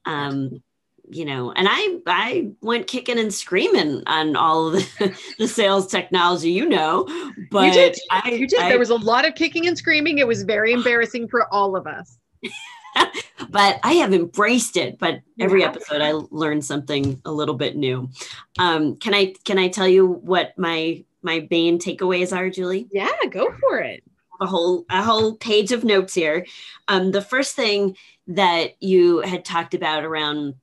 um, 0.05 0.61
you 1.09 1.25
know, 1.25 1.51
and 1.51 1.67
I 1.69 1.99
I 2.07 2.51
went 2.61 2.87
kicking 2.87 3.19
and 3.19 3.33
screaming 3.33 4.03
on 4.07 4.35
all 4.35 4.67
of 4.67 4.73
the, 4.73 5.17
the 5.39 5.47
sales 5.47 5.87
technology, 5.87 6.51
you 6.51 6.67
know. 6.67 7.05
But 7.51 7.67
you 7.67 7.73
did. 7.73 7.99
I, 8.11 8.29
you 8.31 8.47
did. 8.47 8.61
I, 8.61 8.69
there 8.69 8.79
was 8.79 8.89
a 8.89 8.95
lot 8.95 9.27
of 9.27 9.35
kicking 9.35 9.67
and 9.67 9.77
screaming. 9.77 10.17
It 10.17 10.27
was 10.27 10.43
very 10.43 10.71
embarrassing 10.73 11.27
for 11.27 11.51
all 11.53 11.75
of 11.75 11.87
us. 11.87 12.17
but 13.49 13.79
I 13.83 13.93
have 13.93 14.13
embraced 14.13 14.77
it. 14.77 14.97
But 14.99 15.21
every 15.39 15.61
yeah. 15.61 15.67
episode, 15.67 16.01
I 16.01 16.11
learned 16.31 16.65
something 16.65 17.21
a 17.25 17.31
little 17.31 17.55
bit 17.55 17.75
new. 17.75 18.09
Um, 18.57 18.95
can 18.97 19.13
I 19.13 19.33
can 19.43 19.57
I 19.57 19.67
tell 19.67 19.87
you 19.87 20.07
what 20.07 20.57
my 20.57 21.03
my 21.21 21.47
main 21.49 21.79
takeaways 21.79 22.35
are, 22.35 22.49
Julie? 22.49 22.87
Yeah, 22.91 23.11
go 23.29 23.53
for 23.59 23.79
it. 23.79 24.03
A 24.41 24.45
whole 24.45 24.85
a 24.89 25.01
whole 25.01 25.35
page 25.35 25.71
of 25.71 25.83
notes 25.83 26.13
here. 26.13 26.45
Um, 26.87 27.11
the 27.11 27.21
first 27.21 27.55
thing 27.55 27.95
that 28.27 28.81
you 28.81 29.19
had 29.19 29.45
talked 29.45 29.73
about 29.73 30.03
around 30.03 30.55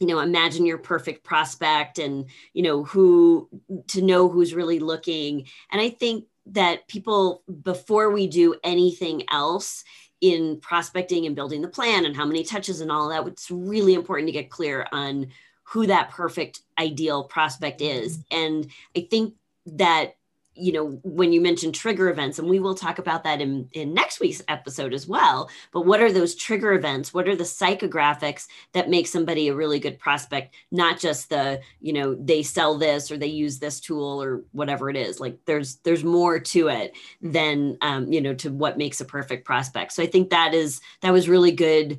you 0.00 0.06
know 0.06 0.18
imagine 0.20 0.66
your 0.66 0.78
perfect 0.78 1.24
prospect 1.24 1.98
and 1.98 2.26
you 2.52 2.62
know 2.62 2.84
who 2.84 3.48
to 3.88 4.02
know 4.02 4.28
who's 4.28 4.54
really 4.54 4.78
looking 4.78 5.46
and 5.70 5.80
i 5.80 5.88
think 5.88 6.24
that 6.46 6.86
people 6.88 7.42
before 7.62 8.10
we 8.10 8.26
do 8.26 8.54
anything 8.64 9.22
else 9.30 9.84
in 10.20 10.58
prospecting 10.60 11.26
and 11.26 11.36
building 11.36 11.62
the 11.62 11.68
plan 11.68 12.04
and 12.04 12.16
how 12.16 12.24
many 12.24 12.42
touches 12.42 12.80
and 12.80 12.90
all 12.90 13.08
that 13.08 13.26
it's 13.26 13.50
really 13.50 13.94
important 13.94 14.26
to 14.28 14.32
get 14.32 14.50
clear 14.50 14.86
on 14.92 15.28
who 15.64 15.86
that 15.86 16.10
perfect 16.10 16.60
ideal 16.78 17.24
prospect 17.24 17.80
is 17.80 18.18
mm-hmm. 18.18 18.36
and 18.36 18.70
i 18.96 19.06
think 19.08 19.34
that 19.66 20.16
you 20.54 20.72
know 20.72 21.00
when 21.02 21.32
you 21.32 21.40
mentioned 21.40 21.74
trigger 21.74 22.08
events 22.08 22.38
and 22.38 22.48
we 22.48 22.58
will 22.58 22.74
talk 22.74 22.98
about 22.98 23.24
that 23.24 23.40
in, 23.40 23.68
in 23.72 23.92
next 23.92 24.20
week's 24.20 24.42
episode 24.48 24.94
as 24.94 25.06
well 25.06 25.48
but 25.72 25.82
what 25.82 26.00
are 26.00 26.12
those 26.12 26.34
trigger 26.34 26.72
events? 26.72 27.12
What 27.12 27.28
are 27.28 27.36
the 27.36 27.44
psychographics 27.44 28.46
that 28.72 28.88
make 28.88 29.06
somebody 29.06 29.48
a 29.48 29.54
really 29.54 29.78
good 29.78 29.98
prospect? 29.98 30.54
Not 30.70 30.98
just 30.98 31.30
the 31.30 31.60
you 31.80 31.92
know 31.92 32.14
they 32.14 32.42
sell 32.42 32.78
this 32.78 33.10
or 33.10 33.16
they 33.16 33.26
use 33.26 33.58
this 33.58 33.80
tool 33.80 34.22
or 34.22 34.42
whatever 34.52 34.88
it 34.90 34.96
is 34.96 35.20
like 35.20 35.38
there's 35.46 35.76
there's 35.76 36.04
more 36.04 36.38
to 36.38 36.68
it 36.68 36.96
than 37.20 37.76
um, 37.80 38.12
you 38.12 38.20
know 38.20 38.34
to 38.34 38.50
what 38.50 38.78
makes 38.78 39.00
a 39.00 39.04
perfect 39.04 39.44
prospect. 39.44 39.92
So 39.92 40.02
i 40.02 40.06
think 40.06 40.30
that 40.30 40.54
is 40.54 40.80
that 41.00 41.12
was 41.12 41.28
really 41.28 41.52
good 41.52 41.98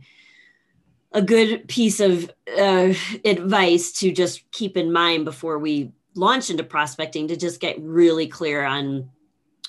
a 1.11 1.21
good 1.21 1.67
piece 1.69 2.01
of 2.01 2.29
uh, 2.59 2.93
advice 3.23 3.91
to 3.93 4.11
just 4.11 4.49
keep 4.51 4.75
in 4.75 4.91
mind 4.91 5.23
before 5.23 5.57
we 5.57 5.93
launch 6.15 6.49
into 6.49 6.63
prospecting 6.63 7.27
to 7.27 7.37
just 7.37 7.59
get 7.59 7.79
really 7.81 8.27
clear 8.27 8.65
on 8.65 9.09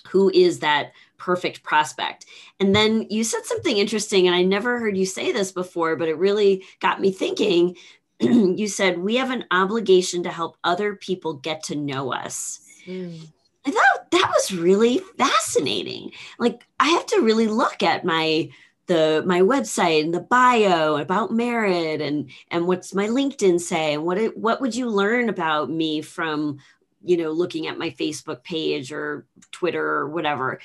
who 0.08 0.30
is 0.30 0.60
that 0.60 0.92
perfect 1.18 1.62
prospect. 1.62 2.26
And 2.60 2.74
then 2.74 3.06
you 3.10 3.24
said 3.24 3.44
something 3.44 3.76
interesting, 3.76 4.26
and 4.26 4.36
I 4.36 4.42
never 4.42 4.78
heard 4.78 4.96
you 4.96 5.06
say 5.06 5.32
this 5.32 5.52
before, 5.52 5.96
but 5.96 6.08
it 6.08 6.18
really 6.18 6.64
got 6.80 7.00
me 7.00 7.10
thinking. 7.10 7.76
you 8.20 8.68
said, 8.68 8.98
We 8.98 9.16
have 9.16 9.30
an 9.30 9.44
obligation 9.50 10.22
to 10.22 10.30
help 10.30 10.56
other 10.64 10.94
people 10.94 11.34
get 11.34 11.62
to 11.64 11.76
know 11.76 12.12
us. 12.12 12.60
Mm. 12.86 13.28
I 13.66 13.70
thought 13.72 14.10
that 14.12 14.32
was 14.32 14.54
really 14.54 14.98
fascinating. 15.18 16.12
Like, 16.38 16.64
I 16.78 16.88
have 16.90 17.06
to 17.06 17.22
really 17.22 17.48
look 17.48 17.82
at 17.82 18.04
my 18.04 18.48
the 18.86 19.22
my 19.26 19.40
website 19.40 20.04
and 20.04 20.14
the 20.14 20.20
bio 20.20 20.96
about 20.96 21.32
merit 21.32 22.00
and 22.00 22.30
and 22.50 22.66
what's 22.66 22.94
my 22.94 23.08
linkedin 23.08 23.60
say 23.60 23.94
and 23.94 24.04
what 24.04 24.18
it, 24.18 24.36
what 24.36 24.60
would 24.60 24.74
you 24.74 24.88
learn 24.88 25.28
about 25.28 25.70
me 25.70 26.00
from 26.02 26.58
you 27.06 27.16
know, 27.16 27.30
looking 27.30 27.68
at 27.68 27.78
my 27.78 27.90
Facebook 27.90 28.42
page 28.42 28.92
or 28.92 29.26
Twitter 29.52 29.86
or 29.86 30.08
whatever. 30.08 30.60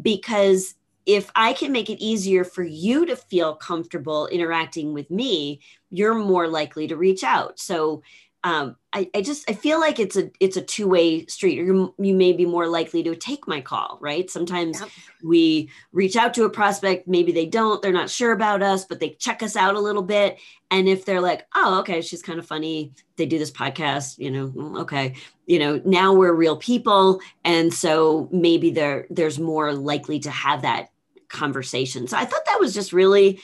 Because 0.00 0.74
if 1.04 1.30
I 1.34 1.52
can 1.52 1.72
make 1.72 1.90
it 1.90 2.02
easier 2.02 2.44
for 2.44 2.62
you 2.62 3.04
to 3.06 3.16
feel 3.16 3.56
comfortable 3.56 4.28
interacting 4.28 4.94
with 4.94 5.10
me, 5.10 5.60
you're 5.90 6.14
more 6.14 6.46
likely 6.46 6.86
to 6.86 6.96
reach 6.96 7.24
out. 7.24 7.58
So 7.58 8.02
um, 8.42 8.76
I, 8.92 9.08
I 9.14 9.20
just 9.20 9.48
I 9.50 9.52
feel 9.52 9.78
like 9.78 10.00
it's 10.00 10.16
a 10.16 10.30
it's 10.40 10.56
a 10.56 10.62
two 10.62 10.88
way 10.88 11.26
street. 11.26 11.58
You 11.58 11.94
you 11.98 12.14
may 12.14 12.32
be 12.32 12.46
more 12.46 12.66
likely 12.66 13.02
to 13.02 13.14
take 13.14 13.46
my 13.46 13.60
call, 13.60 13.98
right? 14.00 14.30
Sometimes 14.30 14.80
yep. 14.80 14.88
we 15.22 15.70
reach 15.92 16.16
out 16.16 16.34
to 16.34 16.44
a 16.44 16.50
prospect, 16.50 17.06
maybe 17.06 17.32
they 17.32 17.46
don't, 17.46 17.82
they're 17.82 17.92
not 17.92 18.10
sure 18.10 18.32
about 18.32 18.62
us, 18.62 18.84
but 18.86 18.98
they 18.98 19.10
check 19.10 19.42
us 19.42 19.56
out 19.56 19.74
a 19.76 19.80
little 19.80 20.02
bit, 20.02 20.38
and 20.70 20.88
if 20.88 21.04
they're 21.04 21.20
like, 21.20 21.46
oh, 21.54 21.80
okay, 21.80 22.00
she's 22.00 22.22
kind 22.22 22.38
of 22.38 22.46
funny, 22.46 22.92
they 23.16 23.26
do 23.26 23.38
this 23.38 23.50
podcast, 23.50 24.18
you 24.18 24.30
know, 24.30 24.48
mm, 24.48 24.80
okay, 24.80 25.14
you 25.46 25.58
know, 25.58 25.80
now 25.84 26.14
we're 26.14 26.32
real 26.32 26.56
people, 26.56 27.20
and 27.44 27.72
so 27.72 28.28
maybe 28.32 28.70
there 28.70 29.06
there's 29.10 29.38
more 29.38 29.72
likely 29.74 30.18
to 30.20 30.30
have 30.30 30.62
that 30.62 30.90
conversation. 31.28 32.08
So 32.08 32.16
I 32.16 32.24
thought 32.24 32.44
that 32.46 32.58
was 32.58 32.74
just 32.74 32.92
really 32.92 33.40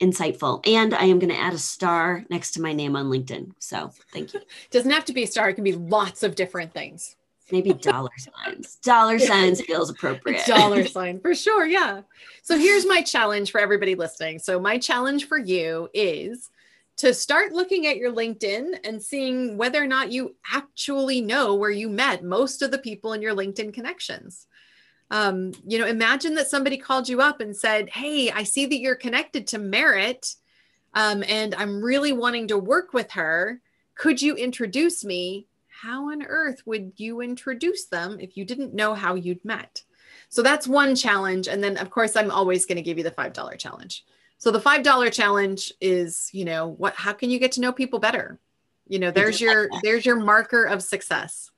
insightful. 0.00 0.66
And 0.66 0.94
I 0.94 1.04
am 1.04 1.18
going 1.18 1.32
to 1.32 1.38
add 1.38 1.52
a 1.52 1.58
star 1.58 2.24
next 2.30 2.52
to 2.52 2.62
my 2.62 2.72
name 2.72 2.96
on 2.96 3.06
LinkedIn. 3.06 3.52
So 3.58 3.92
thank 4.12 4.34
you. 4.34 4.40
Doesn't 4.70 4.90
have 4.90 5.04
to 5.06 5.12
be 5.12 5.24
a 5.24 5.26
star, 5.26 5.50
it 5.50 5.54
can 5.54 5.64
be 5.64 5.72
lots 5.72 6.22
of 6.22 6.34
different 6.34 6.72
things. 6.72 7.16
Maybe 7.52 7.72
dollar 7.72 8.10
signs. 8.16 8.76
Dollar 8.76 9.18
signs 9.18 9.60
feels 9.60 9.90
appropriate. 9.90 10.46
Dollar 10.46 10.86
sign 10.86 11.20
for 11.20 11.34
sure. 11.34 11.66
Yeah. 11.66 12.02
So 12.42 12.56
here's 12.56 12.86
my 12.86 13.02
challenge 13.02 13.50
for 13.50 13.60
everybody 13.60 13.94
listening. 13.94 14.38
So, 14.38 14.60
my 14.60 14.78
challenge 14.78 15.26
for 15.26 15.36
you 15.36 15.88
is 15.92 16.50
to 16.98 17.12
start 17.12 17.52
looking 17.52 17.86
at 17.86 17.96
your 17.96 18.12
LinkedIn 18.12 18.78
and 18.84 19.02
seeing 19.02 19.56
whether 19.56 19.82
or 19.82 19.86
not 19.86 20.12
you 20.12 20.36
actually 20.52 21.20
know 21.20 21.54
where 21.54 21.70
you 21.70 21.88
met 21.88 22.22
most 22.22 22.62
of 22.62 22.70
the 22.70 22.78
people 22.78 23.14
in 23.14 23.22
your 23.22 23.34
LinkedIn 23.34 23.72
connections 23.72 24.46
um, 25.10 25.52
you 25.66 25.78
know, 25.78 25.86
imagine 25.86 26.34
that 26.36 26.48
somebody 26.48 26.76
called 26.76 27.08
you 27.08 27.20
up 27.20 27.40
and 27.40 27.56
said, 27.56 27.88
Hey, 27.90 28.30
I 28.30 28.44
see 28.44 28.66
that 28.66 28.78
you're 28.78 28.94
connected 28.94 29.46
to 29.48 29.58
Merit, 29.58 30.34
um, 30.94 31.24
and 31.28 31.54
I'm 31.54 31.82
really 31.82 32.12
wanting 32.12 32.48
to 32.48 32.58
work 32.58 32.92
with 32.92 33.10
her. 33.12 33.60
Could 33.94 34.22
you 34.22 34.34
introduce 34.34 35.04
me? 35.04 35.46
How 35.68 36.10
on 36.10 36.22
earth 36.22 36.62
would 36.66 36.92
you 36.96 37.20
introduce 37.20 37.86
them 37.86 38.18
if 38.20 38.36
you 38.36 38.44
didn't 38.44 38.74
know 38.74 38.94
how 38.94 39.14
you'd 39.14 39.44
met? 39.44 39.82
So 40.28 40.42
that's 40.42 40.68
one 40.68 40.94
challenge. 40.94 41.48
And 41.48 41.62
then, 41.62 41.76
of 41.76 41.90
course, 41.90 42.16
I'm 42.16 42.30
always 42.30 42.66
going 42.66 42.76
to 42.76 42.82
give 42.82 42.98
you 42.98 43.04
the 43.04 43.10
$5 43.10 43.58
challenge. 43.58 44.04
So 44.38 44.50
the 44.50 44.60
$5 44.60 45.12
challenge 45.12 45.72
is, 45.80 46.30
you 46.32 46.44
know, 46.44 46.68
what, 46.68 46.94
how 46.94 47.12
can 47.12 47.30
you 47.30 47.38
get 47.38 47.52
to 47.52 47.60
know 47.60 47.72
people 47.72 47.98
better? 47.98 48.38
You 48.86 48.98
know, 48.98 49.10
there's 49.10 49.40
your, 49.40 49.68
there's 49.82 50.06
your 50.06 50.16
marker 50.16 50.64
of 50.64 50.82
success. 50.82 51.50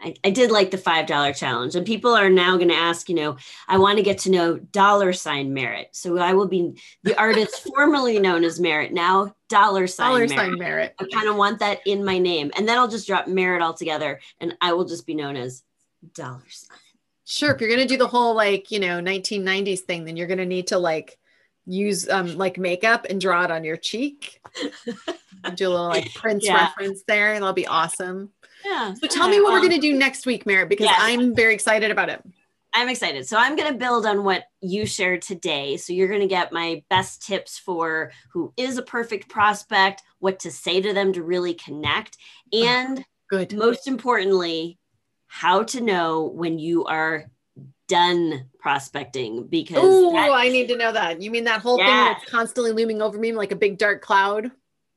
I, 0.00 0.14
I 0.24 0.30
did 0.30 0.50
like 0.50 0.70
the 0.70 0.78
five 0.78 1.06
dollar 1.06 1.32
challenge, 1.32 1.76
and 1.76 1.86
people 1.86 2.14
are 2.14 2.28
now 2.28 2.56
going 2.56 2.68
to 2.68 2.74
ask, 2.74 3.08
you 3.08 3.14
know, 3.14 3.36
I 3.68 3.78
want 3.78 3.96
to 3.98 4.02
get 4.02 4.18
to 4.20 4.30
know 4.30 4.58
dollar 4.58 5.12
sign 5.12 5.54
merit. 5.54 5.88
So 5.92 6.18
I 6.18 6.34
will 6.34 6.48
be 6.48 6.74
the 7.02 7.18
artist 7.18 7.66
formerly 7.74 8.18
known 8.18 8.44
as 8.44 8.60
Merit, 8.60 8.92
now 8.92 9.34
dollar 9.48 9.86
sign 9.86 10.08
dollar 10.08 10.18
merit. 10.20 10.30
sign 10.30 10.58
merit. 10.58 10.94
I 11.00 11.04
kind 11.12 11.28
of 11.28 11.36
want 11.36 11.60
that 11.60 11.80
in 11.86 12.04
my 12.04 12.18
name, 12.18 12.50
and 12.56 12.68
then 12.68 12.78
I'll 12.78 12.88
just 12.88 13.06
drop 13.06 13.28
merit 13.28 13.62
altogether, 13.62 14.20
and 14.40 14.56
I 14.60 14.72
will 14.72 14.84
just 14.84 15.06
be 15.06 15.14
known 15.14 15.36
as 15.36 15.62
dollar 16.12 16.44
sign. 16.48 16.78
Sure, 17.24 17.54
if 17.54 17.60
you're 17.60 17.70
going 17.70 17.80
to 17.80 17.86
do 17.86 17.96
the 17.96 18.06
whole 18.06 18.34
like 18.34 18.70
you 18.70 18.80
know 18.80 19.00
1990s 19.00 19.80
thing, 19.80 20.04
then 20.04 20.16
you're 20.16 20.26
going 20.26 20.38
to 20.38 20.46
need 20.46 20.68
to 20.68 20.78
like 20.78 21.18
use 21.66 22.08
um 22.10 22.36
like 22.36 22.58
makeup 22.58 23.06
and 23.08 23.20
draw 23.20 23.44
it 23.44 23.50
on 23.50 23.64
your 23.64 23.76
cheek. 23.76 24.40
do 25.54 25.68
a 25.68 25.70
little 25.70 25.88
like 25.88 26.12
Prince 26.14 26.46
yeah. 26.46 26.66
reference 26.66 27.02
there. 27.06 27.32
and 27.32 27.42
That'll 27.42 27.54
be 27.54 27.66
awesome. 27.66 28.30
Yeah. 28.64 28.94
So 28.94 29.06
tell 29.06 29.28
me 29.28 29.40
what 29.40 29.52
we're 29.52 29.60
going 29.60 29.72
to 29.72 29.78
do 29.78 29.92
next 29.92 30.26
week, 30.26 30.46
Merit, 30.46 30.68
because 30.68 30.86
yes. 30.86 30.98
I'm 30.98 31.34
very 31.34 31.54
excited 31.54 31.90
about 31.90 32.08
it. 32.08 32.22
I'm 32.72 32.88
excited. 32.88 33.28
So 33.28 33.36
I'm 33.36 33.54
going 33.54 33.72
to 33.72 33.78
build 33.78 34.04
on 34.04 34.24
what 34.24 34.44
you 34.60 34.84
shared 34.84 35.22
today. 35.22 35.76
So 35.76 35.92
you're 35.92 36.08
going 36.08 36.20
to 36.20 36.26
get 36.26 36.52
my 36.52 36.82
best 36.90 37.24
tips 37.24 37.56
for 37.56 38.10
who 38.32 38.52
is 38.56 38.78
a 38.78 38.82
perfect 38.82 39.28
prospect, 39.28 40.02
what 40.18 40.40
to 40.40 40.50
say 40.50 40.80
to 40.80 40.92
them 40.92 41.12
to 41.12 41.22
really 41.22 41.54
connect, 41.54 42.16
oh, 42.52 42.64
and 42.66 42.98
oh, 42.98 43.04
good. 43.30 43.56
Most 43.56 43.86
importantly, 43.86 44.78
how 45.28 45.62
to 45.64 45.80
know 45.80 46.24
when 46.34 46.58
you 46.58 46.84
are 46.84 47.26
done 47.86 48.46
prospecting 48.58 49.46
because 49.46 49.78
Oh, 49.80 50.16
I 50.16 50.48
need 50.48 50.68
to 50.68 50.76
know 50.76 50.92
that. 50.92 51.20
You 51.20 51.30
mean 51.30 51.44
that 51.44 51.60
whole 51.60 51.78
yeah. 51.78 51.84
thing 51.84 52.14
that's 52.14 52.30
constantly 52.30 52.72
looming 52.72 53.02
over 53.02 53.18
me 53.18 53.32
like 53.32 53.52
a 53.52 53.56
big 53.56 53.78
dark 53.78 54.02
cloud? 54.02 54.50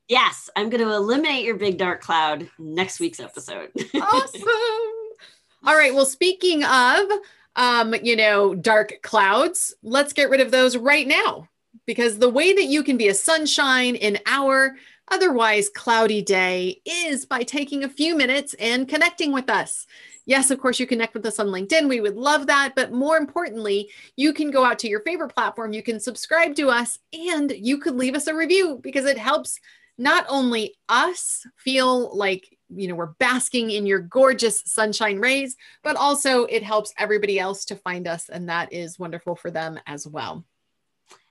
Yes, 0.07 0.49
I'm 0.55 0.69
going 0.69 0.83
to 0.83 0.93
eliminate 0.93 1.43
your 1.43 1.55
big 1.55 1.77
dark 1.77 2.01
cloud 2.01 2.49
next 2.57 2.99
week's 2.99 3.19
episode. 3.19 3.71
awesome. 4.01 4.41
All 5.65 5.75
right. 5.75 5.93
Well, 5.93 6.05
speaking 6.05 6.63
of, 6.63 7.09
um, 7.57 7.93
you 8.01 8.15
know, 8.15 8.55
dark 8.55 8.93
clouds, 9.01 9.75
let's 9.83 10.13
get 10.13 10.29
rid 10.29 10.39
of 10.39 10.51
those 10.51 10.77
right 10.77 11.07
now 11.07 11.49
because 11.85 12.19
the 12.19 12.29
way 12.29 12.53
that 12.53 12.65
you 12.65 12.83
can 12.83 12.95
be 12.95 13.09
a 13.09 13.13
sunshine 13.13 13.95
in 13.95 14.17
our 14.27 14.77
otherwise 15.09 15.69
cloudy 15.69 16.21
day 16.21 16.81
is 16.85 17.25
by 17.25 17.43
taking 17.43 17.83
a 17.83 17.89
few 17.89 18.15
minutes 18.15 18.53
and 18.59 18.87
connecting 18.87 19.33
with 19.33 19.49
us. 19.49 19.87
Yes, 20.25 20.51
of 20.51 20.59
course, 20.59 20.79
you 20.79 20.85
connect 20.85 21.13
with 21.13 21.25
us 21.25 21.39
on 21.39 21.47
LinkedIn. 21.47 21.87
We 21.87 22.01
would 22.01 22.17
love 22.17 22.47
that. 22.47 22.73
But 22.75 22.91
more 22.91 23.17
importantly, 23.17 23.89
you 24.17 24.33
can 24.33 24.51
go 24.51 24.65
out 24.65 24.77
to 24.79 24.89
your 24.89 24.99
favorite 25.01 25.33
platform, 25.33 25.73
you 25.73 25.83
can 25.83 25.99
subscribe 25.99 26.55
to 26.55 26.69
us, 26.69 26.99
and 27.13 27.51
you 27.51 27.77
could 27.77 27.95
leave 27.95 28.15
us 28.15 28.27
a 28.27 28.35
review 28.35 28.79
because 28.83 29.05
it 29.05 29.17
helps 29.17 29.59
not 29.97 30.25
only 30.29 30.75
us 30.89 31.45
feel 31.55 32.15
like 32.15 32.57
you 32.69 32.87
know 32.87 32.95
we're 32.95 33.13
basking 33.19 33.71
in 33.71 33.85
your 33.85 33.99
gorgeous 33.99 34.61
sunshine 34.65 35.19
rays 35.19 35.55
but 35.83 35.95
also 35.95 36.43
it 36.45 36.63
helps 36.63 36.93
everybody 36.97 37.39
else 37.39 37.65
to 37.65 37.75
find 37.75 38.07
us 38.07 38.29
and 38.29 38.49
that 38.49 38.71
is 38.73 38.99
wonderful 38.99 39.35
for 39.35 39.51
them 39.51 39.79
as 39.87 40.07
well. 40.07 40.45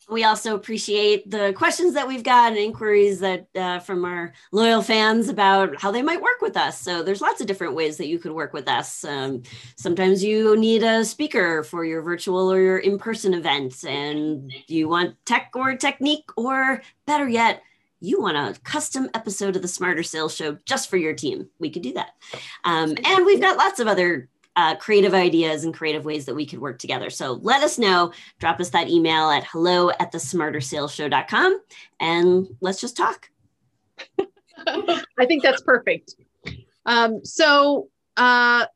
We 0.08 0.22
also 0.22 0.54
appreciate 0.54 1.28
the 1.28 1.52
questions 1.56 1.94
that 1.94 2.06
we've 2.06 2.22
got 2.22 2.52
and 2.52 2.58
inquiries 2.58 3.18
that 3.20 3.48
uh, 3.56 3.80
from 3.80 4.04
our 4.04 4.34
loyal 4.52 4.80
fans 4.80 5.28
about 5.28 5.80
how 5.82 5.90
they 5.90 6.02
might 6.02 6.22
work 6.22 6.40
with 6.40 6.56
us. 6.56 6.80
So 6.80 7.02
there's 7.02 7.20
lots 7.20 7.40
of 7.40 7.48
different 7.48 7.74
ways 7.74 7.96
that 7.96 8.06
you 8.06 8.20
could 8.20 8.30
work 8.30 8.52
with 8.52 8.68
us. 8.68 9.04
Um, 9.04 9.42
sometimes 9.76 10.22
you 10.22 10.56
need 10.56 10.84
a 10.84 11.04
speaker 11.04 11.64
for 11.64 11.84
your 11.84 12.02
virtual 12.02 12.52
or 12.52 12.60
your 12.60 12.78
in-person 12.78 13.34
events 13.34 13.84
and 13.84 14.52
you 14.68 14.88
want 14.88 15.16
tech 15.24 15.50
or 15.56 15.74
technique 15.74 16.30
or 16.36 16.82
better 17.04 17.28
yet 17.28 17.62
you 18.00 18.20
want 18.20 18.36
a 18.36 18.60
custom 18.60 19.08
episode 19.14 19.56
of 19.56 19.62
the 19.62 19.68
Smarter 19.68 20.02
Sales 20.02 20.34
Show 20.34 20.58
just 20.64 20.90
for 20.90 20.96
your 20.96 21.14
team, 21.14 21.48
we 21.58 21.70
could 21.70 21.82
do 21.82 21.92
that. 21.94 22.10
Um, 22.64 22.94
and 23.04 23.24
we've 23.24 23.40
got 23.40 23.56
lots 23.56 23.80
of 23.80 23.88
other 23.88 24.28
uh, 24.56 24.74
creative 24.76 25.14
ideas 25.14 25.64
and 25.64 25.74
creative 25.74 26.04
ways 26.04 26.24
that 26.24 26.34
we 26.34 26.46
could 26.46 26.58
work 26.58 26.78
together. 26.78 27.10
So 27.10 27.34
let 27.42 27.62
us 27.62 27.78
know. 27.78 28.12
Drop 28.38 28.58
us 28.58 28.70
that 28.70 28.88
email 28.88 29.30
at 29.30 29.44
hello 29.44 29.90
at 30.00 30.12
the 30.12 30.18
smartersalesshow.com 30.18 31.60
and 32.00 32.48
let's 32.60 32.80
just 32.80 32.96
talk. 32.96 33.30
I 34.66 35.26
think 35.26 35.42
that's 35.42 35.62
perfect. 35.62 36.14
Um, 36.86 37.24
so 37.24 37.88
uh, 38.16 38.66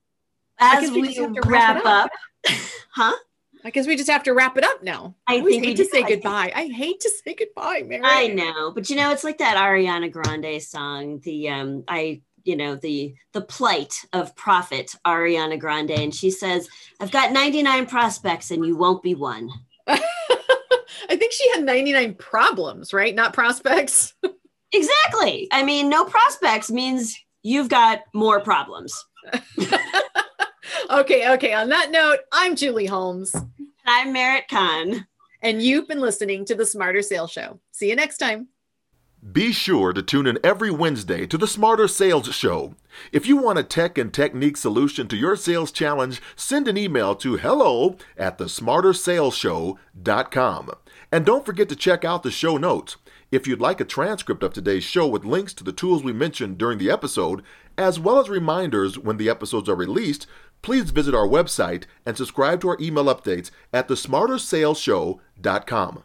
as 0.58 0.90
we, 0.90 1.00
we 1.00 1.38
wrap 1.46 1.84
up, 1.86 2.10
up 2.10 2.10
huh? 2.94 3.16
I 3.64 3.70
guess 3.70 3.86
we 3.86 3.96
just 3.96 4.10
have 4.10 4.22
to 4.24 4.32
wrap 4.32 4.56
it 4.56 4.64
up 4.64 4.82
now. 4.82 5.14
I, 5.26 5.36
I 5.36 5.42
think 5.42 5.64
hate 5.64 5.76
to 5.76 5.84
say 5.84 6.02
goodbye. 6.02 6.52
I 6.54 6.66
hate 6.66 7.00
to 7.00 7.10
say 7.10 7.34
goodbye, 7.34 7.84
Mary. 7.86 8.02
I 8.04 8.28
know, 8.28 8.72
but 8.72 8.88
you 8.88 8.96
know, 8.96 9.12
it's 9.12 9.24
like 9.24 9.38
that 9.38 9.56
Ariana 9.56 10.10
Grande 10.10 10.62
song. 10.62 11.20
The 11.22 11.48
um, 11.50 11.84
I 11.86 12.22
you 12.44 12.56
know 12.56 12.76
the 12.76 13.14
the 13.32 13.40
plight 13.40 13.94
of 14.12 14.34
prophet 14.34 14.94
Ariana 15.06 15.58
Grande, 15.58 15.92
and 15.92 16.14
she 16.14 16.30
says, 16.30 16.68
"I've 17.00 17.10
got 17.10 17.32
99 17.32 17.86
prospects, 17.86 18.50
and 18.50 18.64
you 18.64 18.76
won't 18.76 19.02
be 19.02 19.14
one." 19.14 19.50
I 19.88 21.16
think 21.16 21.32
she 21.32 21.50
had 21.50 21.64
99 21.64 22.14
problems, 22.14 22.92
right? 22.92 23.14
Not 23.14 23.32
prospects. 23.32 24.14
exactly. 24.72 25.48
I 25.50 25.64
mean, 25.64 25.88
no 25.88 26.04
prospects 26.04 26.70
means 26.70 27.18
you've 27.42 27.68
got 27.68 28.00
more 28.14 28.40
problems. 28.40 29.04
okay, 30.90 31.32
okay. 31.32 31.54
On 31.54 31.68
that 31.68 31.90
note, 31.90 32.18
I'm 32.32 32.56
Julie 32.56 32.86
Holmes. 32.86 33.34
I'm 33.86 34.12
Merit 34.12 34.44
Kahn. 34.48 35.06
And 35.42 35.62
you've 35.62 35.88
been 35.88 36.00
listening 36.00 36.44
to 36.46 36.54
the 36.54 36.66
Smarter 36.66 37.02
Sales 37.02 37.30
Show. 37.30 37.60
See 37.72 37.88
you 37.88 37.96
next 37.96 38.18
time. 38.18 38.48
Be 39.32 39.52
sure 39.52 39.92
to 39.92 40.02
tune 40.02 40.26
in 40.26 40.38
every 40.42 40.70
Wednesday 40.70 41.26
to 41.26 41.36
the 41.36 41.46
Smarter 41.46 41.86
Sales 41.88 42.34
Show. 42.34 42.74
If 43.12 43.26
you 43.26 43.36
want 43.36 43.58
a 43.58 43.62
tech 43.62 43.98
and 43.98 44.10
technique 44.12 44.56
solution 44.56 45.06
to 45.08 45.16
your 45.16 45.36
sales 45.36 45.70
challenge, 45.70 46.22
send 46.36 46.66
an 46.66 46.78
email 46.78 47.14
to 47.16 47.36
hello 47.36 47.98
at 48.16 48.38
thesmartersaleshow.com. 48.38 50.70
And 51.12 51.26
don't 51.26 51.44
forget 51.44 51.68
to 51.68 51.76
check 51.76 52.02
out 52.02 52.22
the 52.22 52.30
show 52.30 52.56
notes. 52.56 52.96
If 53.30 53.46
you'd 53.46 53.60
like 53.60 53.80
a 53.80 53.84
transcript 53.84 54.42
of 54.42 54.54
today's 54.54 54.84
show 54.84 55.06
with 55.06 55.26
links 55.26 55.52
to 55.54 55.64
the 55.64 55.72
tools 55.72 56.02
we 56.02 56.14
mentioned 56.14 56.56
during 56.56 56.78
the 56.78 56.90
episode, 56.90 57.42
as 57.76 58.00
well 58.00 58.18
as 58.18 58.30
reminders 58.30 58.98
when 58.98 59.18
the 59.18 59.28
episodes 59.28 59.68
are 59.68 59.74
released, 59.74 60.26
please 60.62 60.90
visit 60.90 61.14
our 61.14 61.26
website 61.26 61.84
and 62.04 62.16
subscribe 62.16 62.60
to 62.60 62.68
our 62.68 62.76
email 62.80 63.04
updates 63.04 63.50
at 63.72 63.88
thesmartersaleshow.com. 63.88 66.04